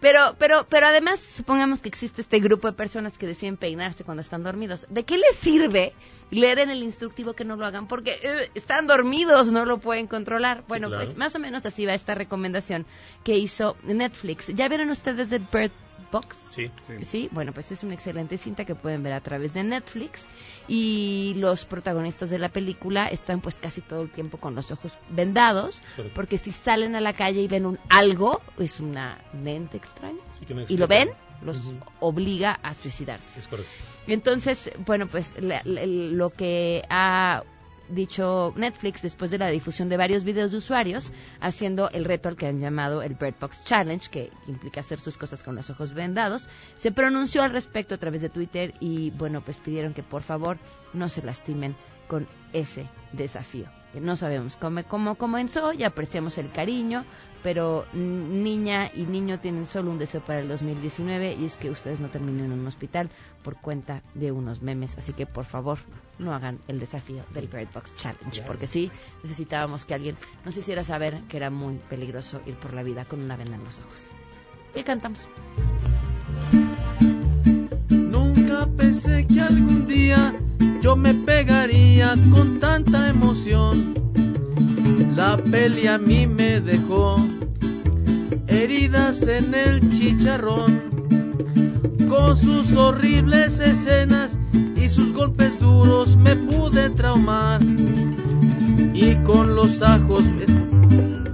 Pero, 0.00 0.36
pero, 0.38 0.66
pero 0.68 0.86
además, 0.86 1.20
supongamos 1.20 1.80
que 1.80 1.88
existe 1.88 2.20
este 2.20 2.38
grupo 2.38 2.68
de 2.68 2.74
personas 2.74 3.16
que 3.16 3.26
deciden 3.26 3.56
peinarse 3.56 4.04
cuando 4.04 4.20
están 4.20 4.42
dormidos. 4.42 4.86
¿De 4.90 5.04
qué 5.04 5.16
les 5.16 5.36
sirve 5.36 5.94
leer 6.30 6.58
en 6.58 6.70
el 6.70 6.82
instructivo 6.82 7.32
que 7.32 7.44
no 7.44 7.56
lo 7.56 7.64
hagan? 7.64 7.88
Porque 7.88 8.18
eh, 8.22 8.50
están 8.54 8.86
dormidos, 8.86 9.50
no 9.50 9.64
lo 9.64 9.78
pueden 9.78 10.06
controlar. 10.06 10.64
Bueno, 10.68 10.88
claro. 10.88 11.04
pues 11.04 11.16
más 11.16 11.34
o 11.34 11.38
menos 11.38 11.64
así 11.64 11.86
va 11.86 11.94
esta 11.94 12.14
recomendación 12.14 12.84
que 13.24 13.36
hizo 13.38 13.76
Netflix. 13.84 14.48
¿Ya 14.48 14.68
vieron 14.68 14.90
ustedes 14.90 15.30
de 15.30 15.38
Bird 15.38 15.72
Box? 16.10 16.36
Sí. 16.50 16.70
Sí, 17.02 17.28
bueno, 17.32 17.52
pues 17.52 17.70
es 17.72 17.82
una 17.82 17.94
excelente 17.94 18.38
cinta 18.38 18.64
que 18.64 18.74
pueden 18.74 19.02
ver 19.02 19.12
a 19.12 19.20
través 19.20 19.54
de 19.54 19.62
Netflix 19.64 20.26
y 20.68 21.34
los 21.36 21.64
protagonistas 21.64 22.30
de 22.30 22.38
la 22.38 22.48
película 22.48 23.06
están 23.08 23.40
pues 23.40 23.58
casi 23.58 23.80
todo 23.80 24.02
el 24.02 24.10
tiempo 24.10 24.38
con 24.38 24.54
los 24.54 24.70
ojos 24.72 24.92
vendados 25.10 25.82
Correcto. 25.96 26.14
porque 26.14 26.38
si 26.38 26.52
salen 26.52 26.94
a 26.96 27.00
la 27.00 27.12
calle 27.12 27.40
y 27.42 27.48
ven 27.48 27.66
un 27.66 27.78
algo, 27.88 28.40
es 28.58 28.80
una 28.80 29.18
mente 29.32 29.76
extraña 29.76 30.20
Sí, 30.32 30.44
y 30.68 30.76
lo 30.76 30.86
ven, 30.86 31.10
los 31.42 31.72
obliga 32.00 32.58
a 32.62 32.72
suicidarse. 32.74 33.38
Es 33.38 33.46
correcto. 33.48 33.70
Entonces, 34.06 34.70
bueno, 34.86 35.06
pues 35.06 35.34
la- 35.40 35.60
la- 35.64 35.84
lo 35.86 36.30
que 36.30 36.82
ha 36.88 37.42
dicho 37.88 38.52
Netflix 38.56 39.02
después 39.02 39.30
de 39.30 39.38
la 39.38 39.48
difusión 39.48 39.88
de 39.88 39.96
varios 39.96 40.24
videos 40.24 40.52
de 40.52 40.58
usuarios 40.58 41.12
haciendo 41.40 41.90
el 41.90 42.04
reto 42.04 42.28
al 42.28 42.36
que 42.36 42.46
han 42.46 42.60
llamado 42.60 43.02
el 43.02 43.14
Bird 43.14 43.34
Box 43.40 43.64
Challenge, 43.64 44.10
que 44.10 44.30
implica 44.46 44.80
hacer 44.80 45.00
sus 45.00 45.16
cosas 45.16 45.42
con 45.42 45.54
los 45.54 45.70
ojos 45.70 45.94
vendados, 45.94 46.48
se 46.76 46.92
pronunció 46.92 47.42
al 47.42 47.52
respecto 47.52 47.94
a 47.94 47.98
través 47.98 48.22
de 48.22 48.28
Twitter 48.28 48.74
y, 48.80 49.10
bueno, 49.10 49.40
pues 49.40 49.56
pidieron 49.58 49.94
que 49.94 50.02
por 50.02 50.22
favor 50.22 50.58
no 50.92 51.08
se 51.08 51.22
lastimen 51.22 51.76
con 52.08 52.26
ese 52.52 52.86
desafío. 53.12 53.66
No 53.94 54.16
sabemos 54.16 54.56
cómo, 54.56 54.84
cómo 54.84 55.14
comenzó 55.14 55.72
y 55.72 55.82
apreciamos 55.84 56.36
el 56.38 56.50
cariño, 56.50 57.04
pero 57.42 57.86
niña 57.92 58.90
y 58.94 59.02
niño 59.02 59.38
tienen 59.40 59.66
solo 59.66 59.90
un 59.90 59.98
deseo 59.98 60.20
para 60.20 60.40
el 60.40 60.48
2019 60.48 61.34
y 61.34 61.44
es 61.44 61.58
que 61.58 61.70
ustedes 61.70 62.00
no 62.00 62.08
terminen 62.08 62.46
en 62.46 62.52
un 62.52 62.66
hospital 62.66 63.10
por 63.42 63.56
cuenta 63.56 64.02
de 64.14 64.32
unos 64.32 64.62
memes. 64.62 64.98
Así 64.98 65.12
que 65.12 65.26
por 65.26 65.44
favor 65.44 65.78
no 66.18 66.34
hagan 66.34 66.58
el 66.68 66.80
desafío 66.80 67.24
del 67.32 67.48
Bird 67.48 67.68
Box 67.72 67.94
Challenge, 67.96 68.42
porque 68.46 68.66
sí 68.66 68.90
necesitábamos 69.22 69.84
que 69.84 69.94
alguien 69.94 70.16
nos 70.44 70.56
hiciera 70.56 70.84
saber 70.84 71.20
que 71.28 71.36
era 71.36 71.50
muy 71.50 71.76
peligroso 71.88 72.40
ir 72.46 72.54
por 72.54 72.74
la 72.74 72.82
vida 72.82 73.04
con 73.04 73.20
una 73.20 73.36
venda 73.36 73.56
en 73.56 73.64
los 73.64 73.78
ojos. 73.78 74.10
Y 74.74 74.82
cantamos. 74.82 75.28
Nunca 77.88 78.66
pensé 78.76 79.26
que 79.26 79.40
algún 79.40 79.86
día 79.86 80.34
yo 80.80 80.96
me 80.96 81.14
pegaría 81.14 82.14
con 82.30 82.58
tanta 82.60 83.08
emoción. 83.08 83.94
La 85.14 85.36
peli 85.36 85.86
a 85.86 85.98
mí 85.98 86.26
me 86.26 86.60
dejó 86.60 87.16
heridas 88.46 89.22
en 89.22 89.54
el 89.54 89.90
chicharrón, 89.92 90.82
con 92.08 92.36
sus 92.36 92.72
horribles 92.74 93.58
escenas 93.60 94.38
y 94.76 94.88
sus 94.88 95.12
golpes 95.12 95.58
duros 95.58 96.16
me 96.16 96.36
pude 96.36 96.90
traumar. 96.90 97.60
Y 98.94 99.16
con 99.24 99.56
los 99.56 99.82
ajos, 99.82 100.24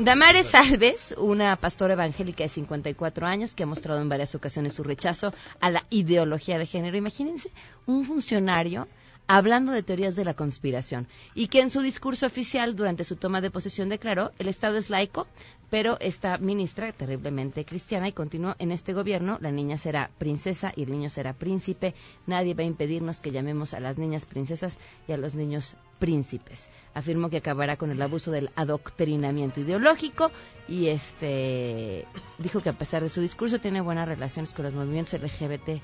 Damares 0.00 0.54
Alves, 0.54 1.14
una 1.16 1.56
pastora 1.56 1.94
evangélica 1.94 2.42
de 2.42 2.48
54 2.48 3.26
años 3.26 3.54
que 3.54 3.62
ha 3.62 3.66
mostrado 3.66 4.00
en 4.00 4.08
varias 4.08 4.34
ocasiones 4.34 4.74
su 4.74 4.82
rechazo 4.82 5.32
a 5.60 5.70
la 5.70 5.86
ideología 5.90 6.58
de 6.58 6.66
género. 6.66 6.96
Imagínense 6.96 7.50
un 7.86 8.04
funcionario 8.04 8.88
hablando 9.28 9.72
de 9.72 9.82
teorías 9.82 10.16
de 10.16 10.24
la 10.24 10.34
conspiración 10.34 11.06
y 11.34 11.48
que 11.48 11.60
en 11.60 11.70
su 11.70 11.80
discurso 11.82 12.26
oficial 12.26 12.74
durante 12.74 13.04
su 13.04 13.16
toma 13.16 13.40
de 13.40 13.50
posesión 13.50 13.90
declaró 13.90 14.32
el 14.38 14.48
Estado 14.48 14.78
es 14.78 14.90
laico, 14.90 15.26
pero 15.70 15.98
esta 16.00 16.38
ministra 16.38 16.90
terriblemente 16.92 17.64
cristiana 17.64 18.08
y 18.08 18.12
continuó 18.12 18.56
en 18.58 18.72
este 18.72 18.94
gobierno 18.94 19.38
la 19.40 19.52
niña 19.52 19.76
será 19.76 20.10
princesa 20.18 20.72
y 20.74 20.84
el 20.84 20.90
niño 20.90 21.10
será 21.10 21.34
príncipe. 21.34 21.94
Nadie 22.26 22.54
va 22.54 22.62
a 22.62 22.66
impedirnos 22.66 23.20
que 23.20 23.30
llamemos 23.30 23.74
a 23.74 23.80
las 23.80 23.98
niñas 23.98 24.24
princesas 24.24 24.78
y 25.06 25.12
a 25.12 25.18
los 25.18 25.34
niños 25.34 25.76
príncipes. 25.98 26.70
Afirmó 26.94 27.30
que 27.30 27.38
acabará 27.38 27.76
con 27.76 27.90
el 27.90 28.00
abuso 28.00 28.30
del 28.30 28.50
adoctrinamiento 28.56 29.60
ideológico 29.60 30.30
y 30.66 30.88
este 30.88 32.06
dijo 32.38 32.60
que 32.60 32.68
a 32.68 32.78
pesar 32.78 33.02
de 33.02 33.08
su 33.08 33.20
discurso 33.20 33.58
tiene 33.58 33.80
buenas 33.80 34.08
relaciones 34.08 34.52
con 34.52 34.64
los 34.64 34.74
movimientos 34.74 35.14
LGBT. 35.14 35.82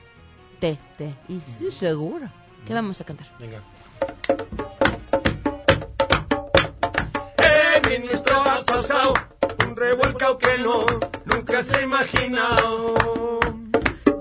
T, 0.60 0.78
T, 0.96 1.14
y 1.28 1.40
sí, 1.40 1.70
seguro. 1.70 2.30
¿Qué 2.66 2.72
vamos 2.72 3.00
a 3.00 3.04
cantar? 3.04 3.26
Venga. 3.38 3.62
El 7.38 8.00
ministro 8.00 8.42
un 9.66 9.76
revuelcao 9.76 10.38
que 10.38 10.58
no, 10.58 10.86
nunca 11.24 11.62
se 11.62 11.78
ha 11.78 11.82
imaginado. 11.82 12.94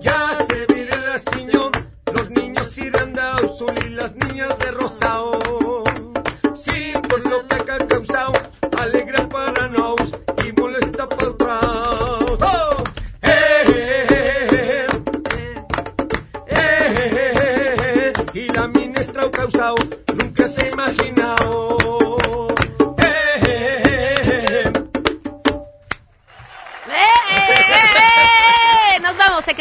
Ya 0.02 0.36
se 0.48 0.66
vive 0.66 0.98
la 0.98 1.18
señor, 1.18 1.72
los 2.14 2.30
niños 2.30 2.78
irán 2.78 3.14
de 3.14 3.22
azul 3.22 3.74
y 3.86 3.90
las 3.90 4.16
niñas 4.16 4.58
de 4.60 4.72
rosado. 6.66 6.72
Sí, 6.72 6.94
pues 7.10 7.24
causau, 7.88 8.34
alegre 8.78 9.28
para 9.28 9.68
nous 9.68 10.14
i 10.46 10.52
molesta 10.60 11.08
pel 11.08 11.36
traus. 11.38 12.40
Oh! 12.42 12.84
Eh, 13.22 13.32
eh, 13.68 14.08
eh, 14.10 14.88
eh, 15.30 15.58
eh, 16.48 17.14
eh, 19.66 20.03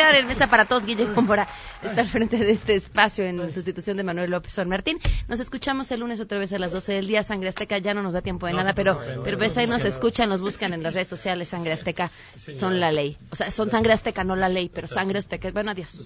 quedar 0.03 0.15
en 0.17 0.27
mesa 0.27 0.49
para 0.49 0.65
todos. 0.65 0.85
Guillermo 0.85 1.23
Mora 1.23 1.47
está 1.83 2.01
al 2.01 2.09
frente 2.09 2.37
de 2.37 2.51
este 2.51 2.75
espacio 2.75 3.25
en 3.25 3.53
sustitución 3.53 3.97
de 3.97 4.03
Manuel 4.03 4.31
López 4.31 4.53
San 4.53 4.69
Martín. 4.69 4.99
Nos 5.29 5.39
escuchamos 5.39 5.91
el 5.93 6.01
lunes 6.01 6.19
otra 6.19 6.39
vez 6.39 6.53
a 6.53 6.59
las 6.59 6.73
12 6.73 6.93
del 6.93 7.07
día. 7.07 7.23
Sangre 7.23 7.51
Azteca 7.51 7.79
ya 7.79 7.95
no 7.95 8.03
nos 8.03 8.13
da 8.13 8.21
tiempo 8.21 8.47
de 8.47 8.53
nada, 8.53 8.75
pero, 8.75 8.99
pero 9.23 9.39
pues 9.39 9.57
ahí 9.59 9.67
nos 9.67 9.85
escuchan, 9.85 10.29
nos 10.29 10.41
buscan 10.41 10.73
en 10.73 10.83
las 10.83 10.95
redes 10.95 11.09
sociales. 11.09 11.49
Sangre 11.49 11.73
Azteca 11.73 12.11
son 12.35 12.81
la 12.81 12.91
ley. 12.91 13.17
O 13.31 13.37
sea, 13.37 13.51
son 13.53 13.71
Sangre 13.71 13.93
Azteca, 13.93 14.25
no 14.25 14.35
la 14.35 14.49
ley, 14.49 14.69
pero 14.69 14.89
Sangre 14.89 15.21
Azteca. 15.21 15.51
Bueno, 15.53 15.71
adiós. 15.71 16.05